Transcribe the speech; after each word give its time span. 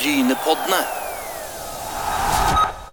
Brynepoddene. 0.00 0.80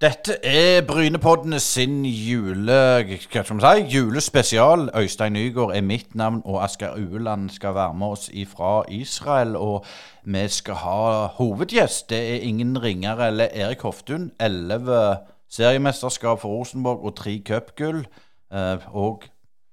Dette 0.02 0.34
er 0.44 0.82
Brynepoddene 0.88 1.60
sin 1.64 2.02
jule, 2.04 2.80
hva 3.08 3.20
skal 3.22 3.54
man 3.56 3.64
si, 3.64 3.86
julespesial. 3.96 4.84
Øystein 4.92 5.38
Nygaard 5.38 5.72
er 5.78 5.86
mitt 5.88 6.16
navn, 6.20 6.42
og 6.44 6.66
Asker 6.66 6.98
Ueland 7.00 7.50
skal 7.56 7.78
være 7.78 7.94
med 7.94 8.08
oss 8.08 8.28
ifra 8.34 8.84
Israel. 8.92 9.56
Og 9.56 9.86
vi 10.26 10.44
skal 10.52 10.82
ha 10.84 11.00
hovedgjest. 11.38 12.10
Det 12.10 12.20
er 12.34 12.44
ingen 12.50 12.76
ringere 12.84 13.28
eller 13.28 13.56
Erik 13.56 13.88
Hoftun. 13.88 14.32
Elleve 14.40 15.18
seriemesterskap 15.50 16.44
for 16.44 16.58
Rosenborg 16.58 17.08
og 17.08 17.16
tre 17.16 17.40
cupgull. 17.48 18.04
Eh, 18.52 18.92
og 18.92 19.24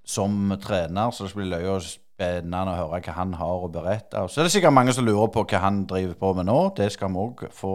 som 0.06 0.54
trener, 0.62 1.10
så 1.10 1.26
det 1.26 1.34
blir 1.34 1.50
løye 1.56 1.78
og 1.80 1.82
spennende 2.14 2.70
å 2.70 2.76
høre 2.78 3.00
hva 3.02 3.14
han 3.16 3.34
har 3.38 3.64
å 3.66 3.70
berette. 3.72 4.22
Så 4.30 4.40
er 4.40 4.46
det 4.46 4.54
sikkert 4.54 4.74
mange 4.76 4.94
som 4.94 5.06
lurer 5.06 5.30
på 5.34 5.44
hva 5.50 5.62
han 5.64 5.82
driver 5.90 6.14
på 6.18 6.32
med 6.38 6.46
nå. 6.48 6.58
Det 6.76 6.90
skal 6.94 7.10
vi 7.10 7.22
òg 7.24 7.46
få 7.54 7.74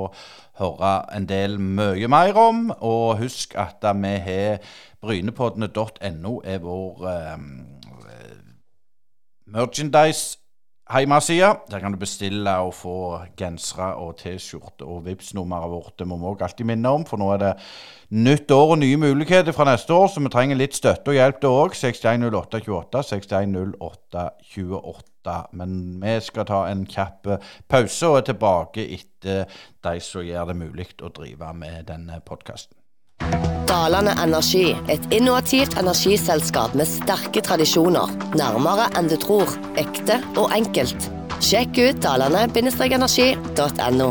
høre 0.61 0.93
en 1.15 1.27
del 1.29 1.59
mye 1.59 2.07
mer 2.11 2.39
om. 2.39 2.69
Og 2.79 3.19
husk 3.19 3.57
at 3.59 3.83
vi 3.83 4.15
har 4.25 4.63
brynepoddene.no 5.03 6.39
er 6.43 6.63
vår 6.63 7.07
eh, 7.11 7.37
merchandise 9.49 10.38
hjemmeside. 10.89 11.53
Der 11.71 11.79
kan 11.79 11.91
du 11.93 11.97
bestille 12.01 12.57
og 12.57 12.73
få 12.73 13.19
gensere 13.37 13.95
og 13.95 14.17
T-skjorte. 14.17 14.85
Og 14.85 15.05
vips 15.05 15.33
nummeret 15.37 15.71
vårt 15.71 15.99
det 15.99 16.07
må 16.09 16.17
vi 16.17 16.25
òg 16.31 16.41
alltid 16.43 16.65
minne 16.65 16.89
om, 16.89 17.05
for 17.05 17.17
nå 17.21 17.33
er 17.35 17.39
det 17.43 17.53
nytt 18.09 18.51
år 18.51 18.71
og 18.73 18.79
nye 18.81 18.97
muligheter 18.97 19.51
fra 19.53 19.65
neste 19.69 19.93
år, 19.93 20.07
så 20.09 20.19
vi 20.23 20.29
trenger 20.33 20.55
litt 20.57 20.75
støtte 20.77 21.09
og 21.13 21.17
hjelp 21.19 21.41
da 21.43 21.47
òg. 21.53 21.71
610828, 21.77 23.03
610828. 23.13 25.37
Men 25.53 26.01
vi 26.01 26.19
skal 26.25 26.45
ta 26.49 26.59
en 26.71 26.85
kjapp 26.89 27.21
pause 27.69 28.05
og 28.09 28.17
er 28.21 28.25
tilbake 28.31 28.81
etter 28.97 29.39
de 29.85 29.95
som 30.01 30.25
gjør 30.25 30.45
det 30.49 30.61
mulig 30.63 30.89
å 31.03 31.13
drive 31.13 31.53
med 31.53 31.85
denne 31.91 32.15
podkasten. 32.25 32.73
Dalane 33.69 34.15
Energi, 34.17 34.71
et 34.89 35.03
innovativt 35.13 35.75
energiselskap 35.77 36.73
med 36.73 36.87
sterke 36.89 37.43
tradisjoner. 37.45 38.09
Nærmere 38.33 38.87
enn 38.97 39.05
du 39.11 39.13
tror. 39.21 39.51
Ekte 39.77 40.15
og 40.41 40.49
enkelt. 40.55 41.05
Sjekk 41.37 41.77
ut 41.77 41.99
dalane-energi.no. 42.01 44.07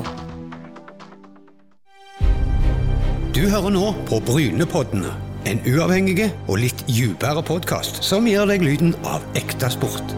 Du 3.35 3.43
hører 3.51 3.75
nå 3.75 3.91
på 4.07 4.21
Brynepoddene, 4.31 5.11
en 5.51 5.59
uavhengig 5.67 6.31
og 6.47 6.63
litt 6.63 6.87
dypere 6.87 7.43
podkast 7.43 7.99
som 8.07 8.31
gir 8.31 8.47
deg 8.47 8.63
lyden 8.63 8.95
av 9.03 9.27
ekte 9.39 9.73
sport. 9.75 10.15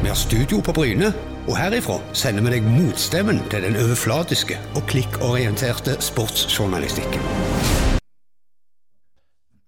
Vi 0.00 0.08
har 0.08 0.16
studio 0.16 0.64
på 0.64 0.72
Bryne, 0.72 1.12
og 1.50 1.60
herifra 1.60 2.00
sender 2.16 2.48
vi 2.48 2.56
deg 2.56 2.64
motstemmen 2.64 3.44
til 3.52 3.68
den 3.68 3.76
overflatiske 3.76 4.56
og 4.72 4.88
klikkorienterte 4.88 6.00
sportsjournalistikken. 6.00 7.79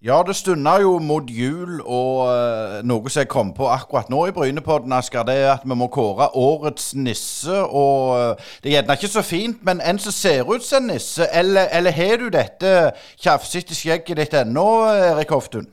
Ja, 0.05 0.23
det 0.27 0.35
stunder 0.35 0.81
jo 0.83 0.97
mot 0.99 1.29
jul, 1.31 1.77
og 1.87 2.27
uh, 2.27 2.81
noe 2.83 3.11
som 3.11 3.23
jeg 3.23 3.29
kom 3.31 3.53
på 3.55 3.69
akkurat 3.71 4.09
nå 4.11 4.25
i 4.27 4.33
Brynepodden, 4.35 4.91
Asker, 4.97 5.23
det 5.23 5.37
er 5.39 5.53
at 5.53 5.63
vi 5.63 5.77
må 5.79 5.87
kåre 5.95 6.27
årets 6.35 6.89
nisse. 6.99 7.55
Og 7.55 8.11
uh, 8.11 8.51
det 8.65 8.73
er 8.73 8.81
gjerne 8.81 8.97
ikke 8.99 9.11
så 9.13 9.23
fint, 9.23 9.61
men 9.63 9.79
en 9.79 10.03
som 10.03 10.17
ser 10.17 10.51
ut 10.51 10.67
som 10.67 10.83
en 10.83 10.91
nisse, 10.97 11.29
eller, 11.31 11.71
eller 11.71 11.95
har 11.95 12.19
du 12.19 12.27
dette 12.35 12.73
tjafsete 13.15 13.79
skjegget 13.79 14.19
ditt 14.19 14.35
ennå, 14.41 14.67
Erik 14.91 15.31
Hoftun? 15.31 15.71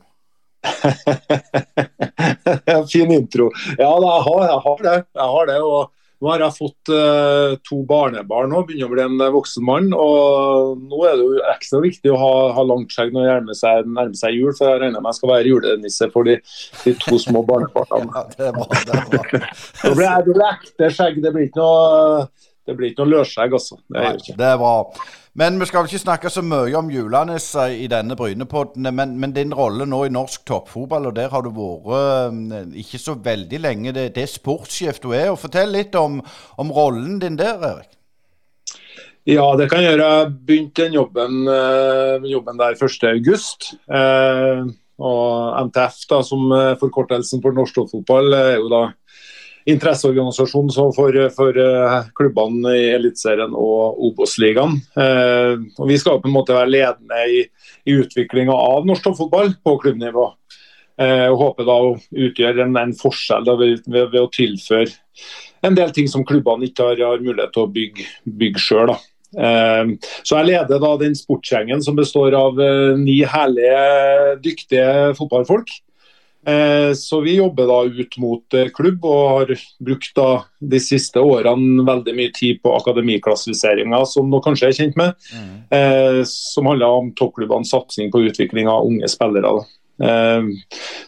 fin 2.92 3.10
intro. 3.10 3.50
Ja, 3.80 3.90
jeg 3.90 4.22
har, 4.28 4.46
jeg 4.46 4.60
har 4.68 4.78
det. 4.86 4.94
Jeg 5.18 5.28
har 5.34 5.50
det 5.50 5.58
og 5.58 5.90
nå 6.20 6.28
har 6.28 6.42
jeg 6.44 6.56
fått 6.58 6.90
uh, 6.92 7.54
to 7.64 7.78
barnebarn 7.88 8.52
og 8.52 8.66
begynner 8.68 8.90
å 8.90 8.92
bli 8.92 9.04
en 9.06 9.22
voksen 9.32 9.64
mann. 9.64 9.88
og 9.96 10.82
Nå 10.90 11.00
er 11.08 11.16
det 11.16 11.24
jo 11.24 11.38
ekstra 11.54 11.80
viktig 11.80 12.12
å 12.12 12.18
ha, 12.20 12.34
ha 12.58 12.64
langt 12.68 12.92
skjegg 12.92 13.14
når 13.14 13.24
det 13.24 13.30
nærmer 13.30 13.56
seg, 13.56 13.88
nærmer 13.88 14.20
seg 14.20 14.36
jul, 14.36 14.52
for 14.56 14.68
jeg 14.68 14.82
regner 14.82 15.00
med 15.00 15.10
jeg 15.10 15.20
skal 15.20 15.32
være 15.32 15.54
julenisse 15.54 16.10
for 16.12 16.28
de, 16.28 16.36
de 16.84 16.94
to 17.06 17.20
små 17.22 17.44
barnebarna. 17.48 18.26
Ja, 18.40 18.52
det 18.52 19.94
blir, 19.96 20.06
det 20.06 20.20
blir 20.26 20.44
ekte 20.46 20.90
skjegg, 20.92 21.18
det 21.24 21.32
blir 21.34 21.48
ikke 21.48 21.60
noe, 21.60 22.26
det 22.68 22.76
blir 22.76 22.92
ikke 22.92 23.04
noe 23.04 23.14
løsskjegg, 23.14 23.56
altså. 23.56 23.80
Det 23.88 24.04
Nei, 24.04 24.36
det 24.40 24.52
bra. 24.60 24.74
Men 25.38 25.60
vi 25.60 25.66
skal 25.68 25.84
vel 25.84 25.92
ikke 25.92 26.02
snakke 26.02 26.30
så 26.32 26.42
mye 26.42 26.74
om 26.74 26.88
Julanes 26.90 27.52
i 27.54 27.86
denne 27.90 28.16
Brynepodden. 28.18 28.88
Men, 28.94 29.14
men, 29.20 29.34
din 29.36 29.54
rolle 29.54 29.86
nå 29.86 30.02
i 30.06 30.12
norsk 30.12 30.42
toppfotball, 30.48 31.06
og 31.06 31.14
der 31.16 31.30
har 31.30 31.46
du 31.46 31.52
vært 31.54 32.74
ikke 32.82 32.98
så 32.98 33.14
veldig 33.14 33.60
lenge. 33.62 33.94
Det, 33.94 34.08
det 34.16 34.26
er 34.26 34.32
sportssjef 34.32 34.98
du 35.04 35.12
er. 35.14 35.28
og 35.30 35.38
Fortell 35.38 35.70
litt 35.76 35.94
om, 35.94 36.18
om, 36.58 36.74
rollen 36.74 37.20
din 37.22 37.38
der, 37.38 37.62
Erik. 37.62 37.94
Ja, 39.28 39.46
det 39.54 39.68
kan 39.70 39.84
jeg 39.84 39.94
gjøre. 39.94 40.10
Jeg 40.10 40.34
begynte 40.48 40.86
den 40.88 40.98
jobben, 40.98 41.40
jobben 42.26 42.58
der 42.58 42.74
1.8. 42.74 43.74
Eh, 43.86 44.64
og 45.00 45.66
NTF, 45.68 46.02
da, 46.10 46.24
som 46.26 46.50
forkortelsen 46.80 47.44
for 47.44 47.54
norsk 47.54 47.78
toppfotball, 47.78 48.34
er 48.34 48.56
jo 48.58 48.66
da 48.72 48.82
interesseorganisasjon 49.68 50.70
for, 50.96 51.16
for 51.34 51.60
uh, 51.60 52.00
klubbene 52.16 52.74
i 52.78 52.86
Eliteserien 52.94 53.54
og 53.56 54.00
Obos-ligaen. 54.10 54.78
Uh, 54.96 55.60
vi 55.88 55.98
skal 56.00 56.20
på 56.22 56.30
en 56.30 56.36
måte 56.36 56.56
være 56.56 56.72
ledende 56.72 57.20
i, 57.28 57.42
i 57.88 57.96
utviklinga 58.00 58.54
av 58.54 58.88
norsk 58.88 59.08
toppfotball 59.08 59.54
på 59.64 59.80
klubbnivå. 59.84 60.30
Og 61.00 61.38
håper 61.40 61.64
da 61.64 61.74
å 61.80 61.92
utgjøre 61.96 62.60
en, 62.66 62.74
en 62.76 62.90
forskjell 62.92 63.46
da, 63.46 63.54
ved, 63.56 63.86
ved, 63.86 64.10
ved, 64.12 64.18
å 64.20 64.28
tilføre 64.34 64.90
en 65.64 65.78
del 65.78 65.94
ting 65.96 66.10
som 66.12 66.26
klubbene 66.28 66.66
ikke 66.66 66.90
har, 66.90 67.00
har 67.00 67.22
mulighet 67.24 67.54
til 67.54 67.62
å 67.62 67.70
bygge, 67.72 68.04
bygge 68.42 68.60
sjøl. 68.60 68.92
Så 69.32 70.36
jeg 70.36 70.48
leder 70.50 70.82
da 70.82 70.90
den 71.00 71.16
sportsgjengen 71.16 71.80
som 71.86 71.96
består 71.96 72.36
av 72.36 72.60
ni 73.00 73.16
herlige, 73.24 73.80
dyktige 74.44 75.14
fotballfolk. 75.16 75.72
Så 76.96 77.18
vi 77.20 77.34
jobber 77.36 77.66
da 77.68 77.78
ut 77.84 78.14
mot 78.16 78.54
klubb 78.72 79.02
og 79.04 79.24
har 79.28 79.50
brukt 79.84 80.14
da 80.16 80.28
de 80.72 80.78
siste 80.80 81.20
årene 81.20 81.84
veldig 81.84 82.14
mye 82.16 82.32
tid 82.32 82.62
på 82.64 82.72
akademiklassifiseringa, 82.78 84.00
som 84.08 84.32
dere 84.32 84.46
kanskje 84.46 84.70
er 84.70 84.78
kjent 84.78 84.96
med. 84.96 85.28
Mm. 85.36 86.24
Som 86.30 86.70
handler 86.70 86.96
om 87.02 87.12
toppklubbenes 87.18 87.74
satsing 87.74 88.08
på 88.14 88.24
utvikling 88.30 88.72
av 88.72 88.88
unge 88.88 89.10
spillere. 89.12 89.52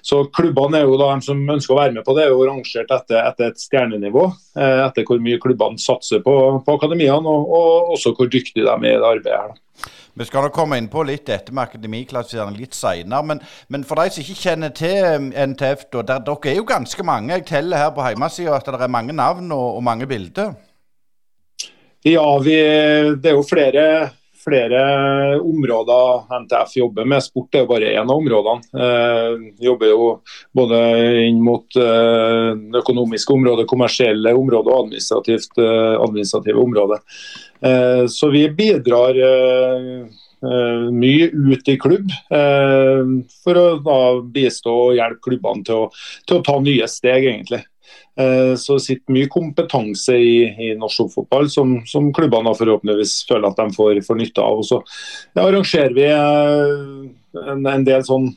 Så 0.03 0.21
klubbene 0.37 0.83
er 0.83 0.87
jo 0.89 0.99
da 1.01 1.13
de 1.15 1.25
som 1.25 1.41
ønsker 1.55 1.75
å 1.75 1.79
være 1.79 1.97
med 1.97 2.05
på 2.05 2.15
det, 2.17 2.27
er 2.27 2.35
jo 2.35 2.45
rangert 2.49 2.93
etter, 2.93 3.23
etter 3.23 3.51
et 3.51 3.61
stjernenivå. 3.63 4.27
Etter 4.59 5.07
hvor 5.09 5.23
mye 5.23 5.41
klubbene 5.43 5.81
satser 5.81 6.23
på, 6.25 6.37
på 6.67 6.77
akademiene, 6.77 7.25
og, 7.25 7.49
og, 7.49 7.93
også 7.97 8.15
hvor 8.19 8.31
dyktige 8.33 8.67
de 8.67 8.73
er 8.75 8.93
i 8.93 9.01
det 9.01 9.13
arbeidet. 9.15 9.41
her. 9.41 9.99
Vi 10.15 10.27
skal 10.29 10.45
nok 10.45 10.53
komme 10.53 10.77
inn 10.77 10.91
på 10.93 11.05
litt 11.09 11.25
dette 11.29 11.55
med 11.55 11.71
akademiklassifisering 11.71 12.59
litt 12.59 12.77
seinere. 12.77 13.25
Men, 13.25 13.41
men, 13.73 13.85
for 13.89 13.97
de 13.97 14.13
som 14.13 14.25
ikke 14.25 14.43
kjenner 14.43 14.75
til 14.77 15.31
NTF, 15.33 15.87
da, 15.95 16.03
der, 16.11 16.25
dere 16.27 16.53
er 16.53 16.59
jo 16.59 16.67
ganske 16.69 17.07
mange. 17.07 17.33
Jeg 17.33 17.47
teller 17.49 17.81
her 17.81 17.95
på 17.97 18.05
hjemmesida 18.05 18.59
at 18.59 18.69
det 18.69 18.81
er 18.81 18.93
mange 18.93 19.17
navn 19.17 19.49
og, 19.57 19.79
og 19.79 19.87
mange 19.87 20.09
bilder. 20.11 20.53
Ja, 22.05 22.27
vi, 22.43 22.59
det 23.23 23.31
er 23.31 23.39
jo 23.39 23.47
flere, 23.47 23.87
flere 24.43 24.83
områder 25.41 26.27
NTF 26.43 26.77
jobber 26.77 27.09
med. 27.09 27.25
Sport 27.25 27.55
er 27.55 27.65
jo 27.65 27.71
bare 27.71 27.93
én 27.93 28.09
av 28.09 28.17
områdene. 28.17 28.83
Eh, 28.87 29.29
vi 29.59 29.69
jobber 29.69 29.93
jo 29.93 30.09
både 30.55 30.81
inn 31.29 31.41
mot 31.45 31.79
eh, 31.79 32.51
det 32.73 32.83
økonomiske 32.83 33.37
området, 33.37 33.69
kommersielle 33.71 34.35
området 34.37 34.75
og 34.75 34.97
eh, 34.99 35.95
administrative 36.03 36.61
området. 36.61 37.01
Eh, 37.63 38.07
så 38.07 38.31
vi 38.31 38.49
bidrar 38.51 39.19
eh, 39.23 40.03
eh, 40.43 40.87
mye 40.91 41.29
ut 41.31 41.69
i 41.69 41.79
klubb 41.79 42.11
for 43.45 43.61
å 43.63 44.01
bistå 44.35 44.75
og 44.89 44.97
hjelpe 44.99 45.29
klubbene 45.29 45.67
til 45.67 45.85
å, 45.85 45.91
til 46.27 46.41
å 46.41 46.47
ta 46.47 46.59
nye 46.63 46.89
steg, 46.91 47.29
egentlig. 47.31 47.63
Så 48.13 48.75
det 48.77 48.83
sitter 48.85 49.15
mye 49.17 49.29
kompetanse 49.33 50.13
i, 50.21 50.35
i 50.45 50.67
norsk 50.77 51.15
fotball 51.15 51.47
som, 51.49 51.79
som, 51.89 52.11
klubbene 52.13 52.53
forhåpentligvis 52.59 53.15
føler 53.25 53.49
at 53.49 53.63
de 53.63 53.73
får, 53.73 54.03
får 54.05 54.19
nytte 54.19 54.45
av. 54.45 54.61
Og 54.61 54.67
så 54.69 54.83
ja, 55.33 55.47
arrangerer 55.47 55.95
vi 55.97 56.05
en, 56.13 57.65
en 57.73 57.87
del 57.89 58.05
sånn 58.05 58.29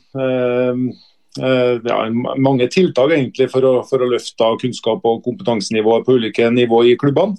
Eh, 1.42 1.80
ja, 1.84 2.10
mange 2.36 2.68
tiltak 2.72 3.12
egentlig 3.12 3.48
for 3.52 3.64
å, 3.66 3.72
for 3.88 4.02
å 4.02 4.08
løfte 4.08 4.48
kunnskap 4.62 5.04
og 5.08 5.22
kompetansenivået 5.26 6.06
på 6.06 6.16
ulike 6.16 6.48
nivå 6.52 6.82
i 6.88 6.96
klubbene. 7.00 7.36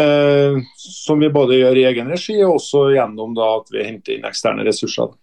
Eh, 0.00 0.58
som 0.76 1.22
vi 1.22 1.30
både 1.32 1.60
gjør 1.60 1.80
i 1.80 1.86
egen 1.90 2.10
regi 2.12 2.40
og 2.42 2.58
også 2.58 2.88
gjennom 2.96 3.36
da, 3.38 3.52
at 3.60 3.70
vi 3.74 3.86
henter 3.86 4.16
inn 4.16 4.26
eksterne 4.28 4.66
ressurser. 4.66 5.14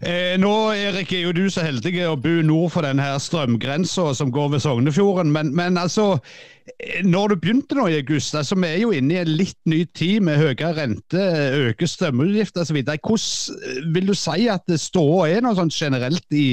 Eh, 0.00 0.36
nå 0.40 0.52
Erik, 0.76 1.12
er 1.12 1.26
jo 1.26 1.34
du 1.34 1.48
så 1.50 1.64
heldig 1.66 1.94
å 2.06 2.18
bo 2.20 2.38
nord 2.46 2.72
for 2.74 2.86
denne 2.86 3.10
strømgrensa 3.22 4.12
som 4.16 4.30
går 4.34 4.54
ved 4.54 4.62
Sognefjorden. 4.64 5.32
Men, 5.34 5.50
men 5.56 5.80
altså, 5.80 6.20
eh, 6.78 7.02
når 7.06 7.34
du 7.34 7.36
begynte 7.42 7.78
nå 7.78 7.88
i 7.90 7.98
august, 7.98 8.36
altså 8.38 8.58
vi 8.60 8.70
er 8.70 8.78
jo 8.84 8.94
inne 8.94 9.16
i 9.16 9.20
en 9.22 9.34
litt 9.40 9.58
ny 9.68 9.82
tid 9.98 10.22
med 10.28 10.40
høyere 10.40 10.72
rente, 10.78 11.26
øke 11.68 11.90
strømutgifter 11.90 12.64
osv. 12.64 12.80
Hvordan 12.86 13.92
vil 13.98 14.10
du 14.12 14.16
si 14.18 14.48
at 14.52 14.78
ståa 14.78 15.28
er 15.32 15.44
noe 15.44 15.58
sånn 15.58 15.74
generelt 15.74 16.38
i 16.38 16.48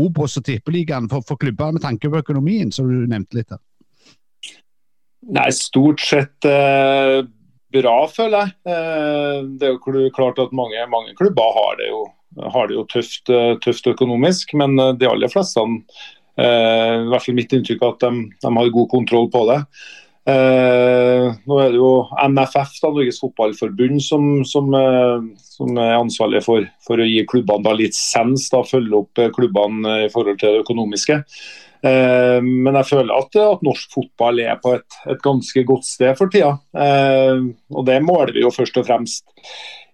Obos 0.00 0.38
og 0.40 0.48
Tippeligaen 0.48 1.10
for, 1.12 1.24
for 1.28 1.40
klubber 1.40 1.76
med 1.76 1.84
tanke 1.84 2.10
på 2.10 2.24
økonomien, 2.24 2.72
som 2.72 2.88
du 2.88 3.04
nevnte 3.04 3.40
litt 3.40 3.52
her? 3.52 3.62
Nei, 5.26 5.48
stort 5.50 6.02
sett 6.06 6.46
eh, 6.46 7.24
bra, 7.74 7.96
føler 8.10 8.44
jeg. 8.44 8.54
Eh, 8.70 9.38
det 9.58 9.68
er 9.68 9.74
jo 9.74 10.10
klart 10.14 10.38
at 10.42 10.54
mange, 10.56 10.84
mange 10.92 11.16
klubber 11.18 11.56
har 11.56 11.80
det 11.80 11.88
jo, 11.90 12.04
har 12.36 12.68
det 12.68 12.76
jo 12.76 12.86
tøft, 12.90 13.30
tøft, 13.64 13.86
økonomisk, 13.92 14.54
men 14.58 14.76
de 14.98 15.08
aller 15.08 15.30
fleste, 15.32 15.62
i 16.36 17.06
hvert 17.08 17.24
fall 17.24 17.36
mitt 17.38 17.54
inntrykk, 17.56 17.84
at 17.86 18.02
de, 18.04 18.26
de 18.42 18.50
har 18.58 18.74
god 18.74 18.90
kontroll 18.92 19.30
på 19.32 19.46
det. 19.48 19.62
Eh, 20.26 21.26
nå 21.46 21.58
er 21.62 21.70
det 21.70 21.78
jo 21.78 21.90
NFF, 22.18 22.72
da, 22.82 22.90
Norges 22.90 23.20
Fotballforbund, 23.22 24.00
som, 24.02 24.24
som, 24.48 24.74
som 25.38 25.78
er 25.78 25.94
ansvarlig 26.00 26.42
for, 26.44 26.66
for, 26.82 26.98
å 26.98 27.06
gi 27.06 27.22
klubbene 27.30 27.64
da 27.64 27.76
lisens, 27.78 28.48
da, 28.50 28.64
følge 28.66 29.04
opp 29.04 29.22
klubbene 29.36 30.00
i 30.06 30.10
forhold 30.12 30.40
til 30.42 30.56
det 30.56 30.64
økonomiske. 30.66 31.20
Eh, 31.84 32.38
men 32.42 32.76
jeg 32.80 32.88
føler 32.90 33.14
at, 33.16 33.38
at, 33.40 33.64
norsk 33.66 33.96
fotball 33.96 34.40
er 34.44 34.60
på 34.62 34.76
et, 34.78 35.00
et 35.12 35.22
ganske 35.24 35.64
godt 35.68 35.88
sted 35.88 36.16
for 36.18 36.32
tida. 36.32 36.54
Eh, 36.76 37.42
og 37.74 37.88
det 37.88 37.98
måler 38.04 38.34
vi 38.36 38.44
jo 38.44 38.52
først 38.54 38.78
og 38.80 38.86
fremst 38.88 39.26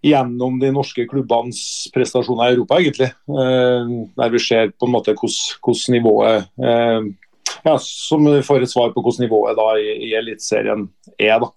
gjennom 0.03 0.59
de 0.59 0.73
norske 0.75 1.05
klubbenes 1.11 1.63
prestasjoner 1.95 2.51
i 2.51 2.57
Europa, 2.57 2.81
egentlig. 2.81 3.13
Eh, 3.13 3.97
der 4.19 4.35
vi 4.35 4.43
ser 4.43 4.75
på 4.75 4.89
en 4.89 4.97
måte 4.97 5.17
hvordan 5.19 5.97
nivået 5.97 6.49
ja, 7.63 7.77
Som 7.79 8.27
får 8.43 8.65
et 8.65 8.71
svar 8.71 8.91
på 8.95 9.03
hvordan 9.03 9.27
nivået 9.27 9.59
da 9.59 9.73
i, 9.79 9.91
i 10.09 10.15
Eliteserien 10.19 10.89
er. 11.19 11.43
da. 11.43 11.51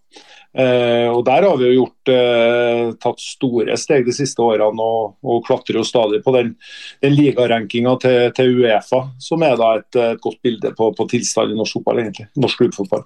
Eh, 0.56 1.10
og 1.12 1.25
Der 1.28 1.44
har 1.44 1.57
vi 1.60 1.68
jo 1.68 1.81
gjort, 1.81 2.12
eh, 2.13 2.94
tatt 3.04 3.19
store 3.19 3.75
steg 3.75 4.06
de 4.07 4.13
siste 4.16 4.40
årene 4.40 4.80
og, 4.80 5.18
og 5.19 5.44
klatrer 5.44 5.81
jo 5.81 5.84
stadig 5.84 6.22
på 6.24 6.31
den, 6.31 6.54
den 7.04 7.16
ligarankinga 7.18 7.98
til, 8.00 8.31
til, 8.38 8.62
Uefa, 8.63 9.02
som 9.19 9.44
er 9.44 9.57
da 9.60 9.74
et, 9.81 10.00
et 10.00 10.22
godt 10.24 10.40
bilde 10.46 10.72
på, 10.78 10.94
på 10.96 11.07
tilstanden 11.12 11.57
i 11.57 11.60
norsk 11.60 11.81
fotball, 11.81 12.06
egentlig. 12.06 12.30
Norsk 12.40 12.63
klubbfotball. 12.63 13.04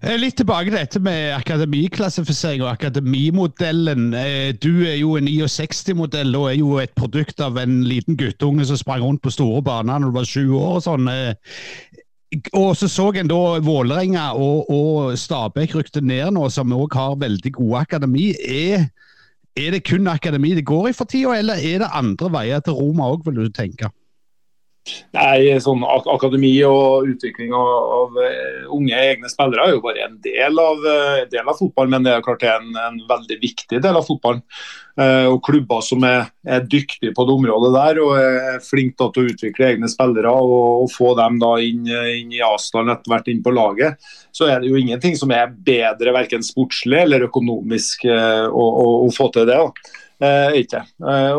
Eh, 0.00 0.14
litt 0.16 0.38
tilbake 0.38 0.70
til 0.70 0.78
dette 0.78 1.02
med 1.02 1.34
akademiklassifisering 1.34 2.62
og 2.62 2.70
akademimodellen. 2.70 4.14
Eh, 4.14 4.52
du 4.54 4.86
er 4.86 5.00
jo 5.02 5.16
en 5.18 5.28
69-modell 5.28 6.30
og 6.38 6.46
er 6.52 6.56
jo 6.60 6.78
et 6.80 6.94
produkt 6.96 7.42
av 7.42 7.58
en 7.60 7.82
liten 7.84 8.16
guttunge 8.16 8.64
som 8.70 8.78
sprang 8.80 9.02
rundt 9.02 9.24
på 9.26 9.34
store 9.34 9.60
baner 9.66 9.98
når 9.98 10.14
du 10.14 10.20
var 10.20 10.30
sju 10.30 10.46
år. 10.54 10.78
og 10.78 10.86
sånn. 10.86 11.10
Og 12.54 12.76
så 12.78 12.86
så 12.86 13.08
en 13.18 13.30
da 13.30 13.58
Vålerenga 13.66 14.28
og, 14.38 14.68
og 14.70 15.18
Stabæk 15.18 15.74
rykte 15.74 16.00
ned 16.00 16.36
nå, 16.36 16.44
som 16.54 16.70
òg 16.76 16.94
har 16.94 17.16
veldig 17.18 17.52
gode 17.56 17.80
akademi. 17.80 18.28
Er, 18.38 18.86
er, 19.58 19.70
det 19.74 19.82
kun 19.88 20.06
akademi 20.06 20.54
det 20.54 20.66
går 20.68 20.92
i 20.92 20.94
for 20.94 21.10
tida, 21.10 21.34
eller 21.40 21.58
er 21.58 21.82
det 21.82 21.90
andre 21.90 22.30
veier 22.30 22.62
til 22.62 22.78
Roma 22.78 23.10
òg, 23.10 23.26
vil 23.26 23.42
du 23.42 23.50
tenke? 23.50 23.90
Nei, 25.14 25.58
sånn 25.60 25.82
Akademi 25.84 26.54
og 26.64 27.08
utvikling 27.12 27.52
av, 27.54 27.70
av, 27.96 28.20
eh, 28.24 28.62
unge 28.72 28.96
egne 28.96 29.28
spillere 29.30 29.66
er 29.66 29.74
jo 29.74 29.82
bare 29.84 30.06
en 30.06 30.16
del 30.24 30.62
av, 30.62 30.80
uh, 30.80 31.18
del 31.30 31.50
av 31.50 31.58
fotballen, 31.58 31.92
men 31.92 32.06
det 32.06 32.14
er 32.14 32.24
klart 32.24 32.40
det 32.42 32.48
er 32.48 32.62
en, 32.62 32.78
en 32.88 32.96
veldig 33.10 33.36
viktig 33.42 33.82
del 33.84 33.98
av 34.00 34.06
fotballen. 34.08 34.40
Eh, 35.00 35.26
og 35.30 35.38
Klubber 35.46 35.82
som 35.84 36.02
er, 36.04 36.26
er, 36.44 36.64
dyktige 36.66 37.14
på 37.16 37.24
det 37.26 37.34
området 37.36 37.70
der 37.76 38.00
og 38.02 38.14
er 38.18 38.58
flinke 38.64 39.06
til 39.14 39.22
å 39.22 39.34
utvikle 39.34 39.68
egne 39.68 39.88
spillere 39.88 40.32
og, 40.32 40.56
og 40.84 40.90
få 40.92 41.12
dem 41.18 41.38
da 41.40 41.52
inn, 41.62 41.86
inn 41.86 42.34
i 42.34 42.42
Asdalen 42.44 42.92
etter 42.92 43.12
hvert 43.12 43.30
inn 43.30 43.42
på 43.44 43.54
laget, 43.54 44.10
så 44.34 44.50
er 44.50 44.60
det 44.60 44.72
jo 44.72 44.80
ingenting 44.80 45.16
som 45.16 45.32
er 45.34 45.54
bedre 45.54 46.14
verken 46.16 46.44
sportslig 46.44 47.04
eller 47.04 47.28
økonomisk 47.28 48.04
eh, 48.10 48.46
å, 48.48 48.66
å, 48.82 48.88
å, 49.06 49.12
få 49.14 49.30
til 49.34 49.48
det. 49.48 49.60
ikke. 50.60 50.82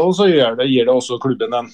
og 0.01 0.15
så 0.17 0.25
det, 0.25 0.65
gir 0.71 0.87
det 0.87 0.93
også 0.93 1.19
klubben 1.21 1.53
en 1.53 1.67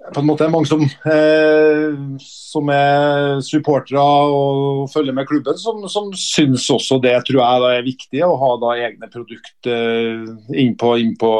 på 0.00 0.20
en 0.20 0.26
måte 0.26 0.48
mange 0.48 0.66
som, 0.66 0.80
eh, 0.82 1.92
som 2.20 2.70
er 2.72 3.40
supportere 3.44 4.00
og 4.00 4.88
følger 4.92 5.12
med 5.14 5.28
klubben, 5.28 5.58
som, 5.60 5.82
som 5.92 6.08
syns 6.16 6.64
også 6.72 6.96
det 7.04 7.12
tror 7.28 7.40
jeg 7.42 7.76
er 7.76 7.84
viktig, 7.84 8.22
å 8.24 8.38
ha 8.40 8.50
da 8.62 8.72
egne 8.80 9.10
produkter 9.12 10.24
inn, 10.56 10.72
på, 10.80 10.94
inn, 11.02 11.12
på, 11.20 11.32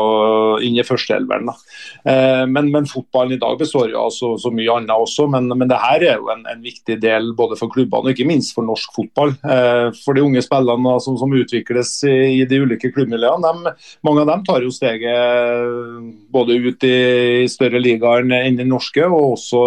inn 0.66 0.76
i 0.76 0.84
førsteelveren. 0.86 1.48
Eh, 2.04 2.44
men, 2.52 2.68
men, 2.74 2.88
fotballen 2.90 3.38
i 3.38 3.40
dag 3.40 3.56
består 3.60 3.94
jo 3.94 4.04
av 4.04 4.12
så, 4.14 4.34
så 4.40 4.52
mye 4.52 4.76
annet 4.76 4.92
også, 4.92 5.26
men, 5.32 5.48
men 5.56 5.70
det 5.70 5.80
her 5.80 6.04
er 6.12 6.20
jo 6.20 6.30
en, 6.34 6.44
en, 6.50 6.60
viktig 6.60 6.98
del 7.00 7.32
både 7.36 7.56
for 7.56 7.72
klubbene 7.72 8.10
og 8.10 8.12
ikke 8.12 8.28
minst 8.28 8.52
for 8.54 8.68
norsk 8.68 8.92
fotball. 8.92 9.32
Eh, 9.40 9.86
for 10.04 10.16
de 10.16 10.26
unge 10.26 10.44
spillerne 10.44 10.98
som, 11.00 11.16
som, 11.16 11.32
utvikles 11.40 11.94
i, 12.04 12.16
i, 12.42 12.44
de 12.50 12.60
ulike 12.60 12.90
klubbmiljøene, 12.92 13.72
mange 14.04 14.24
av 14.26 14.28
dem 14.34 14.44
tar 14.44 14.66
jo 14.66 14.72
steget 14.74 15.08
både 16.34 16.58
ut 16.60 16.84
i, 16.84 16.96
i 17.46 17.50
større 17.50 17.80
ligaer 17.80 18.26
enn 18.26 18.49
den 18.58 18.72
norske, 18.72 19.04
og 19.06 19.36
også 19.36 19.64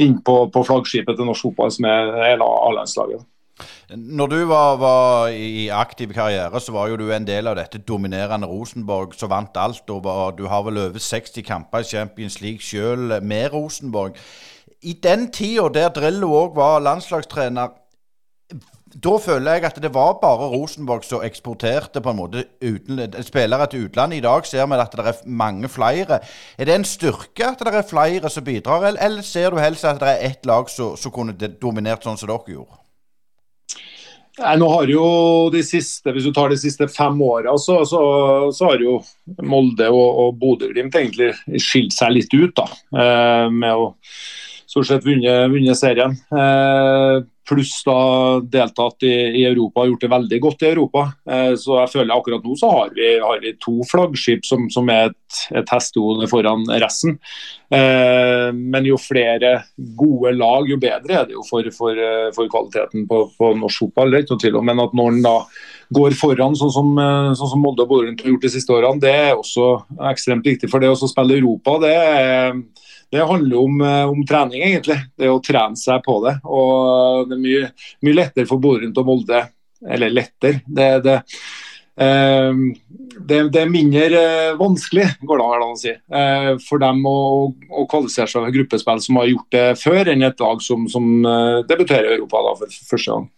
inn 0.00 0.18
på, 0.24 0.46
på 0.52 0.64
flaggskipet 0.64 1.18
til 1.18 1.28
norsk 1.28 1.50
fotball, 1.50 1.72
som 1.74 1.86
er 1.90 2.40
A-landslaget. 2.40 3.26
Når 3.90 4.26
du 4.26 4.36
var, 4.46 4.76
var, 4.76 5.28
i 5.28 5.68
aktiv 5.68 6.12
karriere, 6.14 6.60
så 6.60 6.72
var 6.72 6.88
jo 6.88 6.96
du 6.96 7.10
en 7.12 7.26
del 7.26 7.50
av 7.50 7.58
dette 7.58 7.80
dominerende 7.82 8.46
Rosenborg 8.48 9.16
som 9.18 9.32
vant 9.32 9.56
alt. 9.58 9.82
og 9.90 10.04
var, 10.04 10.30
Du 10.38 10.46
har 10.46 10.62
vel 10.62 10.78
over 10.78 10.98
60 10.98 11.42
kamper 11.46 11.82
i 11.82 11.90
Champions 11.90 12.40
League 12.40 12.62
selv 12.62 13.22
med 13.22 13.52
Rosenborg. 13.52 14.16
I 14.82 14.92
den 15.02 15.30
tida 15.32 15.68
der 15.68 15.90
Drillo 15.92 16.30
òg 16.32 16.56
var 16.56 16.80
landslagstrener, 16.80 17.74
da 18.90 19.12
føler 19.22 19.54
jeg 19.54 19.64
at 19.68 19.78
det 19.82 19.92
var 19.94 20.16
bare 20.22 20.48
Rosenborg 20.50 21.04
som 21.06 21.22
eksporterte 21.22 22.02
på 22.02 22.10
en 22.10 22.18
måte 22.18 22.44
uten, 22.58 22.98
spillere 23.22 23.68
til 23.70 23.86
utlandet. 23.86 24.18
I 24.18 24.24
dag 24.24 24.46
ser 24.46 24.66
vi 24.66 24.80
at 24.82 24.96
det 24.98 25.06
er 25.06 25.22
mange 25.26 25.70
flere. 25.70 26.18
Er 26.58 26.66
det 26.66 26.74
en 26.74 26.88
styrke 26.88 27.52
at 27.52 27.62
det 27.62 27.74
er 27.74 27.86
flere 27.86 28.30
som 28.30 28.44
bidrar, 28.44 28.88
eller, 28.90 29.22
ser 29.22 29.54
du 29.54 29.62
helst 29.62 29.86
at 29.86 30.02
det 30.02 30.10
er 30.10 30.30
ett 30.32 30.46
lag 30.46 30.70
som 30.70 31.14
kunne 31.14 31.36
dominert 31.62 32.02
sånn 32.02 32.18
som 32.18 32.32
dere 32.32 32.56
gjorde? 32.56 32.80
Nei, 34.40 34.56
nå 34.56 34.68
har 34.72 34.88
jo 34.88 35.06
de 35.52 35.60
siste, 35.66 36.12
Hvis 36.14 36.24
du 36.24 36.32
tar 36.32 36.48
de 36.48 36.58
siste 36.58 36.86
fem 36.88 37.18
åra, 37.22 37.56
så, 37.58 37.82
så, 37.84 38.00
så, 38.54 38.70
har 38.70 38.82
jo 38.82 39.00
Molde 39.42 39.90
og, 39.90 40.20
og 40.22 40.38
Bodø-Glimt 40.40 40.96
egentlig 40.96 41.34
skilt 41.60 41.92
seg 41.92 42.14
litt 42.14 42.34
ut. 42.34 42.54
da, 42.56 42.66
eh, 42.94 43.46
Med 43.52 43.74
å 43.74 43.90
stort 44.70 44.86
sett 44.86 45.06
vunnet, 45.06 45.50
vunnet 45.50 45.78
serien. 45.78 46.16
Eh, 46.30 47.22
pluss 47.50 47.72
da 47.84 48.40
deltatt 48.46 49.02
i, 49.02 49.12
i, 49.40 49.44
Europa, 49.48 49.86
gjort 49.88 50.04
det 50.04 50.10
veldig 50.12 50.38
godt 50.44 50.62
i 50.62 50.68
Europa. 50.68 51.06
Eh, 51.30 51.54
så 51.58 51.80
jeg 51.80 51.92
føler 51.96 52.14
akkurat 52.14 52.44
nå 52.46 52.54
så 52.58 52.70
har 52.70 52.92
vi, 52.94 53.08
har 53.18 53.40
vi 53.42 53.56
to 53.58 53.80
flaggskip 53.90 54.46
som, 54.46 54.68
som 54.70 54.90
er 54.92 55.10
et, 55.10 55.40
et 55.58 55.72
hestehode 55.74 56.28
foran 56.30 56.62
resten. 56.82 57.18
Eh, 57.74 58.50
men 58.54 58.86
jo 58.86 58.98
flere 59.00 59.56
gode 59.98 60.36
lag, 60.38 60.70
jo 60.70 60.78
bedre 60.80 61.18
er 61.18 61.26
det 61.26 61.34
jo 61.34 61.42
for, 61.48 61.66
for, 61.74 61.98
eh, 61.98 62.30
for 62.36 62.50
kvaliteten 62.52 63.08
på, 63.10 63.24
på, 63.34 63.52
norsk 63.58 63.86
fotball. 63.86 64.14
Det 64.14 64.22
er 64.22 64.28
ikke 64.28 64.54
noe. 64.54 64.66
Men 64.70 64.84
at 64.86 64.94
når 64.94 65.16
en 65.16 65.22
da 65.26 65.36
går 65.98 66.14
foran, 66.18 66.54
sånn 66.58 66.74
som, 66.74 66.92
eh, 67.02 67.32
sånn 67.38 67.54
som 67.56 67.64
Molde 67.64 67.82
og 67.82 67.90
Bodø 67.90 68.14
har 68.14 68.34
gjort 68.36 68.46
de 68.46 68.52
siste 68.54 68.76
årene, 68.76 69.02
det 69.02 69.16
er 69.24 69.32
også 69.34 69.72
ekstremt 70.12 70.46
viktig. 70.46 70.70
For 70.70 70.78
det 70.78 70.92
å 70.92 71.00
spille 71.02 71.40
Europa, 71.40 71.80
det 71.82 71.96
er 71.98 72.62
det 73.10 73.26
handler 73.26 73.58
om, 73.58 73.80
eh, 73.80 74.10
om, 74.10 74.26
trening, 74.26 74.62
egentlig. 74.62 74.98
Det 75.18 75.30
å 75.30 75.40
trene 75.42 75.78
seg 75.78 76.02
på 76.04 76.20
det. 76.26 76.36
Og 76.44 77.26
det 77.30 77.36
er 77.38 77.42
mye, 77.42 77.72
mye 78.06 78.18
lettere 78.20 78.50
for 78.50 78.62
Bodø 78.62 78.92
og 78.92 79.08
Molde. 79.08 79.42
Eller 79.90 80.12
lettere. 80.12 80.60
Det, 80.66 80.88
det, 81.02 81.16
eh, 81.96 82.62
det, 83.18 83.40
det, 83.52 83.60
er 83.60 83.72
mindre 83.72 84.06
eh, 84.20 84.52
vanskelig, 84.60 85.06
går 85.26 85.40
det 85.40 85.48
an 85.48 85.64
å 85.66 85.78
si, 85.78 85.92
eh, 85.92 86.50
for 86.66 86.82
dem 86.82 87.02
å, 87.08 87.16
å 87.50 87.86
kvalifisere 87.90 88.30
seg 88.30 88.44
for 88.44 88.56
gruppespill 88.56 89.02
som 89.04 89.20
har 89.20 89.30
gjort 89.32 89.56
det 89.56 89.66
før, 89.80 90.12
enn 90.12 90.26
et 90.28 90.44
lag 90.44 90.62
som, 90.64 90.86
som 90.92 91.10
eh, 91.26 91.58
debuterer 91.68 92.12
i 92.12 92.18
Europa 92.18 92.44
da, 92.46 92.54
for 92.60 92.78
første 92.92 93.16
gang. 93.16 93.28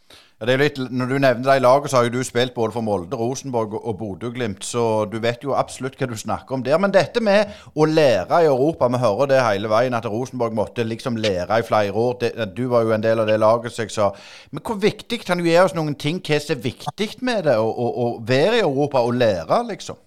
Ja, 0.43 0.57
litt, 0.59 0.75
når 0.91 1.07
du 1.07 1.15
nevner 1.23 1.47
de 1.47 1.63
lagene, 1.63 1.87
så 1.87 2.01
har 2.01 2.09
jo 2.09 2.17
du 2.17 2.25
spilt 2.27 2.51
både 2.57 2.75
for 2.75 2.83
Molde, 2.83 3.15
Rosenborg 3.15 3.77
og 3.79 3.93
Bodø-Glimt, 4.01 4.65
så 4.67 5.05
du 5.07 5.21
vet 5.23 5.45
jo 5.47 5.55
absolutt 5.55 5.95
hva 6.01 6.09
du 6.11 6.17
snakker 6.19 6.57
om 6.57 6.65
der. 6.67 6.81
Men 6.83 6.91
dette 6.91 7.23
med 7.23 7.53
å 7.79 7.87
lære 7.87 8.41
i 8.43 8.49
Europa, 8.51 8.89
vi 8.91 8.99
hører 9.05 9.31
det 9.31 9.39
hele 9.39 9.71
veien, 9.71 9.95
at 9.95 10.09
Rosenborg 10.11 10.57
måtte 10.59 10.83
liksom 10.83 11.21
lære 11.23 11.61
i 11.63 11.67
flere 11.69 11.95
år. 11.95 12.17
Det, 12.25 12.33
du 12.57 12.65
var 12.73 12.83
jo 12.83 12.91
en 12.97 13.07
del 13.07 13.23
av 13.23 13.31
det 13.31 13.39
laget, 13.39 13.71
som 13.71 13.87
jeg 13.87 13.95
sa. 13.95 14.11
Men 14.51 14.67
hvor 14.67 14.83
viktig 14.83 15.21
kan 15.23 15.39
du 15.39 15.47
gi 15.47 15.55
oss 15.63 15.79
noen 15.79 15.95
ting? 15.95 16.19
Hva 16.19 16.43
som 16.43 16.57
er 16.57 16.67
viktig 16.67 17.13
med 17.23 17.47
det 17.47 17.61
å, 17.63 17.69
å, 17.71 17.93
å 18.03 18.09
være 18.27 18.59
i 18.59 18.65
Europa 18.67 19.07
og 19.07 19.15
lære, 19.23 19.63
liksom? 19.71 20.03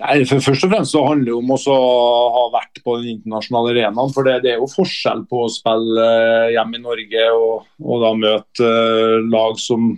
Nei, 0.00 0.22
for 0.24 0.40
Først 0.40 0.64
og 0.64 0.72
fremst 0.72 0.94
så 0.94 1.02
handler 1.04 1.28
det 1.28 1.36
om 1.36 1.50
å 1.52 1.58
ha 2.36 2.44
vært 2.54 2.80
på 2.84 2.96
den 3.00 3.18
internasjonale 3.18 3.74
arenaen. 3.74 4.14
For 4.14 4.26
det, 4.26 4.38
det, 4.46 4.54
er 4.54 4.62
jo 4.62 4.70
forskjell 4.72 5.26
på 5.28 5.44
å 5.44 5.52
spille 5.52 6.06
eh, 6.06 6.54
hjemme 6.54 6.80
i 6.80 6.84
Norge 6.84 7.26
og, 7.36 7.68
og 7.84 8.06
da 8.06 8.14
møte 8.16 8.70
uh, 8.70 9.18
lag 9.28 9.60
som 9.60 9.92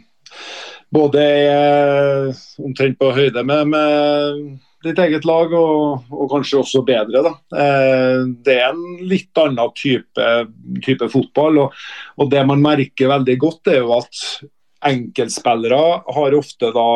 både 0.92 1.22
er 1.22 2.32
omtrent 2.60 2.98
på 3.00 3.12
høyde 3.14 3.44
med, 3.48 3.70
med 3.72 4.42
ditt 4.82 4.98
eget 4.98 5.26
lag, 5.28 5.52
og, 5.54 6.08
og, 6.10 6.24
kanskje 6.32 6.58
også 6.60 6.82
bedre. 6.86 7.22
Da. 7.24 7.32
Eh, 7.62 8.24
det 8.44 8.58
er 8.58 8.72
en 8.72 8.82
litt 9.08 9.38
annen 9.40 9.76
type, 9.78 10.32
type 10.84 11.08
fotball. 11.12 11.62
Og, 11.66 11.84
og, 12.18 12.26
det 12.32 12.42
man 12.48 12.64
merker 12.64 13.12
veldig 13.12 13.38
godt, 13.40 13.70
er 13.72 13.82
jo 13.84 13.94
at 14.00 14.24
enkeltspillere 14.88 15.80
har 16.16 16.34
ofte 16.36 16.72
da 16.74 16.88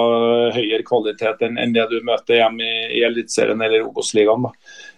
høyere 0.57 0.85
kvalitet 0.87 1.43
enn, 1.47 1.59
enn 1.61 1.75
det 1.77 1.87
du 1.91 2.01
møter 2.07 2.41
hjemme 2.41 2.67
i, 2.67 3.01
i 3.01 3.05
Eliteserien 3.07 3.63
eller 3.63 3.87
Obos-ligaen. 3.87 4.49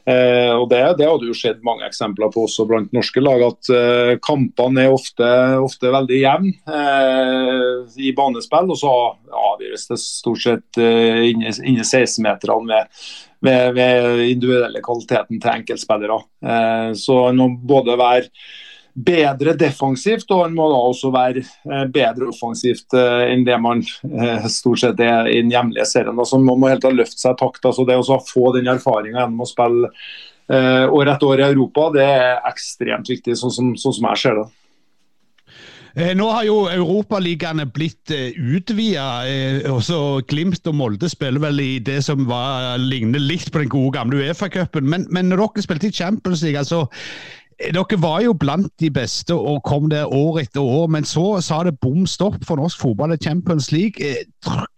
Eh, 0.09 0.55
og 0.55 0.69
det, 0.71 0.81
det 0.97 1.09
har 1.09 1.19
det 1.21 1.29
jo 1.29 1.37
skjedd 1.37 1.61
mange 1.67 1.85
eksempler 1.89 2.31
på 2.33 2.47
også 2.47 2.65
blant 2.69 2.95
norske 2.97 3.21
lag, 3.21 3.45
at 3.45 3.71
eh, 3.75 4.13
kampene 4.25 4.87
er 4.87 4.95
ofte, 4.95 5.29
ofte 5.61 5.93
veldig 5.93 6.21
jevne 6.23 6.55
eh, 6.65 7.99
i 8.09 8.15
banespill. 8.17 8.73
Og 8.73 8.81
så 8.81 8.95
avgjøres 9.53 9.89
det 9.91 10.01
stort 10.03 10.45
sett 10.47 10.81
eh, 10.81 11.27
inni 11.29 11.85
16-meterne 11.85 12.65
med, 12.71 13.03
ved, 13.45 13.77
med 13.77 14.25
individuelle 14.31 14.83
kvaliteten 14.85 15.43
til 15.43 15.53
enkeltspillere. 15.59 16.23
Eh, 16.41 16.89
så 16.97 17.21
han 17.29 17.61
både 17.69 17.99
være 18.01 18.33
bedre 18.99 19.55
defensivt, 19.59 20.31
og 20.35 20.45
han 20.45 20.55
må 20.57 20.67
da 20.73 20.79
også 20.91 21.11
være 21.15 21.43
eh, 21.45 21.85
bedre 21.93 22.31
offensivt 22.33 22.97
eh, 22.99 23.29
enn 23.33 23.45
det 23.47 23.59
man 23.63 23.83
eh, 23.85 24.49
stort 24.51 24.83
sett 24.83 25.03
er 25.05 25.31
i 25.31 25.39
den 25.43 25.53
hjemlige 25.55 25.87
serien. 25.89 26.19
Altså, 26.19 26.41
man 26.43 26.59
må 26.59 26.71
helt 26.73 26.87
ha 26.87 26.93
løfte 26.95 27.21
seg 27.21 27.39
takt. 27.39 27.63
Altså, 27.65 27.87
det 27.89 27.99
å 27.99 28.23
få 28.27 28.53
den 28.57 28.71
erfaringa 28.71 29.23
gjennom 29.23 29.45
å 29.45 29.51
spille 29.53 29.93
år 30.49 31.11
etter 31.13 31.29
år 31.29 31.43
i 31.43 31.45
Europa, 31.45 31.91
det 31.93 32.05
er 32.09 32.39
ekstremt 32.49 33.11
viktig, 33.13 33.35
sånn 33.37 33.53
som, 33.53 33.67
sånn 33.77 33.95
som 33.99 34.07
jeg 34.09 34.21
ser 34.23 34.39
det. 34.39 34.47
Nå 36.17 36.29
har 36.31 36.47
jo 36.47 36.55
Europaligaene 36.73 37.67
blitt 37.69 38.15
utvida. 38.15 39.27
Glimt 40.31 40.71
og 40.71 40.79
Molde 40.79 41.11
spiller 41.13 41.43
vel 41.43 41.61
i 41.61 41.75
det 41.85 41.99
som 42.07 42.25
var, 42.31 42.79
ligner 42.81 43.21
litt 43.21 43.51
på 43.53 43.61
den 43.61 43.73
gode 43.75 43.99
gamle 43.99 44.23
Uefa-cupen. 44.23 44.89
Men, 44.89 45.05
men, 45.13 45.29
når 45.29 45.43
dere 45.43 45.67
spilte 45.67 45.91
i 45.91 45.99
Champions 46.01 46.47
League, 46.47 46.63
altså, 46.65 46.87
dere 47.59 47.99
var 47.99 48.23
jo 48.23 48.35
blant 48.39 48.71
de 48.79 48.91
beste 48.95 49.35
og 49.35 49.65
kom 49.67 49.89
der 49.91 50.07
år 50.15 50.45
etter 50.45 50.63
år, 50.63 50.87
men 50.95 51.07
så 51.09 51.41
sa 51.43 51.65
det 51.67 51.79
bom 51.83 52.07
stopp 52.07 52.39
for 52.47 52.61
norsk 52.61 52.85
fotball 52.85 53.17
i 53.17 53.21
Champions 53.23 53.73
League. 53.75 53.99
Eh, 53.99 54.27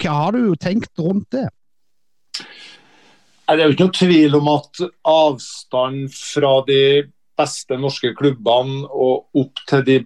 hva 0.01 0.17
har 0.17 0.37
du 0.37 0.55
tenkt 0.57 0.93
rundt 0.99 1.29
det? 1.37 1.49
Det 3.51 3.59
er 3.59 3.67
jo 3.67 3.75
ikke 3.75 3.89
noe 3.89 3.99
tvil 3.99 4.37
om 4.39 4.49
at 4.53 4.85
avstand 5.11 6.13
fra 6.15 6.61
de 6.69 6.83
beste 7.41 7.77
norske 7.81 8.13
klubbene 8.17 8.85
og 8.89 9.41
opp 9.41 9.61
til 9.69 9.83
de 9.87 9.97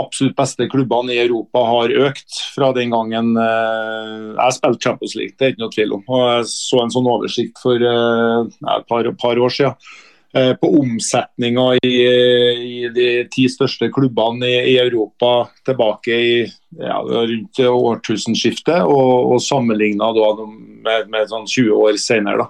absolutt 0.00 0.36
beste 0.36 0.68
klubbene 0.72 1.14
i 1.14 1.20
Europa 1.24 1.64
har 1.68 1.94
økt 2.06 2.38
fra 2.54 2.70
den 2.76 2.92
gangen 2.94 3.34
eh, 3.36 4.32
jeg 4.38 4.56
spilte 4.56 4.86
Champions 4.86 5.16
League. 5.18 5.36
Det 5.36 5.46
er 5.46 5.52
ikke 5.52 5.64
noe 5.64 5.74
tvil 5.74 5.94
om. 5.98 6.06
Og 6.08 6.24
jeg 6.30 6.48
så 6.52 6.80
en 6.80 6.94
sånn 6.94 7.10
oversikt 7.12 7.60
for 7.60 7.76
eh, 7.92 8.48
et 8.76 8.88
par, 8.88 9.12
par 9.20 9.42
år 9.42 9.56
siden 9.58 9.92
på 10.32 10.68
omsetninga 10.80 11.64
i, 11.84 11.90
i, 11.92 12.76
de 12.94 13.08
ti 13.32 13.42
største 13.52 13.90
klubbene 13.92 14.48
i, 14.48 14.60
i 14.72 14.76
Europa 14.80 15.50
tilbake 15.68 16.16
i 16.16 16.38
ja, 16.80 17.02
rundt 17.04 17.60
årtusenskiftet, 17.68 18.80
og, 18.80 19.34
og 19.34 19.44
sammenligna 19.44 20.08
med, 20.16 21.12
med 21.12 21.28
sånn 21.28 21.44
20 21.44 21.76
år 21.84 22.00
senere. 22.00 22.48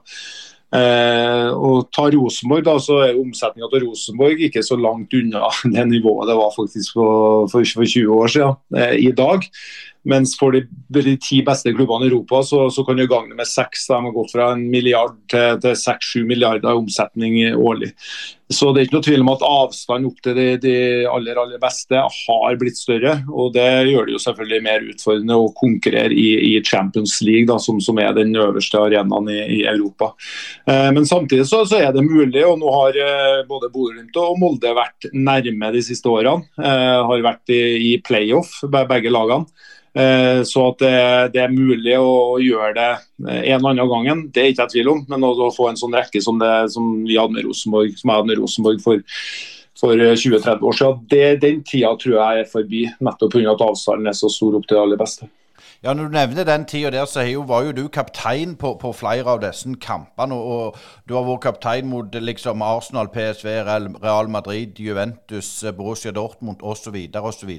Eh, 0.72 1.48
og 1.52 1.90
ta 1.92 2.06
Rosenborg, 2.08 2.64
da, 2.64 2.78
så 2.80 3.02
er 3.04 3.18
omsetninga 3.20 3.68
til 3.68 3.82
Rosenborg 3.84 4.40
ikke 4.46 4.62
så 4.64 4.78
langt 4.80 5.12
unna 5.18 5.50
det 5.74 5.84
nivået 5.90 6.30
det 6.30 6.36
var 6.38 6.54
faktisk 6.54 6.96
for, 6.96 7.48
for, 7.52 7.66
for 7.76 7.84
20 7.84 8.14
år 8.16 8.32
siden 8.32 8.80
eh, 8.80 8.94
i 9.04 9.10
dag. 9.16 9.44
Mens 10.08 10.34
for 10.38 10.54
de, 10.54 10.64
de 10.92 11.16
ti 11.22 11.40
beste 11.46 11.72
klubbene 11.76 12.08
i 12.08 12.10
Europa 12.10 12.42
så, 12.46 12.64
så 12.74 12.84
kan 12.86 12.98
du 12.98 13.06
gagne 13.10 13.36
med 13.38 13.48
seks. 13.48 13.86
De 13.90 13.98
har 13.98 14.14
gått 14.14 14.34
fra 14.34 14.52
en 14.54 14.64
milliard 14.70 15.18
til 15.30 15.76
seks-sju 15.78 16.24
milliarder 16.28 16.72
i 16.72 16.80
omsetning 16.82 17.38
årlig. 17.54 17.92
Så 18.52 18.70
det 18.72 18.82
er 18.82 18.86
ikke 18.86 18.96
noe 18.98 19.06
tvil 19.06 19.22
om 19.24 19.30
at 19.32 19.44
avstanden 19.46 20.08
opp 20.10 20.20
til 20.24 20.36
de, 20.36 20.46
de, 20.60 20.74
aller 21.08 21.38
aller 21.40 21.60
beste 21.62 21.98
har 21.98 22.58
blitt 22.60 22.78
større. 22.78 23.14
og 23.30 23.52
Det 23.56 23.66
gjør 23.88 24.08
det 24.08 24.16
jo 24.16 24.22
selvfølgelig 24.22 24.64
mer 24.66 24.86
utfordrende 24.92 25.38
å 25.40 25.50
konkurrere 25.58 26.12
i, 26.12 26.28
i 26.52 26.52
Champions 26.66 27.18
League, 27.24 27.48
da, 27.48 27.58
som, 27.62 27.80
som, 27.82 28.00
er 28.02 28.14
den 28.16 28.34
øverste 28.36 28.80
arenaen 28.80 29.30
i, 29.32 29.40
i 29.58 29.60
Europa. 29.70 30.12
Eh, 30.66 30.88
men 30.94 31.08
samtidig 31.08 31.46
så, 31.48 31.62
så, 31.68 31.80
er 31.80 31.94
det 31.96 32.04
mulig, 32.06 32.44
og 32.46 32.58
nå 32.60 32.76
har 32.76 32.98
eh, 33.00 33.42
både 33.48 33.72
Bodø-Glimt 33.72 34.20
og 34.20 34.38
Molde 34.40 34.74
vært 34.76 35.10
nærme 35.12 35.72
de 35.74 35.84
siste 35.84 36.10
årene. 36.10 36.48
Eh, 36.60 36.98
har 37.12 37.28
vært 37.28 37.52
i, 37.52 37.62
i 37.92 37.94
playoff, 38.04 38.60
begge 38.68 39.12
lagene. 39.12 39.70
Eh, 39.92 40.40
så 40.48 40.62
at 40.70 40.80
det, 41.34 41.40
er 41.42 41.52
mulig 41.52 41.98
å 42.00 42.38
gjøre 42.40 42.72
det 42.78 42.90
eh, 43.28 43.42
en 43.52 43.58
eller 43.58 43.74
annen 43.74 43.90
gangen, 43.90 44.22
det 44.32 44.40
er 44.40 44.52
ikke 44.52 44.66
jeg 44.66 44.74
tvil 44.76 44.92
om. 44.94 45.02
Men 45.10 45.26
å, 45.28 45.50
få 45.52 45.68
en 45.68 45.80
sånn 45.80 45.96
rekke 45.96 46.22
som, 46.24 46.40
det, 46.40 46.52
som 46.72 46.94
vi 47.04 47.18
hadde 47.20 47.36
med 47.36 47.48
Rosenborg, 47.48 47.92
som 47.98 48.08
jeg 48.08 48.22
hadde 48.22 48.32
med 48.32 48.40
Rosenborg 48.40 48.80
for, 48.84 49.04
for 49.78 50.00
20-30 50.00 50.48
eh, 50.48 50.66
år 50.70 50.80
siden, 50.80 51.04
det, 51.12 51.28
den 51.44 51.62
tida 51.68 51.92
tror 52.00 52.18
jeg 52.18 52.42
er 52.42 52.50
forbi. 52.56 52.82
Nettopp 53.04 53.36
pga. 53.36 53.52
at 53.52 53.68
avstanden 53.68 54.08
er 54.08 54.16
så 54.16 54.32
stor 54.32 54.58
opp 54.58 54.68
til 54.68 54.78
det 54.78 54.84
aller 54.86 55.00
beste. 55.04 55.28
Ja, 55.82 55.92
Når 55.94 56.04
du 56.04 56.14
nevner 56.14 56.44
den 56.46 56.64
tida 56.64 56.90
der, 56.94 57.04
så 57.10 57.24
var 57.42 57.64
jo 57.66 57.72
du 57.74 57.88
kaptein 57.90 58.54
på, 58.54 58.76
på 58.78 58.92
flere 58.94 59.26
av 59.26 59.40
disse 59.42 59.68
kampene. 59.82 60.34
Og, 60.34 60.44
og 60.46 61.08
du 61.08 61.16
har 61.16 61.26
vært 61.26 61.42
kaptein 61.48 61.88
mot 61.90 62.14
liksom 62.14 62.62
Arsenal, 62.62 63.10
PSV, 63.10 63.48
Real 63.98 64.30
Madrid, 64.30 64.78
Juventus, 64.78 65.64
Borussia 65.76 66.14
Dortmund 66.14 66.62
osv. 66.62 66.94
osv. 67.18 67.50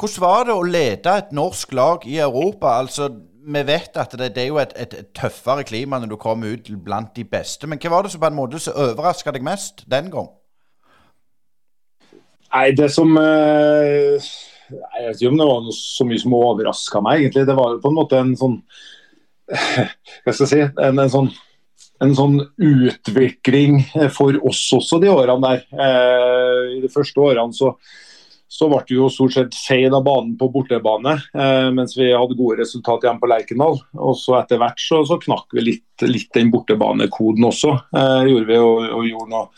Hvordan 0.00 0.22
var 0.24 0.46
det 0.48 0.54
å 0.56 0.64
lede 0.64 1.12
et 1.12 1.32
norsk 1.36 1.74
lag 1.76 2.04
i 2.08 2.16
Europa? 2.24 2.78
Altså, 2.80 3.10
Vi 3.40 3.62
vet 3.66 3.96
at 3.96 4.12
det, 4.16 4.34
det 4.36 4.42
er 4.42 4.48
jo 4.48 4.58
et, 4.60 4.72
et, 4.76 4.94
tøffere 5.16 5.64
klima 5.64 5.98
når 5.98 6.12
du 6.12 6.16
kommer 6.20 6.52
ut 6.54 6.68
blant 6.84 7.14
de 7.16 7.24
beste. 7.24 7.66
Men 7.66 7.80
hva 7.80 7.90
var 7.90 8.04
det 8.04 8.12
som 8.12 8.20
på 8.20 8.28
en 8.28 8.36
måte 8.36 8.60
som 8.60 8.76
overraska 8.76 9.32
deg 9.32 9.44
mest 9.44 9.84
den 9.90 10.10
gang? 10.12 10.28
Nei, 12.52 12.70
det 12.76 12.90
som 12.92 13.12
eh, 13.16 14.30
Jeg 14.70 15.06
vet 15.06 15.20
ikke 15.20 15.32
om 15.32 15.40
det 15.40 15.48
var 15.50 15.62
noe, 15.64 15.76
så 15.76 16.06
mye 16.06 16.22
som 16.22 16.36
overraska 16.36 17.02
meg, 17.04 17.20
egentlig. 17.24 17.46
Det 17.48 17.56
var 17.58 17.78
på 17.82 17.92
en 17.92 17.98
måte 17.98 18.20
en 18.20 18.34
sånn 18.38 18.58
Hva 20.24 20.32
skal 20.32 20.44
jeg 20.46 20.52
si 20.52 20.60
en, 20.64 21.00
en 21.00 21.12
sånn 21.12 21.32
en 22.00 22.14
sånn 22.16 22.38
utvikling 22.56 23.82
for 24.14 24.36
oss 24.48 24.62
også 24.72 25.00
de 25.02 25.10
årene 25.12 25.50
der. 25.50 25.66
Eh, 25.68 26.78
I 26.78 26.80
de 26.80 26.88
første 26.92 27.20
årene 27.20 27.52
så, 27.52 27.74
så 28.50 28.66
ble 28.66 28.80
det 28.88 28.96
jo 28.96 29.06
stort 29.12 29.36
sett 29.36 29.54
feid 29.54 29.94
av 29.94 30.02
banen 30.02 30.32
på 30.38 30.48
bortebane, 30.50 31.12
eh, 31.38 31.68
mens 31.70 31.94
vi 31.94 32.08
hadde 32.10 32.34
gode 32.34 32.58
resultat 32.58 33.04
igjen 33.06 33.20
på 33.22 33.28
Lerkendal. 33.30 33.78
Og 33.94 34.16
så 34.18 34.40
etter 34.40 34.58
hvert 34.58 34.82
så, 34.82 35.04
så 35.06 35.20
knakk 35.22 35.54
vi 35.54 35.66
litt, 35.68 36.02
litt 36.02 36.32
den 36.34 36.50
bortebanekoden 36.50 37.46
også. 37.46 37.76
Eh, 37.94 38.26
gjorde 38.32 38.48
vi 38.50 38.58
og, 38.58 38.88
og 38.96 39.06
gjorde 39.06 39.30
noen 39.30 39.52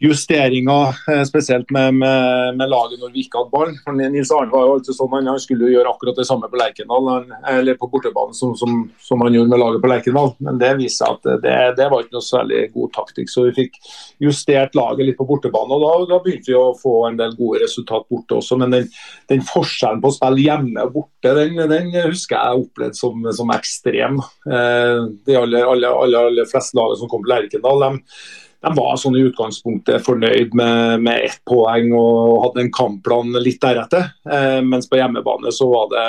justeringer, 0.00 0.96
eh, 1.12 1.20
spesielt 1.28 1.68
med, 1.70 1.98
med, 2.00 2.56
med, 2.56 2.72
laget 2.72 3.02
når 3.02 3.12
vi 3.12 3.26
ikke 3.26 3.42
hadde 3.42 3.52
ball. 3.52 3.74
For 3.84 3.98
Nils 4.00 4.32
Arne 4.32 4.48
var 4.54 4.64
jo 4.64 4.78
alltid 4.78 4.96
sånn, 4.96 5.28
han 5.28 5.42
skulle 5.42 5.68
jo 5.68 5.74
gjøre 5.76 5.92
akkurat 5.92 6.16
det 6.16 6.26
samme 6.30 6.48
på 6.48 6.56
Lerkendal, 6.56 7.10
eller 7.52 7.76
på 7.76 7.90
bortebane 7.92 8.32
som, 8.36 8.54
som, 8.56 8.86
som, 9.04 9.20
han 9.20 9.36
gjorde 9.36 9.52
med 9.52 9.60
laget 9.60 9.84
på 9.84 9.92
Lerkendal. 9.92 10.32
Men 10.40 10.62
det 10.62 10.72
viste 10.80 11.04
seg 11.04 11.18
at 11.18 11.44
det, 11.44 11.58
det, 11.76 11.90
var 11.92 12.06
ikke 12.06 12.16
noe 12.16 12.24
særlig 12.24 12.64
god 12.72 12.94
taktikk. 12.96 13.28
Så 13.28 13.44
vi 13.50 13.54
fikk 13.60 13.76
justert 14.24 14.78
laget 14.78 15.10
litt 15.10 15.20
på 15.20 15.28
bortebane, 15.28 15.76
og 15.76 15.84
da, 15.84 16.16
da 16.16 16.22
begynte 16.24 16.54
vi 16.54 16.56
å 16.56 16.72
få 16.80 16.96
en 17.10 17.20
del 17.20 17.36
gode 17.36 17.60
resultat 17.66 18.08
borte 18.08 18.29
også. 18.36 18.58
Men 18.60 18.74
den, 18.74 18.90
den 19.30 19.42
forskjellen 19.46 20.02
på 20.02 20.10
å 20.10 20.16
spille 20.16 20.44
hjemme 20.44 20.84
og 20.86 20.94
borte, 20.98 21.34
den, 21.38 21.58
den 21.70 21.90
husker 22.10 22.36
jeg 22.36 22.66
opplevd 22.66 22.98
som, 22.98 23.26
som 23.36 23.54
ekstrem. 23.54 24.20
Eh, 24.50 25.08
de 25.26 25.40
aller, 25.40 25.64
aller, 25.64 25.90
aller, 25.90 26.30
aller 26.30 26.50
fleste 26.50 26.78
lagene 26.78 27.00
som 27.00 27.10
kom 27.10 27.26
til 27.26 27.34
Lerkendal, 27.34 27.86
de 27.86 28.22
de 28.60 28.70
var 28.76 28.96
sånn 29.00 29.14
i 29.16 29.22
utgangspunktet 29.24 30.02
fornøyd 30.04 30.52
med, 30.58 31.00
med 31.06 31.22
ett 31.30 31.38
poeng 31.48 31.94
og 31.96 32.42
hadde 32.42 32.66
en 32.66 32.72
kampplan 32.76 33.32
litt 33.40 33.56
deretter. 33.62 34.10
Eh, 34.28 34.58
mens 34.60 34.88
på 34.90 34.98
hjemmebane 35.00 35.48
så 35.56 35.68
var 35.70 35.86
det 35.94 36.02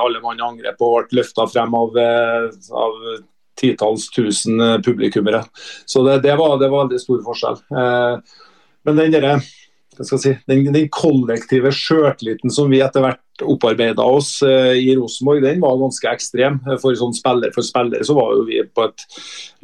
alle 0.00 0.22
mann 0.24 0.40
angrep 0.46 0.80
og 0.80 1.10
ble 1.10 1.20
løfta 1.20 1.44
frem 1.52 1.76
av, 1.76 1.98
eh, 2.00 2.46
av 2.72 2.96
titalls 3.60 4.08
tusen 4.14 4.56
publikummere. 4.86 5.42
Så 5.84 6.00
det, 6.06 6.22
det, 6.24 6.32
var, 6.40 6.56
det, 6.62 6.70
var, 6.72 6.86
veldig 6.86 7.02
stor 7.02 7.20
forskjell. 7.26 7.60
Men 8.88 9.00
den 9.02 9.12
der, 9.12 9.28
si, 10.06 10.34
den, 10.50 10.68
den 10.72 10.90
kollektive 10.92 11.72
sjøltilliten 11.74 12.52
som 12.52 12.70
vi 12.70 12.82
etter 12.84 13.04
hvert 13.04 13.24
opparbeida 13.42 14.02
oss 14.02 14.42
eh, 14.42 14.72
i 14.78 14.96
Rosenborg, 14.96 15.42
den 15.42 15.60
var 15.62 15.78
ganske 15.78 16.10
ekstrem. 16.10 16.58
For 16.82 16.96
sånn 16.98 17.14
spiller 17.16 17.52
for 17.54 17.66
spillere 17.66 18.06
så 18.06 18.16
var 18.18 18.34
jo 18.34 18.46
vi 18.48 18.60
på 18.62 18.86
et 18.88 19.04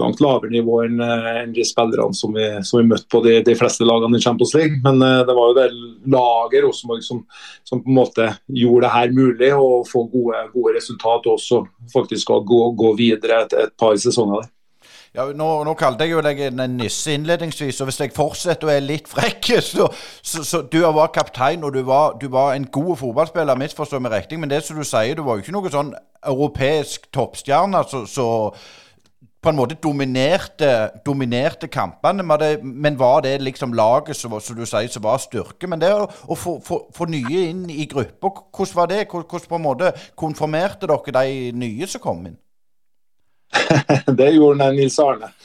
langt 0.00 0.22
lavere 0.22 0.52
nivå 0.52 0.80
enn 0.84 1.02
en 1.02 1.54
de 1.54 1.64
spillerne 1.66 2.14
som 2.16 2.34
vi, 2.36 2.46
som 2.66 2.80
vi 2.80 2.86
møtte 2.92 3.08
på 3.10 3.22
de, 3.24 3.38
de, 3.46 3.56
fleste 3.58 3.86
lagene 3.86 4.20
i 4.20 4.24
Champions 4.24 4.54
League. 4.56 4.80
Men 4.84 5.02
eh, 5.02 5.22
det 5.26 5.36
var 5.38 5.50
jo 5.50 5.58
det 5.58 5.68
laget 6.14 6.66
Rosenborg 6.66 7.04
som, 7.06 7.24
som, 7.66 7.82
på 7.82 7.90
en 7.90 7.98
måte 7.98 8.30
gjorde 8.46 8.86
det 8.86 8.94
her 8.94 9.14
mulig, 9.16 9.52
å 9.54 9.82
få 9.88 10.06
gode, 10.12 10.46
gode 10.54 10.76
resultat 10.78 11.26
og 11.26 11.38
også 11.38 11.64
faktisk 11.94 12.34
å 12.34 12.42
gå, 12.46 12.62
gå 12.78 12.94
videre 13.00 13.44
et, 13.44 13.58
et 13.66 13.74
par 13.80 13.96
sesonger 14.00 14.42
der. 14.42 14.53
Ja, 15.14 15.28
nå, 15.30 15.48
nå, 15.62 15.76
kalte 15.78 16.08
jeg 16.08 16.10
jo 16.10 16.22
deg 16.26 16.40
en 16.48 16.72
nisse 16.74 17.12
innledningsvis, 17.14 17.76
og 17.80 17.86
hvis 17.86 18.00
jeg 18.02 18.10
fortsetter 18.16 18.66
og 18.66 18.72
er 18.72 18.80
litt 18.82 19.06
frekk 19.06 19.52
så, 19.62 19.86
så, 20.18 20.42
så 20.42 20.62
Du 20.66 20.80
var 20.82 21.12
kaptein, 21.14 21.62
og 21.62 21.70
du 21.76 21.84
var, 21.86 22.16
du 22.18 22.26
var 22.34 22.56
en 22.56 22.66
god 22.66 22.96
fotballspiller, 22.98 23.60
misforstå 23.60 24.00
meg 24.02 24.16
riktig, 24.16 24.40
men 24.42 24.50
det 24.50 24.64
som 24.66 24.74
du 24.74 24.82
sier, 24.82 25.14
du 25.14 25.22
var 25.22 25.38
jo 25.38 25.44
ikke 25.44 25.54
noe 25.54 25.70
sånn 25.70 25.94
europeisk 26.18 27.06
toppstjerne. 27.14 27.84
Så, 27.86 28.02
så, 28.10 28.26
på 29.44 29.52
en 29.52 29.58
måte 29.60 29.78
dominerte, 29.78 30.72
dominerte 31.06 31.68
kampene. 31.70 32.24
Det, 32.40 32.52
men 32.64 32.98
var 32.98 33.22
det 33.22 33.36
liksom 33.44 33.76
laget 33.76 34.18
som, 34.18 34.34
som 34.40 34.58
du 34.58 34.66
sier, 34.66 34.90
som 34.90 35.04
var 35.04 35.22
styrke? 35.22 35.70
Men 35.70 35.82
det 35.84 35.92
å, 35.94 36.08
å 36.08 36.34
få, 36.34 36.56
få, 36.64 36.86
få, 36.96 37.06
nye 37.12 37.50
inn 37.52 37.68
i 37.70 37.86
gruppa, 37.86 38.32
hvordan 38.50 38.78
var 38.80 38.90
det? 38.90 39.04
Hvordan 39.12 39.50
på 39.52 39.60
en 39.60 39.68
måte 39.68 39.94
konfirmerte 40.18 40.90
dere 40.90 41.20
de 41.20 41.52
nye 41.60 41.86
som 41.86 42.02
kom 42.02 42.24
inn? 42.26 42.40
det 44.18 44.30
gjorde 44.30 44.64
den 44.64 44.76
Nils 44.76 44.98
Arne. 44.98 45.28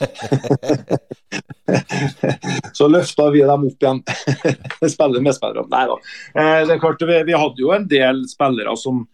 så 2.72 2.88
løfta 2.88 3.30
vi 3.30 3.42
dem 3.46 3.66
opp 3.70 3.84
igjen. 3.84 4.02
Spiller 4.94 5.24
med 5.24 5.36
spillere. 5.36 5.66
Nei 5.70 5.84
da. 5.90 5.98
Eh, 6.34 6.62
det 6.66 6.76
er 6.76 6.82
klart, 6.82 7.04
vi, 7.08 7.34
hadde 7.34 7.62
jo 7.62 7.74
en 7.74 7.86
del 7.90 8.24
spillere 8.30 8.76
som, 8.78 9.04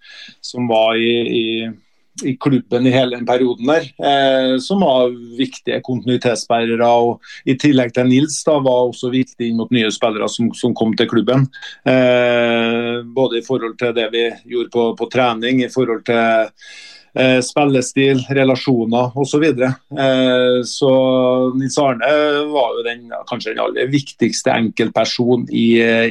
som 0.44 0.68
var 0.70 0.96
i, 1.00 1.12
i, 1.26 1.68
i, 2.24 2.34
klubben 2.40 2.88
i 2.88 2.94
hele 2.94 3.18
den 3.18 3.28
perioden 3.28 3.70
der, 3.70 3.88
eh, 4.10 4.56
som 4.62 4.84
var 4.84 5.14
viktige 5.38 5.82
kontinuitetsbærere. 5.86 6.88
og 6.88 7.22
I 7.44 7.58
tillegg 7.60 7.94
til 7.96 8.10
Nils 8.10 8.42
da, 8.46 8.58
var 8.64 8.90
også 8.90 9.12
viktig 9.14 9.50
inn 9.50 9.60
mot 9.60 9.72
nye 9.74 9.92
spillere 9.94 10.28
som, 10.32 10.50
som 10.56 10.74
kom 10.76 10.96
til 10.96 11.10
klubben. 11.12 11.48
Eh, 11.86 13.04
både 13.04 13.40
i 13.40 13.46
forhold 13.46 13.78
til 13.80 13.96
det 13.96 14.10
vi 14.14 14.28
gjorde 14.56 14.74
på, 14.74 14.90
på 14.98 15.10
trening, 15.12 15.64
i 15.64 15.72
forhold 15.72 16.04
til 16.08 16.52
eh, 17.18 17.38
spillestil, 17.44 18.22
relasjoner 18.30 19.12
osv. 19.14 19.36
Så, 19.36 19.40
videre. 19.42 19.72
eh, 19.98 20.62
så 20.64 20.90
Nils 21.56 21.76
Arne 21.78 22.08
var 22.52 22.74
jo 22.78 22.84
den, 22.86 23.10
kanskje 23.28 23.52
den 23.52 23.62
aller 23.64 23.90
viktigste 23.92 24.54
enkeltperson 24.54 25.46
i, 25.50 25.68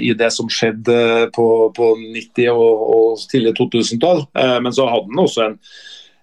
i 0.09 0.13
det 0.17 0.31
som 0.33 0.49
skjedde 0.51 1.31
på, 1.35 1.47
på 1.75 1.91
90- 2.03 2.51
og, 2.53 2.85
og 2.97 3.25
tidlig 3.31 3.55
2000-tall. 3.59 4.25
Eh, 4.37 4.57
men 4.61 4.75
så 4.75 4.87
hadde 4.91 5.09
han 5.09 5.25
også 5.25 5.47
en, 5.47 5.57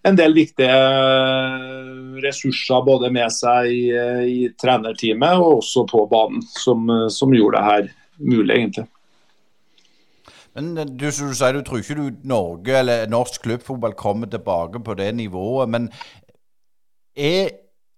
en 0.09 0.19
del 0.19 0.35
viktige 0.35 0.79
ressurser 2.23 2.87
både 2.87 3.11
med 3.15 3.31
seg 3.35 3.71
i, 3.71 3.85
i 4.31 4.41
trenerteamet 4.59 5.39
og 5.43 5.61
også 5.61 5.87
på 5.91 6.07
banen, 6.11 6.43
som, 6.59 6.91
som 7.11 7.35
gjorde 7.35 7.59
det 7.59 7.69
her 7.71 7.93
mulig, 8.23 8.57
egentlig. 8.57 8.87
Men 10.55 10.79
eh, 10.79 10.87
du, 10.87 11.09
du 11.09 11.35
sier, 11.35 11.57
du 11.57 11.65
tror 11.67 11.83
ikke 11.83 11.99
du 11.99 12.29
Norge 12.29 12.79
eller 12.79 13.09
norsk 13.11 13.43
klubbfotball 13.43 13.97
kommer 13.99 14.31
tilbake 14.31 14.83
på 14.85 14.95
det 15.01 15.15
nivået. 15.15 15.69
Men 15.69 15.91
er 17.17 17.51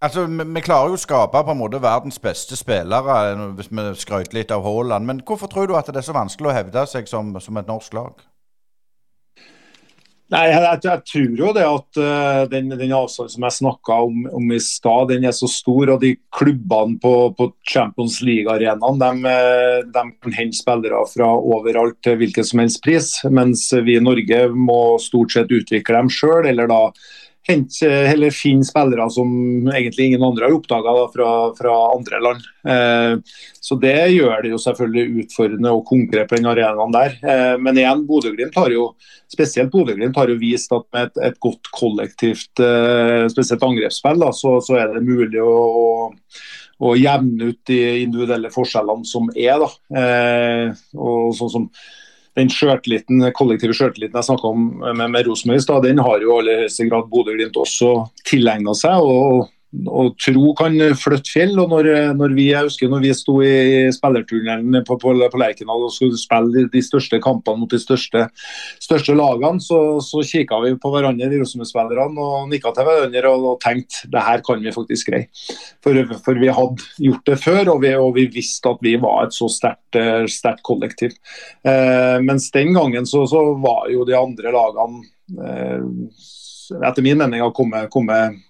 Altså, 0.04 0.26
vi, 0.26 0.44
vi 0.44 0.60
klarer 0.60 0.90
jo 0.92 0.98
å 0.98 1.00
skape 1.00 1.40
på 1.46 1.52
en 1.54 1.56
måte 1.56 1.78
verdens 1.80 2.18
beste 2.20 2.58
spillere, 2.60 3.14
eh, 3.30 3.44
hvis 3.56 3.70
vi 3.72 3.84
skrøter 3.96 4.36
litt 4.36 4.50
av 4.52 4.66
Haaland. 4.66 5.06
Men 5.08 5.22
hvorfor 5.24 5.48
tror 5.48 5.70
du 5.70 5.76
at 5.78 5.88
det 5.88 6.02
er 6.02 6.04
så 6.04 6.16
vanskelig 6.16 6.50
å 6.50 6.56
hevde 6.58 6.82
seg 6.90 7.08
som, 7.08 7.30
som 7.40 7.56
et 7.56 7.70
norsk 7.70 7.94
lag? 7.96 8.20
Nei, 10.34 10.48
jeg, 10.50 10.62
jeg, 10.64 10.78
jeg, 10.82 11.02
tror 11.06 11.34
jo 11.38 11.50
det 11.54 11.64
at 11.68 11.98
uh, 12.00 12.40
den, 12.50 12.72
den, 12.74 12.92
avstanden 12.96 13.30
som 13.30 13.44
jeg 13.46 13.54
snakka 13.54 13.98
om, 14.08 14.24
om, 14.34 14.48
i 14.50 14.58
stad, 14.62 15.12
den 15.12 15.26
er 15.28 15.34
så 15.36 15.46
stor. 15.50 15.92
Og 15.94 16.00
de 16.02 16.14
klubbene 16.34 16.98
på, 17.02 17.12
på 17.38 17.48
Champions 17.70 18.18
League-arenaen 18.24 18.98
de, 18.98 19.10
eh, 19.30 19.78
de, 19.94 20.04
kan 20.24 20.34
hente 20.34 20.58
spillere 20.58 21.04
fra 21.12 21.28
overalt 21.38 22.00
til 22.02 22.18
hvilken 22.18 22.48
som 22.48 22.64
helst 22.64 22.82
pris. 22.82 23.12
Mens 23.30 23.68
vi 23.86 23.94
i 23.94 24.02
Norge 24.02 24.40
må 24.50 24.96
stort 25.02 25.36
sett 25.36 25.54
utvikle 25.54 26.00
dem 26.00 26.10
sjøl, 26.10 26.48
eller 26.50 26.70
da 26.72 26.80
hente, 27.48 27.88
eller 27.88 28.34
finne 28.34 28.64
spillere 28.64 29.06
som 29.12 29.28
egentlig 29.68 30.08
ingen 30.10 30.24
andre 30.24 30.46
har 30.46 30.56
oppdaga 30.56 30.94
fra, 31.12 31.30
fra, 31.58 31.74
andre 31.94 32.20
land. 32.24 32.46
Eh, 32.68 33.34
så 33.60 33.76
Det 33.80 33.96
gjør 34.14 34.42
det 34.42 34.52
jo 34.54 34.60
selvfølgelig 34.62 35.24
utfordrende 35.24 35.72
å 35.72 35.84
konkurrere 35.86 36.28
på 36.30 36.38
den 36.38 36.48
arenaen 36.50 36.94
der. 36.94 37.18
Eh, 37.22 37.54
men 37.60 37.80
igjen, 37.80 38.04
Bodø-Glimt 38.08 38.56
har 38.60 38.72
jo 38.72 38.90
spesielt 39.32 39.72
Bodø-Glimt 39.72 40.16
har 40.16 40.30
jo 40.32 40.38
vist 40.40 40.72
at 40.74 40.86
med 40.94 41.10
et, 41.10 41.22
et 41.30 41.40
godt 41.42 41.70
kollektivt, 41.74 42.52
eh, 42.62 43.24
spesielt 43.32 43.66
angrepsspill, 43.66 44.20
da, 44.24 44.30
så, 44.36 44.56
så, 44.64 44.78
er 44.80 44.94
det 44.94 45.04
mulig 45.04 45.42
å, 45.42 45.58
å, 45.80 46.30
å, 46.80 46.94
jevne 46.96 47.50
ut 47.52 47.60
de 47.68 47.82
individuelle 48.04 48.52
forskjellene 48.54 49.08
som 49.08 49.28
er. 49.34 49.60
da. 49.64 49.70
Eh, 50.00 50.86
og 50.96 51.36
sånn 51.36 51.54
som 51.58 51.68
den 52.34 52.50
kollektive 53.36 53.74
sjøltilliten 53.76 54.18
jeg 54.18 54.26
snakka 54.26 54.50
om 54.50 54.64
med, 54.82 55.06
med 55.14 55.28
Rosenborg, 55.28 55.84
den 55.84 56.02
har 56.02 56.22
jo 56.22 56.32
i 56.32 56.38
aller 56.40 56.62
høyeste 56.64 56.88
grad 56.88 57.10
Bodø-Glimt 57.12 57.58
også 57.60 57.92
tilegna 58.26 58.74
seg. 58.76 58.98
og 58.98 59.50
og 59.90 60.14
tro 60.22 60.52
kan 60.58 60.76
flytte 60.98 61.30
fjell. 61.32 61.54
og 61.58 61.72
når, 61.72 61.88
når, 62.18 62.34
vi, 62.36 62.48
Jeg 62.52 62.68
husker 62.68 62.90
når 62.90 63.02
vi 63.04 63.12
sto 63.16 63.36
i 63.42 63.90
spillertunnelen 63.94 64.84
på, 64.86 64.96
på, 65.00 65.14
på 65.32 65.40
Lerkendal 65.40 65.86
og 65.86 65.92
skulle 65.94 66.18
spille 66.20 66.66
de 66.72 66.82
største 66.84 67.20
kampene 67.22 67.62
mot 67.62 67.70
de 67.70 67.80
største, 67.80 68.26
største 68.82 69.16
lagene, 69.18 69.62
så, 69.62 69.80
så 70.04 70.22
kikka 70.24 70.60
vi 70.64 70.74
på 70.80 70.92
hverandre 70.94 71.30
de 71.32 71.40
Rosenborg-spillerne 71.42 72.28
og 72.28 72.50
nikka 72.52 72.74
til 72.74 72.88
hverandre 72.88 73.32
og, 73.32 73.48
og 73.54 73.58
tenkte 73.64 74.10
det 74.12 74.26
her 74.28 74.44
kan 74.46 74.62
vi 74.62 74.74
faktisk 74.74 75.10
greie. 75.10 75.28
For, 75.84 76.14
for, 76.24 76.40
vi 76.40 76.52
hadde 76.54 76.88
gjort 77.08 77.26
det 77.30 77.40
før, 77.42 77.74
og 77.74 77.82
vi, 77.84 77.94
og 77.98 78.14
vi 78.18 78.28
visste 78.34 78.72
at 78.72 78.84
vi 78.84 78.94
var 79.00 79.26
et 79.26 79.36
så 79.36 79.50
sterkt 79.50 80.64
kollektiv. 80.66 81.16
Eh, 81.66 82.18
mens 82.24 82.50
den 82.54 82.74
gangen 82.76 83.08
så, 83.08 83.24
så 83.30 83.42
var 83.62 83.90
jo 83.92 84.06
de 84.08 84.16
andre 84.18 84.54
lagene 84.54 85.04
eh, 85.44 86.22
etter 86.82 87.04
min 87.04 87.18
mening 87.20 87.42
har 87.42 87.52
kommet, 87.56 87.90
kommet 87.92 88.40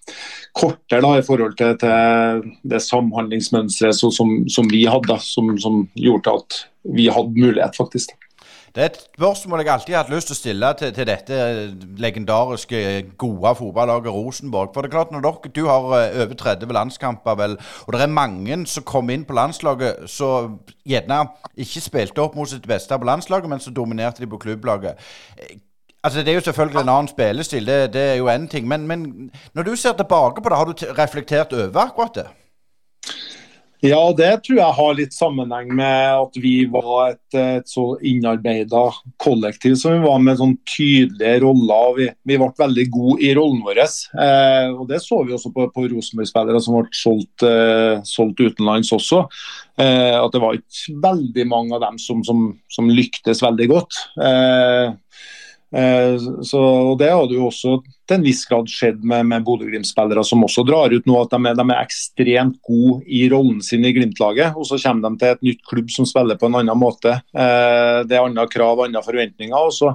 kortere 0.55 1.03
da, 1.03 1.14
i 1.19 1.25
forhold 1.27 1.57
til, 1.59 1.79
til 1.81 2.51
det 2.71 2.83
samhandlingsmønsteret 2.85 3.97
som, 3.99 4.37
som, 4.49 4.69
vi 4.71 4.85
hadde, 4.90 5.19
som, 5.23 5.55
som, 5.59 5.83
gjorde 5.99 6.38
at 6.38 6.61
vi 6.97 7.09
hadde 7.12 7.35
mulighet, 7.35 7.77
faktisk. 7.77 8.14
Det 8.75 8.83
er 8.83 8.88
et 8.90 9.03
spørsmål 9.14 9.61
jeg 9.62 9.71
alltid 9.71 9.95
har 9.95 10.03
hatt 10.03 10.11
lyst 10.11 10.27
til 10.27 10.35
å 10.35 10.38
stille 10.38 10.69
til, 10.79 10.88
til 10.97 11.07
dette 11.07 11.37
legendariske, 12.03 12.79
gode 13.23 13.53
fotballaget 13.61 14.11
Rosenborg. 14.11 14.73
For 14.75 14.83
det 14.83 14.90
er 14.90 14.95
klart, 14.97 15.12
når 15.14 15.23
dere, 15.23 15.53
Du 15.55 15.69
har 15.69 15.87
eh, 16.01 16.17
over 16.25 16.35
30 16.35 16.75
landskamper, 16.75 17.37
vel, 17.38 17.55
og 17.87 17.95
det 17.95 18.01
er 18.03 18.11
mange 18.11 18.59
som 18.67 18.83
kom 18.83 19.12
inn 19.14 19.23
på 19.29 19.37
landslaget 19.38 20.11
som 20.11 20.59
gjerne 20.83 21.21
ikke 21.55 21.85
spilte 21.87 22.27
opp 22.27 22.35
mot 22.35 22.51
sitt 22.51 22.67
beste 22.67 22.99
på 22.99 23.07
landslaget, 23.07 23.47
men 23.49 23.62
så 23.62 23.71
dominerte 23.71 24.25
de 24.25 24.31
på 24.31 24.43
klubblaget. 24.43 24.99
Altså, 26.05 26.21
Det 26.21 26.29
er 26.29 26.35
jo 26.35 26.40
selvfølgelig 26.45 26.81
en 26.81 26.88
annen 26.93 27.09
spillestil, 27.09 27.67
det, 27.67 27.93
det 27.95 28.01
er 28.12 28.17
jo 28.21 28.29
én 28.29 28.49
ting. 28.49 28.69
Men, 28.69 28.87
men, 28.87 29.31
når 29.55 29.62
du 29.62 29.77
ser 29.77 29.93
tilbake 29.97 30.43
på 30.43 30.49
det, 30.49 30.59
har 30.59 30.64
du 30.64 30.75
reflektert 30.99 31.53
over 31.53 31.87
akkurat 31.87 32.14
det? 32.14 32.27
Ja, 33.85 34.01
det 34.17 34.31
tror 34.45 34.57
jeg 34.57 34.77
har 34.79 34.95
litt 34.97 35.12
sammenheng 35.12 35.73
med 35.77 36.05
at 36.17 36.37
vi 36.40 36.53
var 36.73 37.11
et, 37.11 37.37
et 37.37 37.69
så 37.69 37.99
innarbeida 38.01 38.87
kollektiv 39.21 39.75
som 39.77 39.93
vi 39.93 40.07
var 40.07 40.23
med 40.25 40.38
sånn 40.40 40.55
tydelige 40.69 41.43
roller. 41.43 41.90
Vi, 41.99 42.07
vi 42.31 42.38
ble 42.40 42.49
veldig 42.62 42.87
gode 42.95 43.19
i 43.27 43.35
rollen 43.37 43.61
vår. 43.67 43.83
Eh, 43.85 44.71
og 44.73 44.88
Det 44.88 45.03
så 45.05 45.21
vi 45.25 45.37
også 45.37 45.53
på, 45.53 45.69
på 45.73 45.85
Rosenborg-spillere 45.93 46.62
som 46.64 46.79
ble 46.79 46.97
solgt, 46.97 47.45
eh, 47.45 48.01
solgt 48.09 48.40
utenlands 48.40 48.93
også. 48.97 49.27
Eh, 49.77 50.17
at 50.17 50.33
det 50.33 50.45
var 50.45 50.57
ikke 50.57 50.97
veldig 51.05 51.49
mange 51.53 51.77
av 51.77 51.85
dem 51.85 52.01
som, 52.01 52.25
som, 52.25 52.47
som 52.73 52.88
lyktes 52.88 53.45
veldig 53.45 53.69
godt. 53.73 54.01
Eh, 54.17 54.97
så, 55.75 56.61
og 56.61 56.99
Det 57.01 57.09
hadde 57.11 57.35
jo 57.35 57.49
også 57.49 57.79
til 58.07 58.15
en 58.15 58.25
viss 58.25 58.45
grad 58.47 58.69
skjedd 58.71 59.01
med, 59.03 59.25
med 59.27 59.43
Bodø-Glimt-spillere 59.47 60.23
som 60.27 60.45
også 60.47 60.63
drar 60.69 60.93
ut 60.93 61.09
nå 61.09 61.17
at 61.19 61.33
de 61.33 61.41
er, 61.51 61.57
de 61.59 61.65
er, 61.65 61.81
ekstremt 61.81 62.61
gode 62.63 63.01
i 63.11 63.25
rollen 63.33 63.59
sin 63.65 63.85
i 63.87 63.91
Glimt-laget. 63.97 64.55
og 64.55 64.69
Så 64.69 64.79
kommer 64.85 65.11
de 65.11 65.21
til 65.23 65.35
et 65.35 65.45
nytt 65.49 65.65
klubb 65.67 65.91
som 65.91 66.07
spiller 66.07 66.39
på 66.39 66.47
en 66.51 66.61
annen 66.61 66.79
måte. 66.79 67.17
Eh, 67.35 68.01
det 68.07 68.15
er 68.15 68.23
andre 68.23 68.47
krav, 68.53 68.85
andre 68.87 69.03
forventninger. 69.03 69.57
og 69.57 69.75
Så 69.75 69.95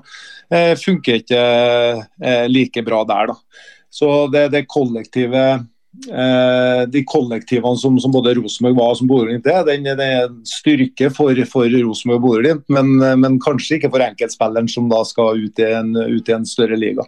funker 0.49 0.83
funker 0.83 1.19
ikke 1.21 2.47
like 2.49 2.81
bra 2.83 3.03
der. 3.05 3.31
da. 3.31 3.35
Så 3.89 4.27
det, 4.33 4.49
det 4.53 4.67
kollektive 4.67 5.43
Eh, 5.89 6.81
de 6.93 7.01
kollektivene 7.09 7.77
som, 7.81 7.95
som 7.99 8.13
både 8.13 8.35
Rosenborg 8.37 8.77
var 8.77 8.93
og 8.93 8.99
som 8.99 9.09
Bodø-Glimt 9.09 9.47
er, 9.49 9.63
den, 9.67 9.87
er 9.89 10.27
en 10.27 10.35
styrke 10.47 11.09
for, 11.11 11.37
for 11.49 11.65
Rosenborg 11.73 12.19
og 12.19 12.25
Bodø-Glimt, 12.27 12.65
men, 12.71 12.91
men, 13.23 13.39
kanskje 13.41 13.79
ikke 13.79 13.91
for 13.95 14.05
enkeltspilleren 14.05 14.69
som 14.69 14.89
da 14.91 15.01
skal 15.07 15.41
ut 15.41 15.61
i 15.61 15.69
en, 15.73 15.95
ut 15.97 16.29
i 16.29 16.35
en 16.37 16.47
større 16.47 16.77
liga. 16.79 17.07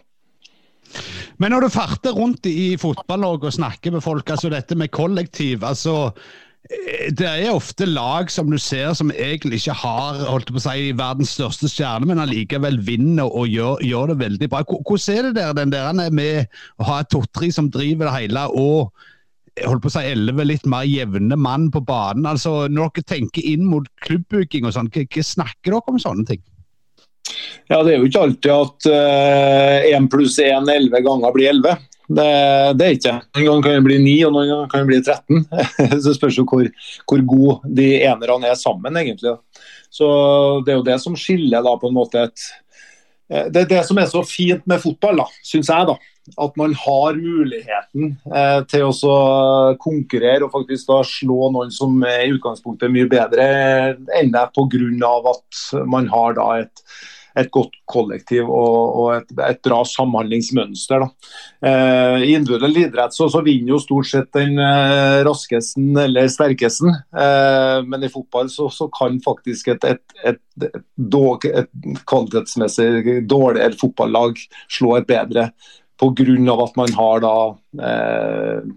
Men 1.40 1.54
når 1.54 1.64
du 1.64 1.72
farter 1.72 2.14
rundt 2.14 2.46
i 2.50 2.74
fotballag 2.78 3.46
og 3.46 3.54
snakker 3.54 3.94
med 3.94 4.04
folk, 4.04 4.28
altså 4.34 4.50
dette 4.52 4.76
med 4.78 4.92
kollektiv 4.92 5.64
altså 5.64 6.10
Eh, 6.12 6.51
det 7.18 7.26
er 7.26 7.50
ofte 7.50 7.86
lag 7.88 8.30
som 8.30 8.50
du 8.50 8.56
ser 8.60 8.92
som 8.94 9.10
egentlig 9.10 9.58
ikke 9.60 9.74
har 9.82 10.20
holdt 10.28 10.52
på 10.54 10.60
å 10.60 10.62
si, 10.62 10.92
verdens 10.96 11.34
største 11.34 11.68
stjerne, 11.70 12.06
men 12.08 12.22
allikevel 12.22 12.78
vinner 12.86 13.26
og 13.26 13.50
gjør, 13.50 13.82
gjør, 13.84 14.12
det 14.12 14.18
veldig 14.22 14.48
bra. 14.52 14.62
Hvordan 14.70 15.16
er 15.16 15.26
det 15.28 15.34
der, 15.40 15.56
den 15.58 15.74
der 15.74 16.14
med 16.14 16.60
å 16.78 16.86
ha 16.86 17.00
to-tre 17.02 17.50
som 17.52 17.70
driver 17.72 18.08
det 18.08 18.14
hele, 18.14 18.46
og 18.54 18.92
holdt 19.66 19.84
på 19.84 19.90
å 19.90 19.94
si 19.96 20.06
elleve 20.14 20.46
litt 20.48 20.64
mer 20.70 20.86
jevne 20.86 21.36
mann 21.36 21.68
på 21.74 21.82
banen? 21.88 22.30
Altså, 22.30 22.68
Når 22.70 22.94
dere 22.94 23.10
tenker 23.16 23.44
inn 23.52 23.66
mot 23.68 23.90
klubbbygging 24.06 24.68
og 24.68 24.76
sånn, 24.78 24.92
hva 24.94 25.28
snakker 25.34 25.74
dere 25.74 25.82
om 25.92 26.00
sånne 26.00 26.30
ting? 26.30 26.44
Ja, 27.70 27.82
Det 27.82 27.94
er 27.94 27.98
jo 27.98 28.06
ikke 28.06 28.26
alltid 28.28 28.52
at 28.54 28.92
én 29.90 30.06
uh, 30.06 30.10
pluss 30.10 30.38
én 30.42 30.70
elleve 30.70 31.02
ganger 31.04 31.34
blir 31.34 31.50
elleve. 31.52 31.76
Det, 32.12 32.30
det, 32.78 32.86
er 32.86 32.96
ikke. 32.96 33.14
Noen 33.36 33.46
ganger 33.46 33.66
kan 33.66 33.78
det 33.78 33.86
bli 33.86 34.00
9, 34.02 34.16
og 34.26 34.34
noen 34.34 34.50
ganger 34.50 34.72
kan 34.72 34.82
det 34.82 34.90
bli 34.90 35.00
13. 35.00 36.00
Så 36.04 36.16
spørs 36.16 36.40
jo 36.40 36.46
hvor, 36.48 36.66
hvor 37.08 37.22
gode 37.34 37.76
de 37.78 37.88
enerne 38.02 38.50
er 38.50 38.58
sammen, 38.60 38.98
egentlig. 39.00 39.36
Så 39.92 40.08
Det 40.64 40.72
er 40.72 40.80
jo 40.80 40.88
det 40.88 40.98
som 41.02 41.16
skiller 41.18 41.64
da 41.64 41.76
på 41.80 41.90
en 41.90 41.96
måte 41.96 42.26
et, 42.26 42.44
Eh, 43.32 43.48
det 43.52 43.64
er 43.64 43.70
det 43.70 43.84
som 43.88 44.00
er 44.00 44.08
så 44.10 44.22
fint 44.26 44.64
med 44.68 44.82
fotball, 44.82 45.22
da, 45.22 45.28
syns 45.46 45.70
jeg. 45.72 45.88
da, 45.88 45.96
At 46.44 46.58
man 46.60 46.74
har 46.78 47.18
muligheten 47.18 48.12
eh, 48.28 48.60
til 48.70 48.90
å 48.90 49.14
konkurrere 49.82 50.46
og 50.46 50.52
faktisk 50.54 50.90
da 50.90 51.00
slå 51.06 51.50
noen 51.54 51.72
som 51.74 51.96
er 52.06 52.26
i 52.26 52.36
utgangspunktet 52.36 52.92
mye 52.92 53.08
bedre 53.10 53.48
enn 54.18 54.32
deg 54.34 54.54
pga. 54.54 55.14
at 55.32 55.64
man 55.86 56.08
har 56.12 56.38
da 56.38 56.48
et 56.62 56.84
et 57.38 57.50
godt 57.52 57.76
kollektiv 57.90 58.48
og, 58.48 58.96
og 59.00 59.08
et, 59.16 59.32
et, 59.46 59.60
bra 59.64 59.80
samhandlingsmønster. 59.88 61.06
Eh, 61.64 62.24
I 62.28 62.32
individuell 62.36 62.76
idrett 62.84 63.16
så, 63.16 63.28
så, 63.32 63.42
vinner 63.46 63.74
jo 63.74 63.80
stort 63.82 64.10
sett 64.10 64.30
den 64.36 64.58
eh, 64.60 65.20
raskesten 65.26 65.96
eller 66.04 66.30
sterkesten, 66.32 66.92
eh, 66.92 67.78
men 67.86 68.04
i 68.04 68.12
fotball 68.12 68.50
så, 68.52 68.68
så 68.72 68.88
kan 68.94 69.20
faktisk 69.24 69.72
et, 69.74 69.88
et, 70.24 70.42
dog, 70.96 71.46
et, 71.48 71.70
kvalitetsmessig 72.08 73.22
dårligere 73.30 73.78
fotballag 73.80 74.40
slå 74.70 74.98
et 74.98 75.08
bedre 75.08 75.50
pga. 76.02 76.54
at 76.64 76.76
man 76.76 76.92
har 76.98 77.20
da 77.22 77.34
eh, 77.88 78.70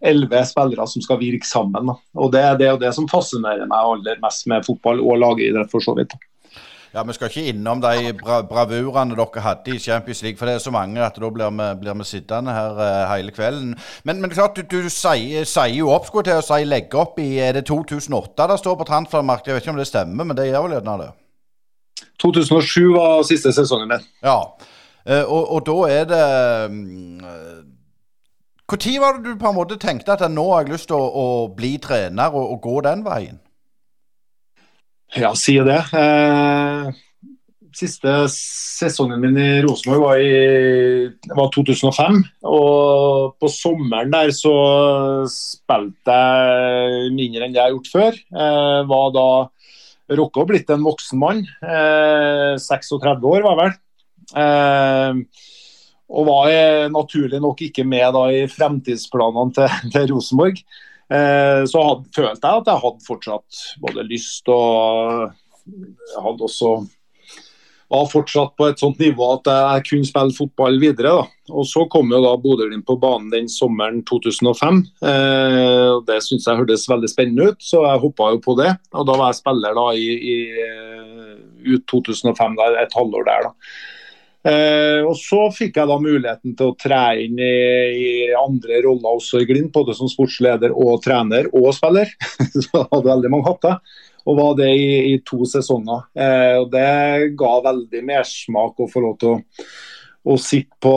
elleve 0.00 0.44
spillere 0.46 0.86
som 0.86 1.02
skal 1.02 1.20
virke 1.20 1.46
sammen. 1.46 1.92
Og 2.14 2.32
Det 2.32 2.42
er 2.42 2.56
det, 2.58 2.72
det 2.80 2.94
som 2.94 3.08
fascinerer 3.10 3.66
meg 3.66 3.78
aller 3.92 4.18
mest 4.22 4.46
med 4.46 4.66
fotball 4.66 5.00
og 5.00 5.20
lagidrett, 5.22 5.70
for 5.70 5.84
så 5.84 5.94
vidt. 5.98 6.14
Ja, 6.94 7.02
Vi 7.02 7.12
skal 7.12 7.28
ikke 7.28 7.50
innom 7.52 7.82
de 7.84 8.12
bra 8.16 8.40
bravurene 8.48 9.16
dere 9.16 9.42
hadde 9.44 9.74
i 9.74 9.78
Champions 9.78 10.22
League, 10.22 10.38
for 10.38 10.48
det 10.48 10.54
er 10.54 10.62
så 10.64 10.72
mange 10.72 11.02
at 11.04 11.18
da 11.20 11.30
blir 11.30 11.50
vi, 11.52 11.66
blir 11.82 11.98
vi 12.00 12.04
sittende 12.08 12.54
her 12.54 12.80
uh, 12.80 13.12
hele 13.12 13.32
kvelden. 13.32 13.74
Men, 14.04 14.20
men 14.22 14.30
klart, 14.30 14.56
du, 14.56 14.62
du 14.64 14.88
sier, 14.88 15.44
sier, 15.44 15.74
jo 15.76 15.90
opp, 15.92 16.06
skulle 16.08 16.24
til 16.30 16.40
å 16.40 16.44
si, 16.44 16.64
legge 16.64 16.96
opp 16.98 17.20
i 17.20 17.28
Er 17.44 17.58
det 17.58 17.66
2008 17.68 18.48
det 18.48 18.58
står 18.62 18.78
på 18.80 18.88
transfermarkedet? 18.88 19.52
Jeg 19.52 19.58
vet 19.58 19.66
ikke 19.66 19.74
om 19.76 19.82
det 19.82 19.88
stemmer, 19.90 20.24
men 20.24 20.36
det 20.36 20.48
gjør 20.48 20.64
vel 20.64 20.78
gjerne 20.78 20.98
det? 21.02 21.10
2007 22.22 22.94
var 22.94 23.22
siste 23.28 23.52
sesongen 23.52 23.92
min. 23.92 24.06
Ja, 24.24 24.38
uh, 24.48 25.24
og, 25.24 25.42
og, 25.42 25.60
da 25.68 25.76
er 25.92 26.08
det 26.08 26.24
Når 28.68 29.00
var 29.00 29.18
det 29.18 29.24
du 29.28 29.36
på 29.36 29.50
en 29.50 29.56
måte 29.60 29.76
tenkte 29.76 30.16
at 30.16 30.24
nå 30.30 30.46
har 30.54 30.64
jeg 30.64 30.72
lyst 30.72 30.88
til 30.88 30.96
å, 30.96 31.04
å 31.08 31.28
bli 31.52 31.76
trener 31.84 32.32
og, 32.32 32.56
og 32.56 32.64
gå 32.64 32.80
den 32.88 33.04
veien? 33.04 33.38
Ja, 35.16 35.32
sier 35.38 35.64
det. 35.64 35.78
Eh, 35.96 36.88
siste 37.78 38.14
sesongen 38.32 39.20
min 39.22 39.38
i 39.40 39.48
Rosenborg 39.64 40.02
var, 40.02 41.36
var 41.38 41.50
2005. 41.54 42.18
Og 42.50 43.36
på 43.40 43.50
sommeren 43.52 44.12
der 44.12 44.32
så 44.36 44.54
spilte 45.32 46.18
jeg 46.18 47.12
mindre 47.16 47.46
enn 47.46 47.54
det 47.54 47.62
jeg 47.62 47.66
har 47.70 47.76
gjort 47.76 47.92
før. 47.94 48.18
Eh, 48.44 48.80
var 48.90 49.12
da 49.16 49.28
rocka 50.18 50.44
blitt 50.48 50.72
en 50.74 50.84
voksen 50.86 51.22
mann. 51.22 51.44
Eh, 51.62 52.56
36 52.60 53.32
år 53.32 53.46
var 53.46 53.54
jeg 53.54 53.62
vel. 53.62 53.78
Eh, 54.44 55.46
og 56.08 56.24
var 56.24 56.88
naturlig 56.88 57.40
nok 57.44 57.58
ikke 57.66 57.84
med 57.84 58.14
da 58.16 58.28
i 58.32 58.44
fremtidsplanene 58.48 59.56
til, 59.56 59.80
til 59.92 60.12
Rosenborg. 60.14 60.62
Eh, 61.08 61.62
så 61.68 61.82
had, 61.86 62.04
følte 62.14 62.44
jeg 62.44 62.62
at 62.62 62.68
jeg 62.68 62.82
hadde 62.84 63.06
fortsatt 63.06 63.64
både 63.80 64.04
lyst 64.10 64.48
og 64.52 65.30
jeg 65.68 66.24
hadde 66.24 66.48
også 66.48 66.76
var 67.88 68.08
fortsatt 68.10 68.52
på 68.58 68.66
et 68.68 68.80
sånt 68.80 68.98
nivå 69.00 69.30
at 69.38 69.48
jeg 69.48 69.84
kunne 69.88 70.08
spille 70.08 70.36
fotball 70.36 70.76
videre. 70.80 71.14
Da. 71.22 71.52
Og 71.56 71.64
Så 71.64 71.86
kom 71.88 72.10
jo 72.12 72.20
da 72.20 72.34
Bodø-Glimt 72.36 72.84
på 72.84 72.98
banen 73.00 73.30
den 73.32 73.48
sommeren 73.48 74.02
2005. 74.04 74.82
Eh, 75.00 75.92
Det 76.04 76.18
syntes 76.20 76.46
jeg 76.46 76.60
hørtes 76.60 76.88
veldig 76.88 77.08
spennende 77.08 77.48
ut, 77.48 77.62
så 77.64 77.86
jeg 77.86 78.02
hoppa 78.04 78.32
jo 78.34 78.42
på 78.44 78.58
det. 78.60 78.74
Og 78.92 79.06
Da 79.08 79.16
var 79.16 79.32
jeg 79.32 79.40
spiller 79.40 79.72
da 79.80 79.86
i, 79.96 80.08
i 80.20 80.36
ut 81.64 81.86
2005, 81.88 82.56
da, 82.60 82.68
et 82.82 82.92
halvår 82.92 83.24
der. 83.24 83.48
da. 83.48 83.52
Eh, 84.48 85.02
og 85.04 85.16
Så 85.18 85.40
fikk 85.54 85.76
jeg 85.78 85.90
da 85.90 85.98
muligheten 86.00 86.54
til 86.56 86.70
å 86.70 86.76
tre 86.78 87.02
inn 87.24 87.40
i, 87.42 87.54
i 87.98 88.12
andre 88.38 88.80
roller 88.86 89.18
også 89.18 89.42
i 89.42 89.48
Glimt, 89.48 89.72
både 89.74 89.96
som 89.98 90.10
sportsleder 90.10 90.72
og 90.72 91.02
trener 91.04 91.50
og 91.52 91.72
spiller. 91.76 92.12
så 92.62 92.68
jeg 92.68 92.86
hadde 92.92 93.10
veldig 93.10 93.32
mange 93.34 93.50
hatter. 93.50 93.80
Og 94.28 94.36
var 94.36 94.56
det 94.58 94.70
i, 94.76 94.88
i 95.12 95.20
to 95.26 95.44
sesonger. 95.48 96.08
Eh, 96.16 96.56
og 96.62 96.72
Det 96.72 96.88
ga 97.38 97.52
veldig 97.68 98.02
mersmak 98.08 98.80
å 98.80 98.90
få 98.90 99.04
lov 99.04 99.16
til 99.20 99.34
å, 99.34 99.66
å 100.28 100.36
sitte 100.40 100.76
på 100.84 100.96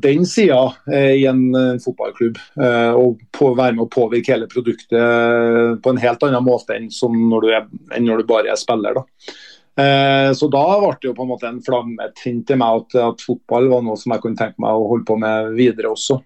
den 0.00 0.24
sida 0.28 0.60
eh, 0.88 1.14
i 1.22 1.26
en, 1.30 1.46
en 1.60 1.82
fotballklubb. 1.84 2.40
Eh, 2.60 2.92
og 3.00 3.24
på, 3.36 3.52
være 3.56 3.78
med 3.78 3.86
å 3.86 3.92
påvirke 3.92 4.36
hele 4.36 4.48
produktet 4.50 5.80
på 5.84 5.92
en 5.92 6.04
helt 6.04 6.28
annen 6.28 6.46
måte 6.46 6.76
enn, 6.76 6.88
når, 6.88 7.44
du 7.44 7.56
er, 7.60 7.68
enn 7.96 8.08
når 8.08 8.22
du 8.22 8.32
bare 8.32 8.52
er 8.52 8.60
spiller. 8.60 9.00
da. 9.00 9.34
Eh, 9.74 10.30
så 10.38 10.46
da 10.52 10.62
ble 10.78 10.92
det 11.02 11.08
jo 11.08 11.14
på 11.16 11.24
en 11.24 11.30
måte 11.32 11.48
en 11.48 11.62
flammetrinn 11.64 12.44
til 12.46 12.60
meg 12.60 12.82
at, 12.82 12.94
at, 13.08 13.24
fotball 13.26 13.66
var 13.72 13.82
noe 13.82 13.98
som 13.98 14.14
jeg 14.14 14.22
kunne 14.22 14.38
tenke 14.38 14.62
meg 14.62 14.70
å 14.76 14.86
holde 14.92 15.06
på 15.08 15.16
med 15.18 15.50
videre 15.58 15.90
også. 15.90 16.20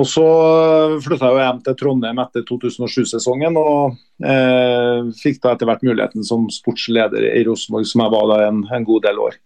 Og 0.00 0.06
så 0.06 0.24
flytta 1.02 1.28
jeg 1.28 1.36
jo 1.36 1.42
hjem 1.42 1.60
til 1.66 1.76
Trondheim 1.80 2.22
etter 2.22 2.46
2007-sesongen 2.48 3.58
og 3.60 3.98
eh, 4.24 5.10
fikk 5.18 5.42
da 5.42 5.52
etter 5.52 5.68
hvert 5.68 5.84
muligheten 5.84 6.24
som 6.24 6.48
sportsleder 6.52 7.26
i 7.34 7.44
Rosenborg, 7.48 7.88
som 7.90 8.04
jeg 8.06 8.14
var 8.14 8.32
da 8.32 8.40
en, 8.46 8.64
en 8.70 8.88
god 8.88 9.04
del 9.08 9.20
år. 9.28 9.36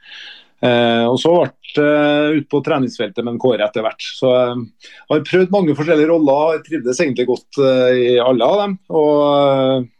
Eh, 0.65 1.05
og 1.09 1.19
så 1.21 1.33
ble 1.35 1.51
det 1.75 1.83
uh, 1.83 2.37
ut 2.39 2.47
på 2.53 2.61
treningsfeltet 2.63 3.25
med 3.25 3.35
en 3.35 3.41
Kåre 3.43 3.67
etter 3.67 3.83
hvert. 3.83 4.05
Så 4.21 4.31
jeg 4.31 4.61
uh, 4.61 4.93
har 5.11 5.27
prøvd 5.27 5.51
mange 5.53 5.75
forskjellige 5.75 6.13
roller, 6.13 6.55
jeg 6.55 6.65
trivdes 6.69 7.03
egentlig 7.03 7.27
godt 7.33 7.59
i 7.99 8.15
alle 8.23 8.47
av 8.47 8.61
dem. 8.63 8.79
Og 8.95 9.91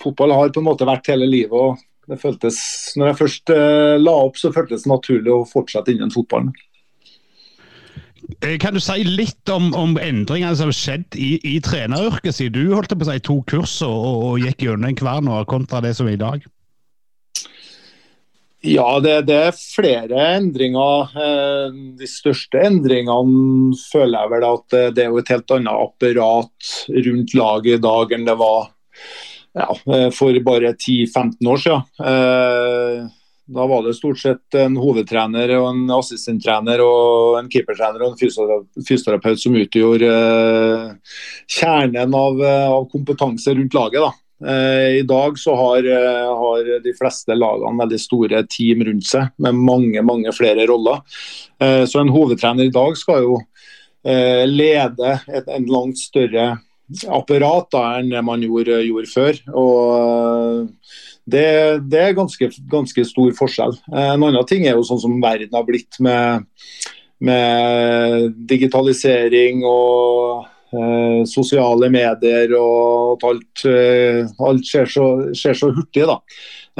fotball 0.00 0.34
har 0.36 0.52
på 0.54 0.62
en 0.62 0.68
måte 0.70 0.88
vært 0.88 1.12
hele 1.12 1.28
livet. 1.28 1.54
og 1.54 1.78
det 2.10 2.18
føltes, 2.18 2.58
når 2.98 3.12
jeg 3.12 3.18
først 3.20 3.52
uh, 3.54 3.94
la 4.00 4.16
opp, 4.24 4.38
så 4.40 4.50
føltes 4.54 4.84
det 4.84 4.90
naturlig 4.90 5.32
å 5.34 5.46
fortsette 5.48 5.94
innen 5.94 6.10
fotballen. 6.10 6.52
Eh, 8.42 8.56
kan 8.62 8.74
du 8.76 8.80
si 8.82 9.02
litt 9.06 9.50
om, 9.50 9.70
om 9.78 9.96
endringene 10.00 10.54
som 10.58 10.70
har 10.70 10.76
skjedd 10.76 11.18
i, 11.18 11.32
i 11.46 11.58
treneryrket, 11.64 12.36
siden 12.36 12.56
du 12.56 12.74
holdt 12.74 12.94
på 12.94 13.06
å 13.06 13.10
si 13.10 13.20
to 13.26 13.40
kurs 13.50 13.76
og, 13.86 14.00
og 14.30 14.42
gikk 14.42 14.66
gjennom 14.66 14.96
hver 14.98 15.22
nå, 15.26 15.42
kontra 15.50 15.82
det 15.84 15.94
som 15.98 16.10
er 16.10 16.18
i 16.18 16.20
dag? 16.20 16.48
Ja, 18.66 18.98
det, 19.00 19.14
det, 19.30 19.38
er 19.48 19.56
flere 19.56 20.26
endringer. 20.34 21.14
Eh, 21.16 21.78
de 22.00 22.10
største 22.10 22.60
endringene 22.60 23.78
føler 23.86 24.18
jeg 24.18 24.34
vel 24.34 24.50
at 24.50 24.78
det 24.96 25.06
er 25.06 25.14
jo 25.14 25.22
et 25.22 25.32
helt 25.32 25.56
annet 25.56 25.86
apparat 25.88 26.74
rundt 27.06 27.38
laget 27.38 27.78
i 27.78 27.82
dag 27.86 28.18
enn 28.18 28.28
det 28.28 28.36
var 28.42 28.70
ja, 29.52 29.76
eh, 29.94 30.10
for 30.10 30.40
bare 30.44 30.72
10-15 30.72 31.48
år 31.48 31.56
siden. 31.56 31.82
Eh, 32.00 33.08
da 33.50 33.66
var 33.66 33.82
det 33.82 33.96
stort 33.98 34.18
sett 34.18 34.54
en 34.54 34.76
hovedtrener 34.78 35.50
og 35.56 35.68
en 35.72 35.90
assistenttrener 35.96 36.82
og 36.84 37.38
en 37.40 37.48
keepertrener 37.50 38.04
og 38.04 38.12
en 38.12 38.84
fysioterapeut 38.86 39.42
som 39.42 39.56
utgjorde 39.58 40.10
eh, 40.10 41.16
kjernen 41.58 42.14
av, 42.14 42.42
av 42.46 42.86
kompetanse 42.92 43.56
rundt 43.56 43.74
laget. 43.74 44.06
da. 44.06 44.12
I 44.40 45.02
dag 45.04 45.34
så 45.36 45.52
har, 45.52 45.84
har, 45.84 46.68
de 46.80 46.92
fleste 46.96 47.34
lagene 47.36 47.76
veldig 47.82 47.98
store 48.00 48.38
team 48.48 48.80
rundt 48.86 49.04
seg 49.04 49.26
med 49.36 49.58
mange 49.58 50.00
mange 50.00 50.32
flere 50.32 50.64
roller. 50.70 51.02
Så 51.60 52.00
en 52.00 52.08
hovedtrener 52.08 52.70
i 52.70 52.72
dag 52.72 52.96
skal 52.96 53.26
jo 53.26 53.34
lede 54.48 55.10
et, 55.28 55.44
en 55.44 55.68
langt 55.68 56.00
større 56.00 56.54
apparat 57.08 57.70
da, 57.72 57.84
enn 58.00 58.12
man 58.26 58.42
gjorde, 58.44 58.80
gjorde 58.86 59.12
før. 59.12 59.40
og 59.54 60.68
det, 61.30 61.46
det 61.90 62.00
er 62.00 62.16
ganske, 62.16 62.50
ganske, 62.70 63.04
stor 63.06 63.34
forskjell. 63.38 63.76
En 63.92 64.22
annen 64.24 64.46
ting 64.48 64.66
er 64.66 64.78
jo 64.78 64.86
sånn 64.86 65.02
som 65.02 65.20
verden 65.22 65.54
har 65.54 65.66
blitt 65.68 66.00
med, 66.02 66.46
med 67.22 68.38
digitalisering 68.50 69.62
og 69.68 70.46
eh, 70.74 71.20
sosiale 71.30 71.90
medier 71.92 72.56
og 72.58 73.18
at 73.18 73.28
alt, 73.30 73.66
eh, 73.68 74.24
alt 74.48 74.66
skjer, 74.66 74.90
så, 74.90 75.10
skjer, 75.36 75.60
så, 75.60 75.70
hurtig. 75.76 76.08
da. 76.08 76.18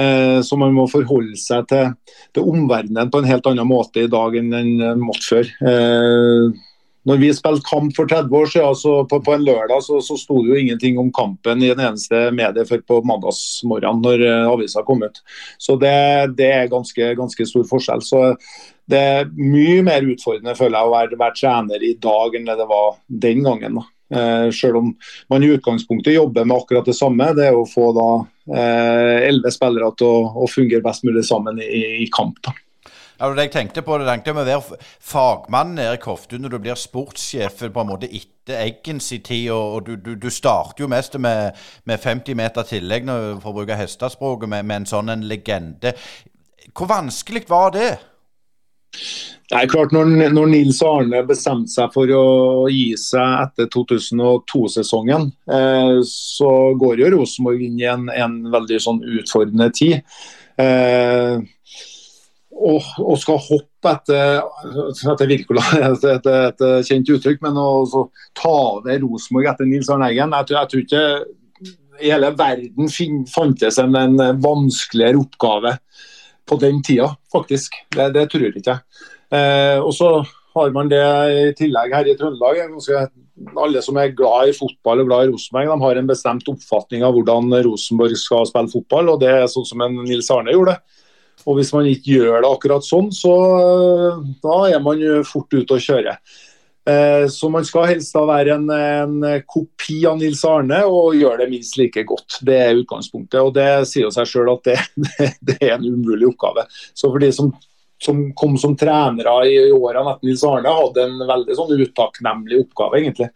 Eh, 0.00 0.40
så 0.46 0.58
man 0.58 0.74
må 0.74 0.88
forholde 0.90 1.38
seg 1.38 1.68
til, 1.70 1.94
til 2.34 2.50
omverdenen 2.54 3.12
på 3.12 3.20
en 3.20 3.30
helt 3.30 3.46
annen 3.50 3.68
måte 3.68 4.06
i 4.06 4.10
dag 4.10 4.36
enn 4.40 4.52
en 4.56 4.74
måtte 5.04 5.28
før. 5.28 5.54
Eh, 5.60 6.60
når 7.08 7.20
vi 7.22 7.30
spilte 7.32 7.64
kamp 7.64 7.94
for 7.96 8.08
30 8.08 8.34
år 8.36 8.50
siden, 8.52 8.76
så 8.76 8.94
på, 9.08 9.20
på 9.24 9.34
en 9.34 9.44
lørdag, 9.46 9.80
så, 9.86 10.00
så 10.04 10.16
sto 10.20 10.42
det 10.42 10.52
jo 10.52 10.58
ingenting 10.60 10.98
om 11.00 11.08
kampen 11.16 11.62
i 11.64 11.70
den 11.72 11.80
eneste 11.80 12.26
medie 12.36 12.66
før 12.68 12.82
på 12.86 12.98
mandagsmorgenen 13.08 14.02
når 14.04 14.24
uh, 14.26 14.50
avisa 14.50 14.84
kom 14.86 15.06
ut. 15.06 15.22
Så 15.60 15.78
det, 15.80 15.94
det 16.36 16.50
er 16.58 16.72
ganske, 16.72 17.14
ganske, 17.16 17.48
stor 17.48 17.64
forskjell. 17.70 18.04
Så 18.04 18.26
det 18.90 19.00
er 19.00 19.32
mye 19.38 19.80
mer 19.86 20.04
utfordrende 20.12 20.56
føler 20.58 20.76
jeg 20.76 20.90
å 20.90 20.92
være, 20.92 21.22
være 21.22 21.38
trener 21.40 21.88
i 21.88 21.94
dag 22.02 22.36
enn 22.36 22.50
det 22.50 22.60
det 22.60 22.68
var 22.68 23.00
den 23.24 23.42
gangen. 23.48 23.80
da. 23.80 23.88
Uh, 24.10 24.48
selv 24.52 24.80
om 24.80 24.94
man 25.30 25.44
i 25.46 25.52
utgangspunktet 25.54 26.16
jobber 26.18 26.44
med 26.44 26.58
akkurat 26.58 26.88
det 26.90 26.98
samme, 26.98 27.32
det 27.38 27.48
er 27.48 27.56
å 27.56 27.68
få 27.68 27.92
da 27.96 28.08
eh, 28.50 29.28
elleve 29.28 29.48
uh, 29.48 29.54
spillere 29.54 29.92
til 29.96 30.10
å, 30.10 30.24
å, 30.42 30.48
fungere 30.50 30.82
best 30.84 31.06
mulig 31.06 31.22
sammen 31.28 31.62
i, 31.62 32.02
i 32.02 32.08
kamp. 32.12 32.42
da. 32.44 32.52
Ja, 33.20 33.28
det 33.36 33.50
jeg 33.50 33.52
tenkte 33.52 33.82
på, 33.84 33.98
det 34.00 34.06
tenkte 34.08 34.30
jeg 34.30 34.36
med 34.38 34.46
å 34.48 34.48
være 34.48 34.76
fagmann 35.04 35.74
Erik 35.82 36.06
Hofte 36.08 36.38
når 36.40 36.54
du 36.54 36.58
blir 36.64 36.78
sportssjef 36.80 37.58
på 37.66 37.82
en 37.82 37.90
måte 37.90 38.08
etter 38.08 38.62
Eggens 38.64 39.10
i 39.12 39.18
tid. 39.20 39.50
og, 39.52 39.84
du, 39.84 39.98
du, 40.00 40.14
du, 40.16 40.30
starter 40.32 40.86
jo 40.86 40.88
mest 40.88 41.18
med, 41.20 41.58
med 41.84 42.00
50 42.00 42.38
meter 42.40 42.64
tillegg, 42.64 43.04
når, 43.04 43.34
for 43.42 43.52
å 43.52 43.58
bruke 43.58 43.76
hestespråket, 43.76 44.48
med, 44.48 44.64
med, 44.64 44.80
en 44.80 44.88
sånn 44.88 45.12
en 45.12 45.26
legende. 45.28 45.92
Hvor 46.72 46.88
vanskelig 46.88 47.44
var 47.52 47.76
det? 47.76 47.90
Det 49.50 49.58
er 49.58 49.68
klart, 49.68 49.92
når, 49.92 50.30
når 50.32 50.50
Nils 50.54 50.80
Arne 50.86 51.20
bestemte 51.28 51.74
seg 51.74 51.92
for 51.92 52.16
å 52.16 52.24
gi 52.72 52.94
seg 52.96 53.36
etter 53.44 53.68
2002-sesongen, 53.76 55.28
eh, 55.52 55.96
så 56.08 56.50
går 56.80 57.04
jo 57.04 57.14
Rosenborg 57.18 57.68
inn 57.68 57.80
i 57.84 57.88
en, 57.90 58.08
en 58.08 58.42
veldig 58.48 58.80
sånn 58.80 59.04
utfordrende 59.20 59.68
tid. 59.76 60.00
Eh, 60.56 61.40
og, 62.60 63.16
skal 63.20 63.40
hoppe 63.40 63.92
etter, 63.94 64.40
etter 65.12 65.30
Virkola, 65.30 65.64
et, 65.90 66.06
et, 66.12 66.30
et, 66.30 66.64
kjent 66.86 67.12
uttrykk, 67.16 67.40
men 67.46 67.58
å 67.60 68.06
ta 68.36 68.52
over 68.52 68.98
Rosenborg 69.04 69.50
etter 69.52 69.68
Nils 69.68 69.90
Arne 69.92 70.10
Eggen 70.10 70.34
jeg, 70.36 70.50
jeg, 70.52 70.72
tror 70.72 70.84
ikke 70.84 71.04
i 72.00 72.10
hele 72.12 72.32
verden 72.36 72.90
fantes 73.28 73.78
en, 73.80 73.96
en 73.96 74.20
vanskeligere 74.40 75.20
oppgave 75.20 75.74
på 76.48 76.58
den 76.60 76.82
tida, 76.82 77.10
faktisk. 77.32 77.76
Det, 77.94 78.10
det 78.16 78.26
tror 78.32 78.46
jeg 78.46 78.60
ikke. 78.60 78.78
Eh, 79.36 79.78
og 79.78 79.92
så 79.94 80.12
har 80.56 80.72
man 80.74 80.90
det 80.90 81.02
i 81.30 81.50
tillegg 81.58 81.92
her 81.94 82.08
i 82.10 82.16
Trøndelag. 82.18 82.62
Alle 83.60 83.82
som 83.84 84.00
er 84.00 84.14
glad 84.16 84.50
i 84.50 84.56
fotball 84.56 85.02
og 85.02 85.10
glad 85.10 85.28
i 85.28 85.30
Rosenborg, 85.34 85.70
de 85.70 85.84
har 85.84 86.00
en 86.00 86.10
bestemt 86.10 86.48
oppfatning 86.50 87.04
av 87.06 87.14
hvordan 87.16 87.52
Rosenborg 87.68 88.16
skal 88.18 88.48
spille 88.48 88.72
fotball. 88.72 89.12
og 89.12 89.22
Det 89.22 89.30
er 89.30 89.46
sånn 89.52 89.68
som 89.68 89.84
en 89.86 90.00
Nils 90.02 90.30
Arne 90.34 90.56
gjorde. 90.56 90.78
Og 91.46 91.56
Hvis 91.56 91.72
man 91.72 91.88
ikke 91.88 92.18
gjør 92.18 92.42
det 92.42 92.50
akkurat 92.50 92.86
sånn, 92.86 93.10
så 93.14 93.34
da 94.42 94.56
er 94.68 94.80
man 94.84 95.02
fort 95.28 95.52
ute 95.54 95.76
å 95.76 95.82
kjøre. 95.82 96.16
Eh, 96.90 97.26
så 97.28 97.48
man 97.52 97.64
skal 97.68 97.90
helst 97.90 98.14
da 98.16 98.22
være 98.28 98.54
en, 98.56 98.68
en, 98.72 99.24
kopi 99.48 99.98
av 100.08 100.16
Nils 100.20 100.40
Arne 100.48 100.80
og 100.88 101.16
gjøre 101.18 101.44
det 101.44 101.50
minst 101.52 101.76
like 101.80 102.04
godt. 102.08 102.40
Det 102.46 102.56
er 102.56 102.78
utgangspunktet. 102.80 103.40
og 103.40 103.54
Det 103.56 103.68
sier 103.88 104.08
jo 104.08 104.14
seg 104.14 104.28
sjøl 104.28 104.52
at 104.54 104.68
det, 104.68 104.78
det, 105.06 105.32
det, 105.40 105.58
er 105.60 105.76
en 105.76 105.88
umulig 105.88 106.30
oppgave. 106.32 106.66
Så 106.92 107.10
for 107.10 107.20
de 107.22 107.32
som 107.36 107.52
som 108.00 108.20
kom 108.32 108.54
som 108.56 108.76
trenere 108.80 109.32
i, 109.44 109.56
i 109.68 109.72
årene 109.76 110.14
etter 110.14 110.28
Nils 110.30 110.44
Arne, 110.48 110.72
hadde 110.72 111.02
en 111.04 111.18
veldig 111.28 111.56
sånn 111.58 111.82
utakknemlig 111.82 112.62
oppgave, 112.62 112.96
egentlig. 113.02 113.28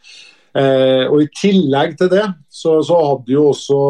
Eh, 0.57 1.05
og 1.05 1.21
I 1.21 1.27
tillegg 1.37 1.99
til 2.01 2.09
det 2.15 2.25
så, 2.49 2.79
så 2.87 3.01
hadde 3.11 3.35
jo 3.35 3.49
også 3.51 3.81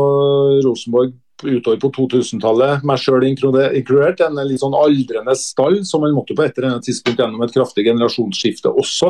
Rosenborg 0.64 1.12
utover 1.42 1.80
på 1.82 1.90
2000-tallet, 1.96 2.84
meg 2.86 3.00
sjøl 3.02 3.26
inkludert, 3.26 4.20
en 4.22 4.38
litt 4.46 4.62
sånn 4.62 4.76
aldrende 4.78 5.34
stall 5.38 5.80
som 5.88 6.00
man 6.04 6.14
måtte 6.16 6.36
på 6.36 6.42
et 6.46 6.58
eller 6.58 6.74
annet 6.74 6.86
tidspunkt 6.86 7.20
gjennom 7.20 7.42
et 7.44 7.54
kraftig 7.54 7.86
generasjonsskifte 7.88 8.68
også. 8.70 9.08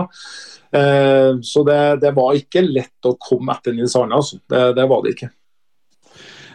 Eh, 0.74 1.32
så 1.44 1.58
det, 1.68 1.80
det, 2.02 2.12
var 2.16 2.38
ikke 2.38 2.62
lett 2.66 3.06
å 3.06 3.18
komme 3.20 3.52
etter 3.54 3.72
Nils 3.76 3.96
Arne, 3.98 4.14
altså. 4.18 4.36
Det, 4.50 4.60
det 4.78 4.86
var 4.90 5.00
det 5.04 5.10
ikke. 5.14 5.30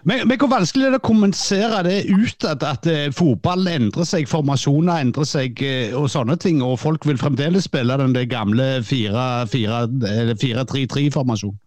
Men, 0.07 0.17
men, 0.27 0.37
hvor 0.39 0.49
vanskelig 0.51 0.85
er 0.87 0.91
det 0.95 1.01
å 1.01 1.09
kommunisere 1.09 1.79
det 1.83 1.97
ut 2.07 2.45
at, 2.47 2.63
at 2.63 2.85
uh, 2.87 3.11
fotballen 3.11 3.67
endrer 3.73 4.05
seg, 4.07 4.29
formasjoner 4.31 5.01
endrer 5.03 5.27
seg 5.27 5.59
uh, 5.59 5.99
og 5.99 6.07
sånne 6.11 6.37
ting, 6.39 6.61
og 6.63 6.79
folk 6.79 7.05
vil 7.07 7.17
fremdeles 7.19 7.63
spille 7.67 7.97
den 7.99 8.15
gamle 8.31 8.79
4-3-3-formasjonen? 8.87 11.59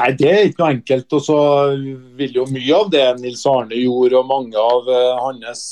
Nei, 0.00 0.10
Det 0.16 0.30
er 0.30 0.46
ikke 0.48 0.62
noe 0.62 0.74
enkelt. 0.78 1.12
og 1.12 1.22
så 1.22 1.38
vil 2.16 2.38
jo 2.40 2.46
Mye 2.48 2.74
av 2.78 2.90
det 2.92 3.06
Nils 3.20 3.44
Arne 3.46 3.76
gjorde, 3.76 4.18
og 4.18 4.30
mange 4.30 4.56
av 4.56 4.88
uh, 4.88 5.20
hans 5.26 5.64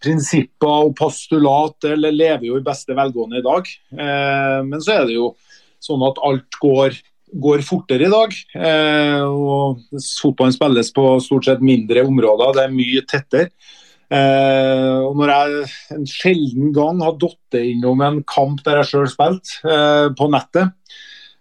prinsipper 0.00 0.86
og 0.88 0.94
postulat 0.96 1.90
eller 1.90 2.14
lever 2.14 2.46
jo 2.48 2.56
i 2.56 2.64
beste 2.64 2.94
velgående 2.96 3.42
i 3.42 3.44
dag. 3.44 3.66
men 4.64 4.80
så 4.80 4.94
er 4.94 5.02
det 5.04 5.18
jo 5.18 5.26
sånn 5.76 6.00
at 6.06 6.16
alt 6.24 6.56
går 6.56 6.96
går 7.30 7.62
fortere 7.66 8.06
i 8.06 8.12
dag. 8.12 8.34
Eh, 8.58 9.22
og 9.22 9.82
Fotballen 10.20 10.54
spilles 10.54 10.92
på 10.94 11.06
stort 11.24 11.48
sett 11.48 11.62
mindre 11.64 12.04
områder, 12.08 12.54
det 12.56 12.64
er 12.64 12.74
mye 12.74 13.04
tettere. 13.08 13.50
Eh, 14.10 14.96
og 15.06 15.14
når 15.20 15.30
jeg 15.30 15.68
en 15.94 16.08
sjelden 16.10 16.72
gang 16.74 17.02
har 17.04 17.14
datt 17.20 17.60
innom 17.60 18.02
en 18.02 18.22
kamp 18.26 18.64
der 18.66 18.80
jeg 18.80 18.90
sjøl 18.90 19.10
spilte, 19.12 19.60
eh, 19.62 20.08
på 20.18 20.30
nettet, 20.32 20.74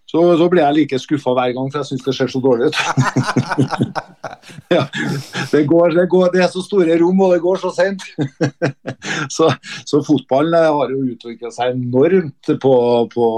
så, 0.09 0.21
så, 0.39 0.47
blir 0.49 0.63
jeg 0.63 0.73
like 0.73 0.97
skuffa 0.97 1.35
hver 1.37 1.51
gang, 1.53 1.67
for 1.69 1.83
jeg 1.83 1.89
syns 1.91 2.05
det 2.07 2.13
ser 2.17 2.31
så 2.33 2.39
dårlig 2.41 2.71
ut. 2.71 2.79
ja, 4.75 4.87
det, 5.51 5.61
går, 5.69 5.93
det, 5.93 6.05
går, 6.09 6.31
det, 6.33 6.41
er 6.41 6.49
så 6.49 6.63
store 6.65 6.97
rom, 6.97 7.21
og 7.21 7.35
det 7.35 7.43
går 7.43 7.61
så 7.61 7.69
sent. 7.75 8.05
så, 9.35 9.51
så, 9.85 10.01
fotballen 10.07 10.57
har 10.65 10.95
jo 10.95 11.03
utvikla 11.11 11.53
seg 11.53 11.75
enormt 11.75 12.53
på, 12.63 12.73
på 13.13 13.29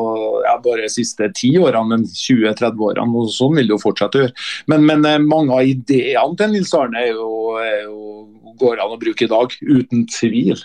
ja, 0.46 0.56
bare 0.64 0.86
de 0.86 0.94
siste 0.96 1.28
ti 1.36 1.52
årene, 1.60 1.98
men 1.98 2.08
20-30 2.08 2.88
årene. 2.88 3.20
og 3.20 3.36
Sånn 3.36 3.60
vil 3.60 3.68
det 3.68 3.76
jo 3.76 3.84
fortsette 3.84 4.22
å 4.22 4.26
gjøre. 4.26 4.38
Men, 4.72 4.88
men, 4.88 5.04
eh, 5.10 5.20
mange 5.20 5.58
av 5.58 5.68
ideene 5.68 6.40
til 6.40 6.56
Nils 6.56 6.72
Arne 6.78 7.04
er 7.04 7.12
jo, 7.12 7.32
er 7.60 7.82
jo, 7.84 8.30
går 8.64 8.80
an 8.80 8.96
å 8.96 9.02
bruke 9.02 9.28
i 9.28 9.34
dag, 9.34 9.60
uten 9.60 10.08
tvil. 10.08 10.56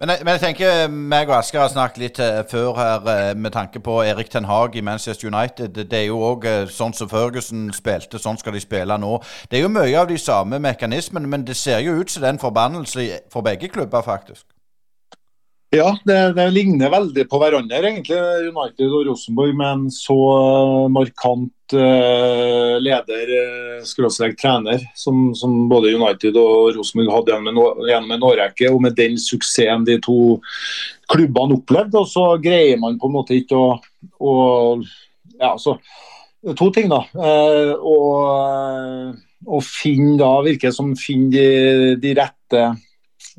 Men 0.00 0.08
jeg, 0.08 0.24
men 0.24 0.32
jeg 0.32 0.40
tenker 0.40 0.86
meg 0.88 1.28
og 1.28 1.34
Asker 1.36 1.60
har 1.60 1.68
snakket 1.68 1.98
litt 2.00 2.18
uh, 2.24 2.38
før 2.48 2.70
her 2.78 3.02
uh, 3.04 3.32
med 3.36 3.52
tanke 3.52 3.82
på 3.84 3.98
Erik 4.00 4.30
Ten 4.32 4.46
Hag 4.48 4.76
i 4.76 4.80
Manchester 4.80 5.28
United. 5.28 5.76
Det 5.76 5.98
er 5.98 6.06
jo 6.06 6.22
òg 6.24 6.46
sånn 6.72 6.96
som 6.96 7.10
Ferguson 7.10 7.66
spilte, 7.76 8.16
sånn 8.16 8.40
skal 8.40 8.56
de 8.56 8.62
spille 8.64 8.96
nå. 8.96 9.18
Det 9.52 9.58
er 9.58 9.66
jo 9.66 9.74
mye 9.74 9.98
av 10.00 10.08
de 10.08 10.16
samme 10.16 10.56
mekanismene, 10.56 11.28
men 11.28 11.44
det 11.44 11.58
ser 11.60 11.84
jo 11.84 11.98
ut 12.00 12.08
som 12.08 12.24
det 12.24 12.30
er 12.30 12.38
en 12.38 12.40
forbannelse 12.40 13.06
for 13.28 13.44
begge 13.44 13.68
klubber, 13.68 14.00
faktisk. 14.06 14.46
Ja, 15.70 15.92
det, 16.04 16.32
det, 16.34 16.48
ligner 16.50 16.90
veldig 16.90 17.28
på 17.30 17.38
hverandre, 17.38 17.78
egentlig. 17.78 18.16
United 18.50 18.88
og 18.88 19.04
Rosenborg 19.06 19.52
med 19.54 19.68
en 19.68 19.84
så 19.94 20.16
markant 20.90 21.74
uh, 21.78 22.74
leder, 22.82 23.30
uh, 23.30 23.76
skråstrek 23.86 24.34
trener, 24.40 24.82
som, 24.98 25.28
som, 25.38 25.54
både 25.70 25.92
United 25.94 26.34
og 26.42 26.74
Rosenborg 26.74 27.14
hadde 27.14 27.36
gjennom 27.36 27.52
en, 27.52 27.86
gjennom 27.86 28.16
en 28.16 28.26
årrekke. 28.32 28.72
Og 28.74 28.82
med 28.82 28.98
den 28.98 29.14
suksessen 29.22 29.86
de 29.86 30.00
to 30.02 30.18
klubbene 31.14 31.60
opplevde, 31.60 32.02
og 32.02 32.10
så 32.10 32.26
greier 32.42 32.82
man 32.82 32.98
på 32.98 33.06
en 33.06 33.16
måte 33.20 33.38
ikke 33.38 33.62
å, 33.62 33.72
å 34.18 34.34
ja, 35.38 35.54
så, 35.54 35.78
To 36.56 36.70
ting, 36.72 36.90
da. 36.90 37.04
Uh, 37.14 37.74
og, 37.78 39.16
og 39.46 39.62
finne 39.62 40.18
da, 40.18 40.34
virker 40.42 40.74
som 40.74 40.96
finne 40.98 41.30
de, 41.30 41.98
de 42.00 42.18
rette 42.18 42.70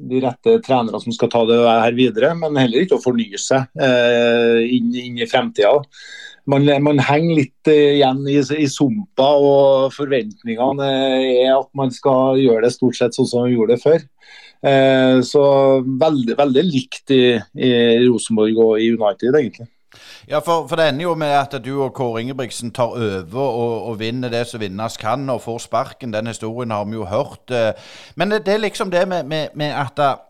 de 0.10 0.22
rette 0.24 0.58
trenere 0.66 1.00
som 1.04 1.14
skal 1.16 1.30
ta 1.32 1.44
det 1.50 1.60
her 1.66 1.96
videre, 1.98 2.34
men 2.38 2.60
heller 2.60 2.86
ikke 2.86 2.98
å 3.00 3.04
fornye 3.04 3.40
seg 3.42 3.70
eh, 3.82 4.62
inn, 4.78 4.92
inn, 4.96 5.20
i 5.22 5.30
fremtida. 5.30 5.74
Man, 6.50 6.66
man, 6.82 7.02
henger 7.06 7.38
litt 7.38 7.70
eh, 7.70 7.98
igjen 8.00 8.24
i, 8.30 8.40
i, 8.58 8.70
sumpa, 8.72 9.28
og 9.38 9.92
forventningene 9.96 10.88
er 11.46 11.52
at 11.56 11.70
man 11.78 11.94
skal 11.94 12.40
gjøre 12.42 12.66
det 12.66 12.74
stort 12.76 12.98
sett 12.98 13.18
sånn 13.18 13.30
som 13.30 13.46
man 13.46 13.54
gjorde 13.54 13.78
det 13.78 13.84
før. 13.84 14.08
Eh, 14.62 15.20
så 15.26 15.44
veldig, 15.82 16.38
veldig 16.38 16.66
likt 16.68 17.14
i, 17.14 17.24
i 17.38 17.72
Rosenborg 18.08 18.60
og 18.62 18.74
i 18.82 18.92
United, 18.94 19.38
egentlig. 19.38 19.70
Ja, 20.30 20.40
for, 20.40 20.68
for, 20.68 20.80
det 20.80 20.90
ender 20.90 21.08
jo 21.10 21.16
med 21.20 21.34
at 21.36 21.56
du 21.66 21.72
og 21.84 21.94
Kåre 21.98 22.22
Ingebrigtsen 22.22 22.72
tar 22.72 22.96
over 22.96 23.38
og, 23.42 23.76
og, 23.90 24.00
vinner 24.00 24.30
det 24.30 24.46
som 24.48 24.62
vinnes 24.62 24.98
kan, 25.02 25.30
og 25.30 25.42
får 25.42 25.64
sparken. 25.68 26.14
Den 26.14 26.28
historien 26.28 26.72
har 26.72 26.86
vi 26.86 27.00
jo 27.00 27.06
hørt. 27.06 27.52
Eh. 27.52 27.72
Men 28.16 28.32
det, 28.32 28.46
det 28.46 28.54
er 28.54 28.66
liksom 28.66 28.92
det 28.92 29.08
med, 29.08 29.24
med, 29.24 29.56
med 29.56 29.74
at 29.74 30.22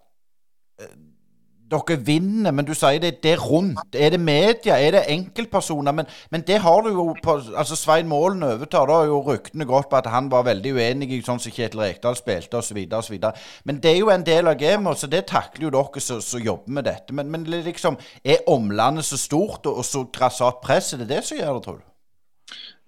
dere 1.72 1.98
vinner, 2.06 2.54
men 2.56 2.68
du 2.68 2.74
sier 2.78 3.00
det, 3.02 3.14
det 3.24 3.36
er 3.36 3.44
rundt. 3.44 3.96
Er 3.96 4.14
det 4.14 4.20
media? 4.20 4.78
Er 4.78 4.96
det 4.98 5.04
enkeltpersoner? 5.12 5.96
Men, 5.96 6.10
men 6.32 6.46
det 6.48 6.60
har 6.64 6.82
du 6.86 6.92
jo 6.92 7.06
på 7.24 7.38
altså 7.58 7.78
Svein 7.80 8.10
Målen 8.12 8.44
overtar. 8.44 8.90
Da 8.90 9.02
har 9.02 9.10
jo 9.10 9.22
ryktene 9.26 9.68
gått 9.70 9.90
på 9.92 10.00
at 10.00 10.10
han 10.12 10.30
var 10.32 10.48
veldig 10.48 10.74
uenig 10.78 11.12
i 11.16 11.22
sånn 11.26 11.42
som 11.42 11.54
Kjetil 11.56 11.84
Rekdal 11.84 12.18
spilte 12.20 12.60
osv. 12.62 12.82
osv. 12.98 13.18
Men 13.66 13.82
det 13.84 13.94
er 13.94 14.02
jo 14.02 14.12
en 14.14 14.26
del 14.28 14.52
av 14.52 14.60
gamet, 14.60 15.00
så 15.00 15.10
det 15.12 15.26
takler 15.32 15.70
jo 15.70 15.76
dere 15.78 16.04
som 16.04 16.44
jobber 16.44 16.80
med 16.80 16.90
dette. 16.90 17.16
Men, 17.16 17.32
men 17.32 17.48
liksom, 17.52 18.00
er 18.24 18.44
omlandet 18.52 19.08
så 19.08 19.20
stort 19.20 19.66
og, 19.66 19.82
og 19.82 19.88
så 19.88 20.06
grassat 20.12 20.62
press? 20.64 20.94
Er 20.94 21.04
det 21.04 21.12
det 21.16 21.24
som 21.28 21.40
gjør 21.40 21.58
det, 21.58 21.64
tror 21.68 21.80
du? 21.80 21.91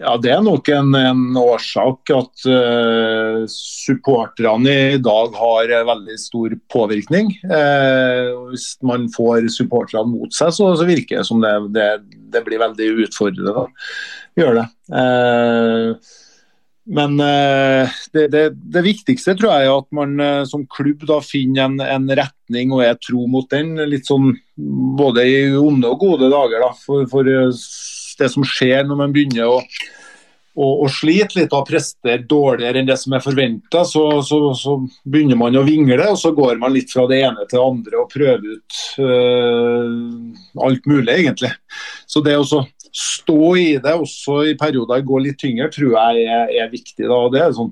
Ja, 0.03 0.17
Det 0.19 0.31
er 0.33 0.41
nok 0.43 0.67
en, 0.73 0.95
en 0.97 1.37
årsak 1.39 2.11
at 2.11 2.45
uh, 2.49 3.43
supporterne 3.49 4.73
i 4.95 4.99
dag 5.01 5.37
har 5.39 5.71
veldig 5.87 6.17
stor 6.19 6.55
påvirkning. 6.73 7.31
Uh, 7.47 8.49
hvis 8.51 8.73
man 8.83 9.07
får 9.13 9.47
supporterne 9.53 10.11
mot 10.11 10.33
seg, 10.35 10.51
så, 10.55 10.73
så, 10.75 10.87
virker 10.89 11.21
det 11.21 11.27
som 11.29 11.39
det, 11.43 11.53
det, 11.77 11.87
det 12.35 12.43
blir 12.43 12.61
veldig 12.65 12.89
utfordrende. 13.05 13.65
Gjør 14.39 14.59
det. 14.59 14.67
Uh, 14.91 16.19
men 16.83 17.15
det, 17.15 18.25
det, 18.33 18.41
det, 18.59 18.81
viktigste 18.83 19.37
tror 19.39 19.53
jeg 19.53 19.69
er 19.69 19.77
at 19.77 19.85
man 19.95 20.19
som 20.43 20.65
klubb 20.67 21.05
da 21.07 21.21
finner 21.23 21.69
en, 21.69 21.77
en, 21.79 22.09
retning 22.19 22.73
og 22.75 22.83
er 22.83 22.99
tro 22.99 23.23
mot 23.31 23.47
den. 23.55 23.77
litt 23.87 24.09
sånn 24.11 24.33
Både 24.99 25.23
i 25.23 25.37
onde 25.55 25.93
og 25.95 26.03
gode 26.03 26.27
dager. 26.27 26.59
da, 26.59 26.73
for, 26.83 27.07
for 27.07 27.31
det 28.19 28.29
som 28.33 28.45
skjer 28.47 28.87
når 28.87 28.99
man 28.99 29.13
begynner 29.15 29.49
å, 29.49 29.59
å, 30.53 30.67
å 30.85 30.89
slite 30.91 31.39
litt 31.39 31.55
og 31.55 31.67
prestere 31.69 32.25
dårligere 32.29 32.81
enn 32.81 32.89
det 32.89 32.97
som 33.01 33.15
er 33.15 33.23
forventa, 33.25 33.83
så, 33.89 34.05
så, 34.25 34.39
så, 34.57 34.77
begynner 35.03 35.39
man 35.39 35.57
å 35.57 35.65
vingle, 35.67 36.11
og 36.11 36.19
så 36.21 36.33
går 36.35 36.61
man 36.61 36.75
litt 36.75 36.93
fra 36.93 37.07
det 37.09 37.23
ene 37.25 37.47
til 37.47 37.57
det 37.57 37.65
andre 37.65 38.01
og 38.03 38.13
prøver 38.13 38.57
ut 38.57 38.79
øh, 39.03 39.97
alt 40.69 40.89
mulig, 40.89 41.11
egentlig. 41.15 41.53
Så 42.07 42.23
det 42.25 42.37
å 42.39 42.63
stå 42.93 43.55
i 43.57 43.69
det 43.81 43.93
også 43.97 44.35
i 44.51 44.57
perioder 44.57 45.01
gå 45.05 45.17
litt 45.23 45.39
tyngre, 45.41 45.69
tror 45.73 45.95
jeg 45.95 46.27
er, 46.29 46.51
er 46.61 46.69
viktig. 46.69 47.07
Da. 47.07 47.15
og 47.17 47.33
Det 47.33 47.41
er 47.41 47.55
sånn 47.57 47.71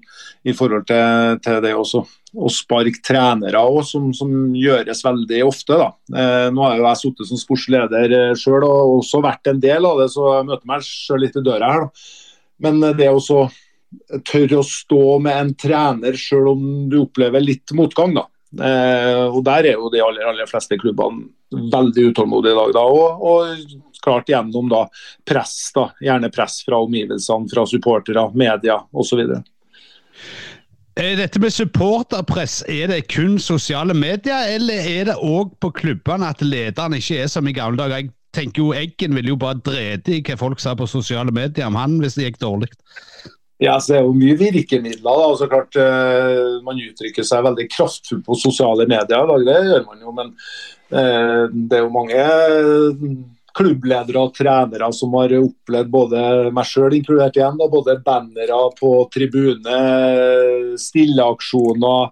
i 0.50 0.56
forhold 0.58 0.88
til, 0.90 1.38
til 1.46 1.60
det 1.62 1.76
også. 1.78 2.02
Å 2.32 2.50
sparke 2.50 3.04
trenere 3.06 3.62
òg, 3.62 3.84
som, 3.86 4.10
som, 4.18 4.32
gjøres 4.58 5.04
veldig 5.06 5.44
ofte. 5.46 5.78
da. 5.78 5.92
Eh, 6.16 6.48
nå 6.56 6.66
har 6.66 6.80
jo 6.80 6.88
jeg 6.88 7.02
sittet 7.04 7.30
som 7.30 7.42
sportsleder 7.42 8.18
eh, 8.18 8.34
sjøl 8.40 8.66
og 8.66 8.98
også 9.02 9.22
vært 9.22 9.52
en 9.52 9.62
del 9.62 9.86
av 9.86 10.02
det, 10.02 10.10
så 10.14 10.38
jeg 10.40 10.50
møter 10.50 10.74
meg 10.74 10.88
sjøl 10.88 11.26
litt 11.26 11.38
i 11.38 11.46
døra 11.46 11.74
her. 11.76 11.86
da. 11.86 12.08
Men 12.66 12.82
eh, 12.88 12.98
det 12.98 13.12
å 13.14 13.22
tørre 14.26 14.62
å 14.62 14.66
stå 14.66 15.04
med 15.22 15.36
en 15.38 15.56
trener 15.60 16.18
sjøl 16.18 16.54
om 16.56 16.68
du 16.90 17.02
opplever 17.04 17.44
litt 17.44 17.76
motgang, 17.78 18.16
da. 18.18 18.26
Eh, 18.52 19.26
og 19.30 19.44
Der 19.48 19.70
er 19.70 19.78
jo 19.78 19.92
de 19.92 20.02
aller, 20.04 20.26
aller 20.28 20.50
fleste 20.50 20.80
klubbene 20.80 21.30
veldig 21.52 22.10
utålmodige 22.12 22.56
i 22.56 22.60
dag. 22.60 22.74
da, 22.76 22.84
og, 22.84 23.22
og 23.22 23.91
klart 24.04 24.30
gjennom 24.30 24.70
da 24.72 24.86
press, 25.28 25.72
da, 25.76 25.90
gjerne 26.02 26.32
press 26.34 26.62
fra 26.68 26.82
omgivelsene, 26.86 27.50
fra 27.52 27.66
supportere, 27.70 28.28
media 28.38 28.82
osv. 28.92 29.24
Eh, 31.00 31.14
dette 31.18 31.40
med 31.40 31.54
supporterpress, 31.56 32.62
er 32.68 32.92
det 32.92 33.06
kun 33.14 33.38
sosiale 33.40 33.96
medier, 33.96 34.50
eller 34.58 34.88
er 34.88 35.06
det 35.08 35.20
òg 35.24 35.54
på 35.64 35.72
klubbene 35.78 36.28
at 36.34 36.44
lederen 36.44 36.98
ikke 36.98 37.22
er 37.24 37.32
som 37.32 37.48
i 37.48 37.56
gamle 37.56 37.80
dager? 37.80 38.04
Jeg 38.04 38.12
tenker 38.36 38.64
jo 38.64 38.74
Eggen 38.76 39.16
ville 39.16 39.34
jo 39.34 39.40
bare 39.40 39.60
drete 39.64 40.18
i 40.18 40.24
hva 40.24 40.38
folk 40.40 40.60
sa 40.64 40.76
på 40.76 40.88
sosiale 40.88 41.32
medier 41.36 41.68
om 41.68 41.80
han 41.80 41.98
hvis 42.04 42.18
det 42.20 42.30
gikk 42.30 42.42
dårlig. 42.44 42.72
Ja, 43.62 43.78
så 43.80 43.94
Det 43.94 43.98
er 44.00 44.06
jo 44.08 44.14
mye 44.18 44.38
virkemidler. 44.40 45.04
da, 45.04 45.28
altså 45.30 45.48
klart 45.48 45.76
eh, 45.76 46.62
Man 46.66 46.82
uttrykker 46.82 47.24
seg 47.24 47.44
veldig 47.46 47.68
kraftfullt 47.70 48.26
på 48.26 48.38
sosiale 48.40 48.88
medier 48.90 49.28
det 49.46 49.60
gjør 49.70 49.86
man 49.86 50.02
jo. 50.02 50.12
Men 50.18 50.34
eh, 50.92 51.44
det 51.54 51.78
er 51.78 51.86
jo 51.86 51.94
mange 51.94 52.24
klubbledere 53.58 54.22
og 54.22 54.34
trenere 54.38 54.92
som 54.96 55.14
har 55.20 55.34
opplevd 55.38 55.92
både 55.92 56.24
meg 56.56 56.68
sjøl 56.68 56.96
inkludert 56.98 57.38
igjen, 57.38 57.60
da, 57.60 57.68
både 57.72 58.00
bannere 58.06 58.64
på 58.80 58.94
tribune, 59.14 59.78
stilleaksjoner, 60.80 62.12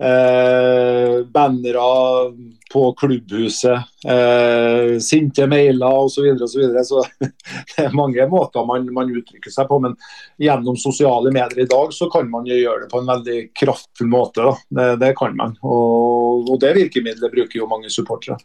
eh, 0.00 1.24
bannere 1.24 2.32
på 2.72 2.92
klubbhuset, 2.92 3.82
eh, 4.08 4.98
sinte 4.98 5.46
mailer 5.46 6.04
osv. 6.04 6.22
Så, 6.22 6.42
og 6.42 6.50
så, 6.50 6.58
videre. 6.58 6.84
så 6.84 7.04
det 7.76 7.84
er 7.86 7.96
mange 7.96 8.26
måter 8.30 8.66
man, 8.66 8.86
man, 8.94 9.10
uttrykker 9.10 9.52
seg 9.52 9.68
på. 9.68 9.80
Men 9.84 9.96
gjennom 10.40 10.78
sosiale 10.80 11.32
medier 11.34 11.64
i 11.64 11.70
dag 11.70 11.92
så 11.94 12.10
kan 12.12 12.30
man 12.30 12.48
jo 12.48 12.58
gjøre 12.58 12.84
det 12.84 12.90
på 12.92 13.02
en 13.02 13.10
veldig 13.10 13.38
kraftfull 13.58 14.12
måte. 14.12 14.54
Det, 14.68 14.94
det, 15.02 15.14
kan 15.18 15.36
man. 15.36 15.58
Og, 15.62 16.48
og 16.48 16.60
det 16.62 16.76
virkemidlet 16.78 17.34
bruker 17.34 17.62
jo 17.62 17.70
mange 17.70 17.92
supportere. 17.92 18.38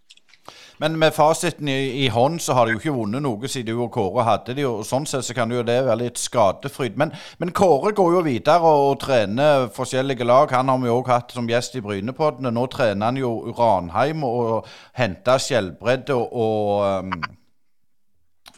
Men 0.78 0.98
med 1.00 1.14
fasiten 1.16 1.70
i, 1.72 2.06
i, 2.06 2.08
hånd 2.12 2.42
så 2.44 2.56
har 2.58 2.66
de 2.66 2.76
jo 2.76 2.82
ikke 2.82 2.96
vunnet 2.96 3.24
noe 3.24 3.48
siden 3.52 3.76
du 3.76 3.84
og 3.86 3.94
Kåre 3.96 4.26
hadde 4.28 4.56
de, 4.58 4.66
og 4.68 4.84
sånn 4.88 5.08
sett 5.08 5.28
så 5.28 5.36
kan 5.38 5.52
jo 5.52 5.64
det 5.64 5.78
være 5.86 6.02
litt 6.04 6.20
skadefryd. 6.20 6.98
Men, 7.00 7.14
men, 7.40 7.54
Kåre 7.56 7.94
går 7.96 8.18
jo 8.18 8.26
videre 8.26 8.60
og, 8.60 8.90
og 8.92 9.00
trener 9.06 9.70
forskjellige 9.76 10.28
lag. 10.28 10.52
Han 10.56 10.74
har 10.74 10.84
vi 10.84 10.92
òg 10.92 11.14
hatt 11.14 11.36
som 11.36 11.48
gjest 11.50 11.80
i 11.80 11.84
Brynepoddene. 11.86 12.52
Nå 12.56 12.68
trener 12.74 13.12
han 13.12 13.22
jo 13.22 13.32
Ranheim 13.56 14.28
og 14.28 14.70
henter 15.00 15.42
skjellbredde 15.42 16.16
og, 16.16 16.36
og 16.36 17.04
um, 17.06 17.18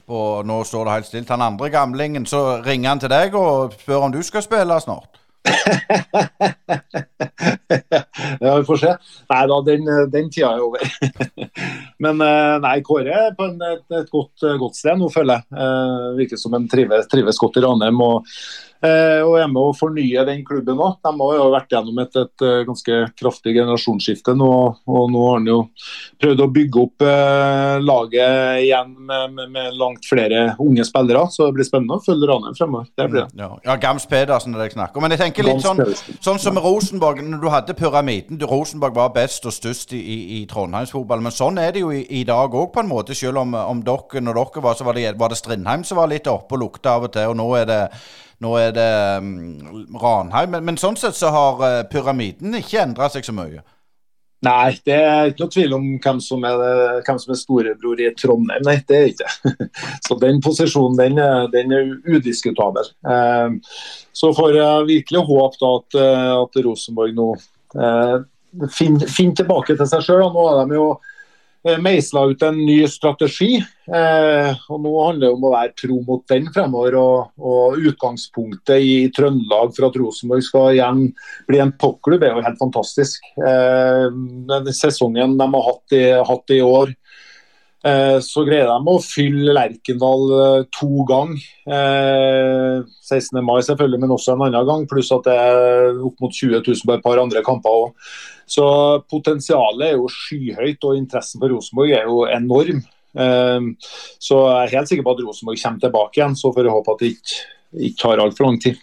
og 0.08 0.46
nå 0.48 0.62
står 0.64 0.86
det 0.86 0.92
helt 0.94 1.08
stilt. 1.10 1.32
Han 1.36 1.44
andre 1.44 1.70
gamlingen, 1.70 2.26
så 2.26 2.62
ringer 2.64 2.94
han 2.94 3.02
til 3.04 3.12
deg 3.12 3.34
og 3.36 3.74
spør 3.76 4.08
om 4.08 4.14
du 4.14 4.22
skal 4.24 4.46
spille 4.46 4.80
snart. 4.80 5.20
ja, 8.40 8.58
vi 8.58 8.64
får 8.68 8.78
se. 8.82 8.92
Nei 9.32 9.44
da, 9.52 9.58
den, 9.68 9.84
den 10.14 10.30
tida 10.34 10.50
er 10.56 10.62
over. 10.66 10.82
Men 12.04 12.16
eh, 12.24 12.56
nei, 12.64 12.78
Kåre 12.86 13.14
er 13.28 13.36
på 13.38 13.44
en, 13.50 13.58
et, 13.66 13.86
et 14.00 14.10
godt, 14.14 14.38
godt, 14.62 14.76
sted 14.78 14.96
nå, 15.00 15.08
føler 15.14 15.34
jeg. 15.40 15.44
Eh, 15.58 16.08
virker 16.22 16.38
som 16.42 16.52
en 16.58 16.68
trives, 16.72 17.10
trives 17.12 17.42
godt 17.42 17.60
i 17.60 17.64
Ranheim. 17.66 18.00
og 18.06 18.16
og 18.82 19.36
er 19.40 19.48
med 19.50 19.62
å 19.62 19.74
fornye 19.76 20.24
den 20.28 20.44
klubben 20.46 20.78
òg. 20.78 21.00
De 21.04 21.14
har 21.18 21.38
jo 21.38 21.48
vært 21.54 21.74
gjennom 21.74 22.02
et, 22.04 22.18
et, 22.20 22.44
eh, 22.46 22.64
ganske 22.68 22.98
kraftig 23.18 23.56
generasjonsskifte 23.58 24.36
nå. 24.38 24.52
Og 24.86 25.12
nå 25.14 25.24
har 25.28 25.40
han 25.40 25.50
jo 25.50 25.58
prøvd 26.22 26.44
å 26.44 26.50
bygge 26.54 26.84
opp 26.84 27.06
eh, 27.08 27.78
laget 27.82 28.62
igjen 28.64 28.94
med, 28.98 29.34
med, 29.34 29.52
med, 29.56 29.78
langt 29.80 30.06
flere 30.08 30.44
unge 30.64 30.86
spillere. 30.88 31.26
Så 31.34 31.48
det 31.48 31.58
blir 31.58 31.68
spennende 31.68 31.98
å 31.98 32.04
følge 32.06 32.30
Ranheim 32.30 32.58
fremover. 32.58 32.92
Det 32.94 33.08
blir 33.12 33.24
det. 33.26 33.42
Ja, 33.42 33.50
ja 33.66 33.78
Gams 33.82 34.08
Pedersen 34.10 34.54
er 34.54 34.62
det 34.62 34.70
jeg 34.70 34.78
snakker 34.78 35.02
om. 35.02 35.08
Men 35.08 35.16
jeg 35.16 35.24
tenker 35.26 35.48
litt 35.48 35.66
sånn, 35.66 35.82
sånn 36.22 36.42
som 36.44 36.62
Rosenborg. 36.62 37.24
Når 37.26 37.42
du 37.42 37.50
hadde 37.54 37.78
pyramiden, 37.78 38.40
du, 38.42 38.46
Rosenborg 38.50 38.98
var 38.98 39.16
best 39.16 39.46
og 39.50 39.56
størst 39.56 39.96
i, 39.98 40.02
i, 40.02 40.20
i 40.40 40.44
Trondheimsfotball. 40.50 41.24
Men 41.26 41.36
sånn 41.36 41.58
er 41.62 41.74
det 41.76 41.86
jo 41.86 41.94
i, 41.96 42.04
i 42.22 42.24
dag 42.28 42.54
òg, 42.54 42.72
på 42.76 42.84
en 42.84 42.92
måte. 42.92 43.18
Selv 43.18 43.42
om, 43.42 43.58
om 43.58 43.82
dere, 43.86 44.24
når 44.24 44.42
dere 44.42 44.66
var, 44.70 44.78
så 44.78 44.88
var 44.88 44.98
det, 44.98 45.10
var 45.18 45.34
det 45.34 45.42
Strindheim 45.42 45.86
som 45.88 46.02
var 46.02 46.12
litt 46.12 46.30
oppe 46.30 46.58
og 46.58 46.66
lukta 46.66 46.98
av 46.98 47.10
og 47.10 47.14
til. 47.16 47.34
Og 47.34 47.38
nå 47.40 47.52
er 47.58 47.70
det 47.70 47.82
nå 48.44 48.52
er 48.60 48.76
det 48.76 48.92
um, 49.22 49.96
Ranheim. 49.98 50.54
Men, 50.54 50.68
men, 50.68 50.78
sånn 50.82 51.00
sett 51.00 51.18
så 51.18 51.32
har 51.34 51.64
uh, 51.64 51.82
pyramiden 51.90 52.60
ikke 52.60 52.84
endra 52.84 53.10
seg 53.14 53.26
så 53.26 53.36
mye. 53.36 53.64
Nei, 54.46 54.78
det 54.86 54.94
er 54.94 55.32
ikke 55.32 55.42
noe 55.42 55.54
tvil 55.54 55.72
om 55.74 55.86
hvem 55.98 56.20
som 56.22 56.44
er, 56.46 56.60
hvem 57.08 57.20
som 57.22 57.34
er 57.34 57.40
storebror 57.40 58.02
i 58.04 58.12
Trondheim. 58.14 58.62
Nei, 58.68 58.76
det 58.86 58.98
er 58.98 59.08
ikke. 59.10 59.32
Så 60.06 60.18
den 60.22 60.42
posisjonen 60.46 60.98
den 61.00 61.18
er, 61.22 61.48
den 61.50 61.74
er 61.74 61.90
udiskutabel. 62.06 62.86
Eh, 63.10 63.58
så 64.14 64.30
får 64.38 64.54
jeg 64.60 64.88
virkelig 64.92 65.24
håpe 65.26 65.62
da 65.62 65.72
at, 65.80 65.98
eh, 66.04 66.34
at 66.38 66.60
Rosenborg 66.68 67.18
nå 67.18 67.28
eh, 67.34 68.16
finner, 68.74 69.10
finner, 69.10 69.40
tilbake 69.42 69.74
til 69.74 69.90
seg 69.90 70.06
sjøl. 70.06 70.28
Nå 70.34 70.46
er 70.54 70.70
de 70.70 70.78
jo 70.78 70.88
meisla 71.84 72.26
ut 72.32 72.44
en 72.46 72.58
ny 72.66 72.78
strategi. 72.90 73.58
Eh, 73.88 74.52
og 74.72 74.82
Nå 74.84 74.92
handler 75.06 75.28
det 75.28 75.32
om 75.36 75.46
å 75.48 75.54
være 75.54 75.74
tro 75.80 76.00
mot 76.08 76.24
den 76.32 76.50
fremover. 76.56 76.98
Og, 77.00 77.32
og 77.40 77.88
Utgangspunktet 77.92 78.84
i 78.84 78.96
Trøndelag 79.16 79.74
for 79.76 79.90
at 79.90 80.00
Rosenborg 80.00 80.46
skal 80.46 80.76
igjen 80.76 81.04
bli 81.50 81.62
en 81.64 81.74
toppklubb, 81.82 82.24
er 82.24 82.36
jo 82.36 82.46
helt 82.46 82.62
fantastisk. 82.62 83.28
Eh, 83.40 84.08
den 84.52 84.72
sesongen 84.76 85.38
de 85.40 85.50
har 85.56 85.68
hatt 85.72 85.98
i, 85.98 86.04
hatt 86.32 86.56
i 86.56 86.62
år, 86.66 86.94
eh, 86.94 87.07
så 88.26 88.44
greide 88.48 88.74
de 88.74 88.92
å 88.92 89.02
fylle 89.04 89.54
Lerkendal 89.54 90.24
eh, 90.38 90.64
to 90.74 91.06
ganger. 91.08 91.44
16. 91.68 93.38
Eh, 93.38 93.46
mai 93.46 93.60
selvfølgelig, 93.64 94.00
men 94.02 94.14
også 94.16 94.34
en 94.34 94.46
annen 94.48 94.68
gang. 94.68 94.86
Pluss 94.90 95.12
at 95.16 95.28
det 95.28 95.36
er 95.38 96.02
opp 96.08 96.24
mot 96.24 96.34
20 96.34 96.64
000 96.66 96.84
på 96.88 96.96
et 96.96 97.06
par 97.06 97.22
andre 97.22 97.44
kamper 97.46 97.82
òg. 97.84 98.14
Så 98.48 98.66
potensialet 99.12 99.92
er 99.92 99.98
jo 99.98 100.08
skyhøyt, 100.12 100.88
og 100.88 100.98
interessen 100.98 101.42
for 101.42 101.54
Rosenborg 101.54 101.94
er 101.98 102.08
jo 102.08 102.24
enorm. 102.32 102.80
Så 103.18 104.38
jeg 104.40 104.62
er 104.62 104.74
helt 104.78 104.90
sikker 104.92 105.04
på 105.04 105.16
at 105.16 105.22
Rosenborg 105.26 105.60
kommer 105.60 105.84
tilbake 105.84 106.22
igjen, 106.22 106.38
så 106.40 106.54
får 106.56 106.70
jeg 106.70 106.76
håpe 106.78 106.96
at 106.96 107.04
det 107.04 107.12
ikke, 107.18 107.40
ikke 107.90 108.02
tar 108.06 108.24
altfor 108.24 108.48
lang 108.48 108.60
tid. 108.64 108.80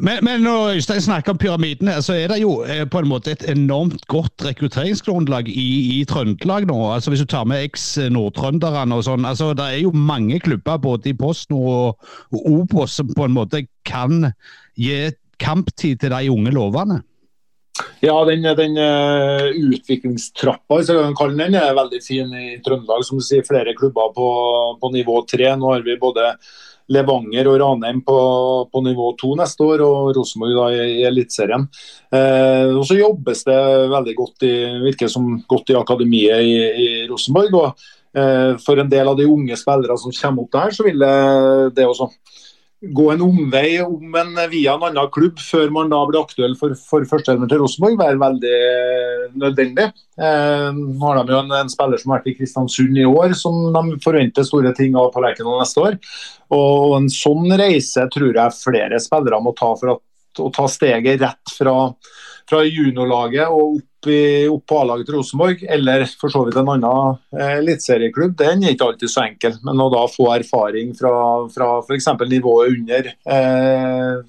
Men, 0.00 0.24
men, 0.24 0.40
når 0.40 0.78
Øystein 0.78 1.00
snakker 1.04 1.34
om 1.34 1.38
pyramiden, 1.38 1.88
her, 1.88 2.00
så 2.00 2.14
er 2.16 2.32
det 2.32 2.38
jo 2.40 2.62
eh, 2.64 2.86
på 2.88 3.02
en 3.02 3.08
måte 3.10 3.34
et 3.34 3.42
enormt 3.52 4.06
godt 4.08 4.44
rekrutteringsgrunnlag 4.46 5.48
i, 5.48 6.00
i 6.00 6.04
Trøndelag 6.08 6.64
nå. 6.70 6.78
Altså 6.94 7.12
Hvis 7.12 7.20
du 7.20 7.28
tar 7.28 7.44
med 7.48 7.66
eks-nordtrønderne 7.68 8.96
og 8.96 9.04
sånn. 9.04 9.28
altså 9.28 9.52
Det 9.54 9.66
er 9.66 9.82
jo 9.82 9.92
mange 9.92 10.40
klubber 10.40 10.80
både 10.80 11.12
i 11.12 11.16
Posten 11.16 11.58
og, 11.58 12.00
og 12.32 12.48
Obos 12.48 12.96
som 12.96 13.12
på 13.12 13.28
en 13.28 13.36
måte 13.36 13.66
kan 13.84 14.32
gi 14.80 15.10
kamptid 15.40 16.00
til 16.00 16.16
de 16.16 16.32
unge 16.32 16.52
lovende. 16.56 17.02
Ja, 18.00 18.16
den, 18.28 18.44
den 18.56 18.76
uh, 18.80 19.52
utviklingstrappa 19.52 20.80
jeg 20.80 20.96
kan 20.96 21.16
kalle 21.16 21.38
den, 21.38 21.56
er 21.56 21.76
veldig 21.76 22.00
fin 22.04 22.32
i 22.36 22.56
Trøndelag. 22.64 23.04
Som 23.04 23.20
du 23.20 23.24
sier, 23.24 23.44
flere 23.46 23.76
klubber 23.76 24.12
på, 24.16 24.28
på 24.80 24.92
nivå 24.96 25.20
tre. 25.28 25.52
Nå 25.56 25.74
har 25.74 25.84
vi 25.84 26.00
både 26.00 26.32
Levanger 26.90 27.48
og 27.50 27.58
Ranheim 27.62 28.00
på, 28.06 28.18
på 28.72 28.82
nivå 28.82 29.12
to 29.20 29.32
neste 29.38 29.66
år, 29.66 29.84
og 29.86 30.10
Rosenborg 30.16 30.56
da 30.58 30.66
i, 30.74 31.04
Eliteserien. 31.06 31.68
Eh, 32.10 32.74
så 32.86 32.98
jobbes 32.98 33.44
det 33.46 33.60
veldig 33.94 34.16
godt 34.18 34.46
i, 34.48 34.54
virker 34.88 35.12
som 35.12 35.32
godt 35.50 35.72
i 35.72 35.78
akademiet 35.78 36.42
i, 36.46 36.56
i 36.58 36.88
Rosenborg. 37.10 37.56
og 37.60 38.18
eh, 38.18 38.58
For 38.64 38.82
en 38.82 38.90
del 38.90 39.12
av 39.12 39.18
de 39.20 39.28
unge 39.30 39.58
spillere 39.58 39.98
som 40.02 40.14
kommer 40.18 40.46
opp 40.46 40.58
der, 40.58 40.76
så 40.76 40.86
vil 40.88 41.04
det, 41.04 41.14
det 41.78 41.86
også 41.86 42.10
gå 42.80 43.10
en 43.12 43.22
omvei 43.22 43.80
om 43.82 44.14
en, 44.16 44.38
via 44.48 44.74
en 44.74 44.84
annen 44.88 45.10
klubb 45.12 45.40
før 45.44 45.68
man 45.74 45.90
da 45.92 45.98
blir 46.08 46.22
aktuell 46.22 46.54
for, 46.56 46.72
for 46.88 47.04
førsteelver 47.08 47.50
til 47.50 47.60
Rosenborg, 47.60 47.98
være 48.00 48.20
veldig 48.22 48.60
nødvendig. 49.42 49.90
Eh, 50.16 50.68
nå 50.78 51.04
har 51.04 51.20
de 51.20 51.34
jo 51.34 51.42
en, 51.42 51.52
en, 51.58 51.72
spiller 51.72 52.00
som 52.00 52.14
har 52.14 52.22
vært 52.22 52.32
i 52.32 52.36
Kristiansund 52.38 52.96
i 52.96 53.04
år, 53.08 53.36
som 53.36 53.58
de 53.76 54.00
forventer 54.04 54.48
store 54.48 54.72
ting 54.76 54.96
av 54.96 55.10
på 55.12 55.20
Lerkendal 55.24 55.60
neste 55.60 55.84
år. 55.84 56.00
Og 56.56 56.96
En 56.96 57.10
sånn 57.12 57.52
reise 57.60 58.06
tror 58.14 58.32
jeg 58.32 58.58
flere 58.62 59.02
spillere 59.02 59.42
må 59.44 59.52
ta 59.58 59.74
for 59.76 59.98
at, 59.98 60.04
å 60.40 60.48
ta 60.54 60.66
steget 60.70 61.20
rett 61.20 61.52
fra, 61.52 61.76
fra 62.48 62.64
juniorlaget 62.64 63.52
og 63.52 63.76
opp 63.76 63.89
opp, 64.00 64.06
i, 64.06 64.48
opp 64.48 64.66
på 64.66 64.80
A-laget 64.80 65.06
til 65.06 65.16
Rosenborg, 65.18 65.62
eller 65.68 66.06
for 66.20 66.32
så 66.32 66.44
vidt 66.46 66.56
en 66.56 66.68
annen 66.68 67.18
eh, 67.36 67.58
eliteserieklubb, 67.58 68.36
den 68.38 68.64
er 68.64 68.74
ikke 68.74 68.86
alltid 68.88 69.10
så 69.10 69.24
enkel. 69.26 69.56
Men 69.62 69.80
å 69.80 69.90
da 69.92 70.06
få 70.08 70.30
erfaring 70.34 70.94
fra, 70.96 71.12
fra 71.52 71.80
f.eks. 71.84 72.08
nivået 72.28 72.72
under 72.76 73.10
eh, 73.10 74.22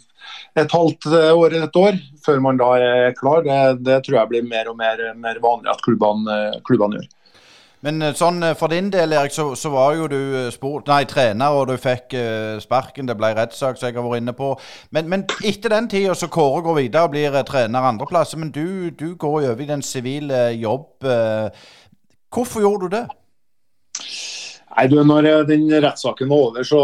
et 0.59 0.71
halvt 0.75 1.07
år 1.07 1.47
eller 1.53 1.69
et 1.69 1.79
år, 1.79 1.97
før 2.25 2.43
man 2.43 2.59
da 2.59 2.73
er 2.77 3.15
klar, 3.17 3.43
det, 3.45 3.83
det 3.85 4.01
tror 4.05 4.19
jeg 4.19 4.31
blir 4.33 4.47
mer 4.47 4.69
og 4.69 4.77
mer, 4.77 4.99
mer 5.15 5.39
vanlig 5.41 5.71
at 5.71 5.83
klubbene, 5.85 6.37
klubbene 6.67 6.99
gjør. 6.99 7.09
Men 7.85 8.01
eh, 8.01 8.13
sånn 8.17 8.43
for 8.57 8.71
din 8.73 8.91
del, 8.93 9.15
Erik, 9.17 9.33
så, 9.35 9.51
så 9.57 9.71
var 9.73 9.95
jo 9.97 10.09
du 10.11 10.19
sport, 10.53 10.89
nei, 10.91 11.03
trener, 11.09 11.55
og 11.55 11.71
du 11.71 11.75
fikk 11.81 12.15
uh, 12.17 12.57
sparken. 12.61 13.09
Det 13.09 13.17
ble 13.19 13.33
rettssak, 13.37 13.79
som 13.79 13.89
jeg 13.89 13.97
har 13.97 14.05
vært 14.05 14.23
inne 14.23 14.35
på. 14.37 14.51
Men, 14.95 15.09
men 15.11 15.25
etter 15.47 15.73
den 15.73 15.89
tida 15.91 16.15
så 16.17 16.29
Kåre 16.31 16.63
går 16.65 16.79
videre 16.83 17.07
og 17.07 17.15
blir 17.15 17.39
trener 17.47 17.89
andreplasser. 17.89 18.41
Men 18.41 18.53
du, 18.53 18.91
du 18.91 19.15
går 19.15 19.49
over 19.51 19.65
i 19.65 19.71
den 19.71 19.85
sivile 19.85 20.49
jobb. 20.55 21.07
Hvorfor 22.31 22.63
gjorde 22.63 22.87
du 22.87 22.95
det? 22.99 23.05
Nei, 24.71 24.85
du, 24.87 24.95
når 25.03 25.25
den 25.49 25.65
rettssaken 25.83 26.29
var 26.31 26.45
over, 26.47 26.63
så, 26.63 26.81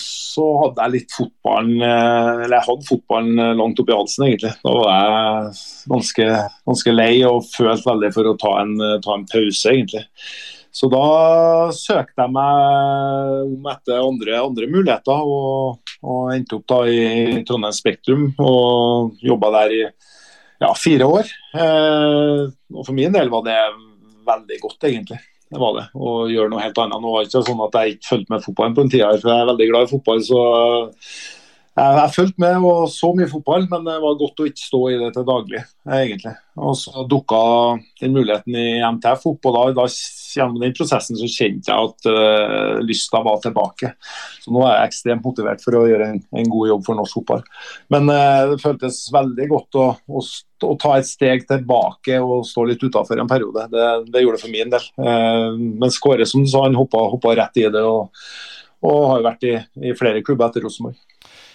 så, 0.00 0.44
hadde 0.62 0.84
jeg 0.86 0.94
litt 0.94 1.12
fotballen 1.12 1.82
eh, 1.84 2.44
Eller 2.46 2.56
jeg 2.56 2.66
hadde 2.70 2.88
fotballen 2.88 3.42
eh, 3.44 3.56
langt 3.58 3.82
oppi 3.82 3.92
halsen, 3.92 4.24
egentlig. 4.28 4.54
Da 4.64 4.72
var 4.72 4.88
jeg 4.94 5.58
ganske, 5.92 6.28
ganske 6.70 6.94
lei 6.94 7.12
og 7.28 7.44
følte 7.52 7.90
veldig 7.90 8.12
for 8.16 8.30
å 8.30 8.38
ta 8.40 8.54
en, 8.62 8.74
ta 9.04 9.18
en, 9.18 9.28
pause, 9.28 9.74
egentlig. 9.74 10.04
Så 10.78 10.88
da 10.92 11.04
søkte 11.76 12.24
jeg 12.24 12.36
meg 12.38 13.44
om 13.44 13.70
etter 13.74 14.00
andre, 14.00 14.40
andre 14.40 14.72
muligheter, 14.72 15.32
og, 15.36 15.94
og, 16.00 16.26
endte 16.32 16.56
opp 16.56 16.68
da 16.72 16.82
i 16.88 17.42
Trondheim 17.48 17.76
Spektrum 17.76 18.28
og 18.38 19.18
jobba 19.24 19.52
der 19.60 19.76
i 19.76 19.82
ja, 19.84 20.72
fire 20.72 21.14
år. 21.20 21.34
Eh, 21.52 22.46
og 22.48 22.84
for 22.84 22.96
min 22.96 23.12
del 23.12 23.28
var 23.34 23.44
det 23.44 23.58
veldig 24.28 24.64
godt, 24.64 24.86
egentlig 24.88 25.20
det 25.48 25.60
var 25.62 25.74
det. 25.78 25.86
Og 25.96 26.28
gjøre 26.32 26.52
noe 26.52 26.62
helt 26.62 26.78
annet. 26.82 27.00
Nå 27.00 27.12
var 27.12 27.24
det 27.24 27.30
ikke 27.30 27.44
sånn 27.46 27.64
at 27.64 27.76
jeg 27.78 27.96
ikke 27.96 28.08
fulgte 28.10 28.34
med 28.34 28.44
fotballen 28.44 28.76
på 28.76 28.84
en 28.84 28.90
tid, 28.92 29.04
for 29.22 29.32
jeg 29.32 29.42
er 29.42 29.50
veldig 29.52 29.68
glad 29.70 29.86
i 29.86 29.92
fotball. 29.94 30.24
så 30.28 30.42
jeg, 31.78 31.98
har 31.98 32.12
fulgt 32.14 32.38
med 32.42 32.64
og 32.66 32.88
så 32.90 33.12
mye 33.14 33.28
fotball, 33.30 33.66
men 33.70 33.84
det 33.86 33.96
var 34.02 34.16
godt 34.18 34.42
å 34.42 34.46
ikke 34.48 34.64
stå 34.64 34.80
i 34.90 34.98
det 35.00 35.10
til 35.14 35.26
daglig. 35.28 35.60
egentlig. 35.86 36.34
Og 36.58 36.74
Så 36.76 37.04
dukka 37.06 37.40
den 38.00 38.16
muligheten 38.16 38.56
i 38.58 38.80
MTF 38.82 39.26
opp, 39.30 39.46
og 39.46 39.54
da, 39.54 39.62
da 39.76 39.84
gjennom 39.88 40.58
den 40.60 40.74
prosessen 40.76 41.18
så 41.18 41.28
kjente 41.30 41.70
jeg 41.70 41.90
at 41.90 42.08
uh, 42.10 42.80
lysta 42.84 43.22
var 43.24 43.38
tilbake. 43.44 43.92
Så 44.42 44.52
Nå 44.54 44.64
er 44.66 44.74
jeg 44.74 44.90
ekstremt 44.90 45.24
motivert 45.24 45.62
for 45.64 45.78
å 45.78 45.86
gjøre 45.88 46.10
en, 46.14 46.20
en 46.42 46.52
god 46.52 46.72
jobb 46.72 46.84
for 46.88 46.98
norsk 46.98 47.20
fotball. 47.20 47.46
Men 47.94 48.10
uh, 48.10 48.52
det 48.52 48.60
føltes 48.64 49.00
veldig 49.14 49.48
godt 49.52 49.80
å, 49.80 49.88
å, 49.94 50.22
å, 50.24 50.74
ta 50.82 50.94
et 50.98 51.08
steg 51.08 51.46
tilbake 51.48 52.20
og 52.22 52.46
stå 52.48 52.66
litt 52.68 52.82
utafor 52.84 53.22
en 53.22 53.30
periode. 53.30 53.68
Det, 53.72 53.88
det, 54.10 54.24
gjorde 54.24 54.40
det 54.40 54.46
for 54.46 54.56
min 54.56 54.74
del. 54.74 54.88
Uh, 54.98 55.52
men 55.54 55.98
Kåre 55.98 56.26
som 56.28 56.44
du 56.44 56.50
sa, 56.50 56.66
han 56.66 56.78
hoppa, 56.78 57.06
hoppa 57.12 57.36
rett 57.38 57.62
i 57.62 57.68
det 57.72 57.82
og, 57.84 58.10
og 58.86 59.04
har 59.12 59.28
vært 59.32 59.46
i, 59.46 59.54
i 59.90 59.94
flere 59.98 60.22
klubber 60.26 60.50
etter 60.50 60.66
Rosenborg. 60.66 60.98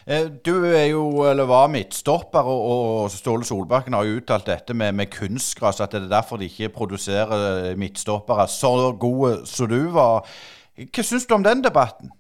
Eh, 0.08 0.26
du 0.46 0.66
er 0.68 0.90
jo, 0.92 1.24
eller 1.30 1.48
var 1.48 1.70
midtstopper, 1.72 2.48
og, 2.48 3.12
Ståle 3.12 3.48
Solbakken 3.48 3.96
har 3.96 4.08
jo 4.08 4.18
uttalt 4.20 4.50
dette 4.50 4.76
med, 4.76 4.92
med 5.00 5.12
kunstgras, 5.14 5.80
at 5.80 5.94
det 5.96 6.04
er 6.04 6.10
derfor 6.12 6.42
de 6.42 6.50
ikke 6.52 6.74
produserer 6.76 7.78
midtstoppere 7.80 8.48
så 8.52 8.92
gode 9.00 9.46
som 9.48 9.72
du 9.72 9.80
var. 9.96 10.28
Hva 10.76 11.06
syns 11.06 11.30
du 11.30 11.38
om 11.38 11.46
den 11.46 11.64
debatten? 11.64 12.12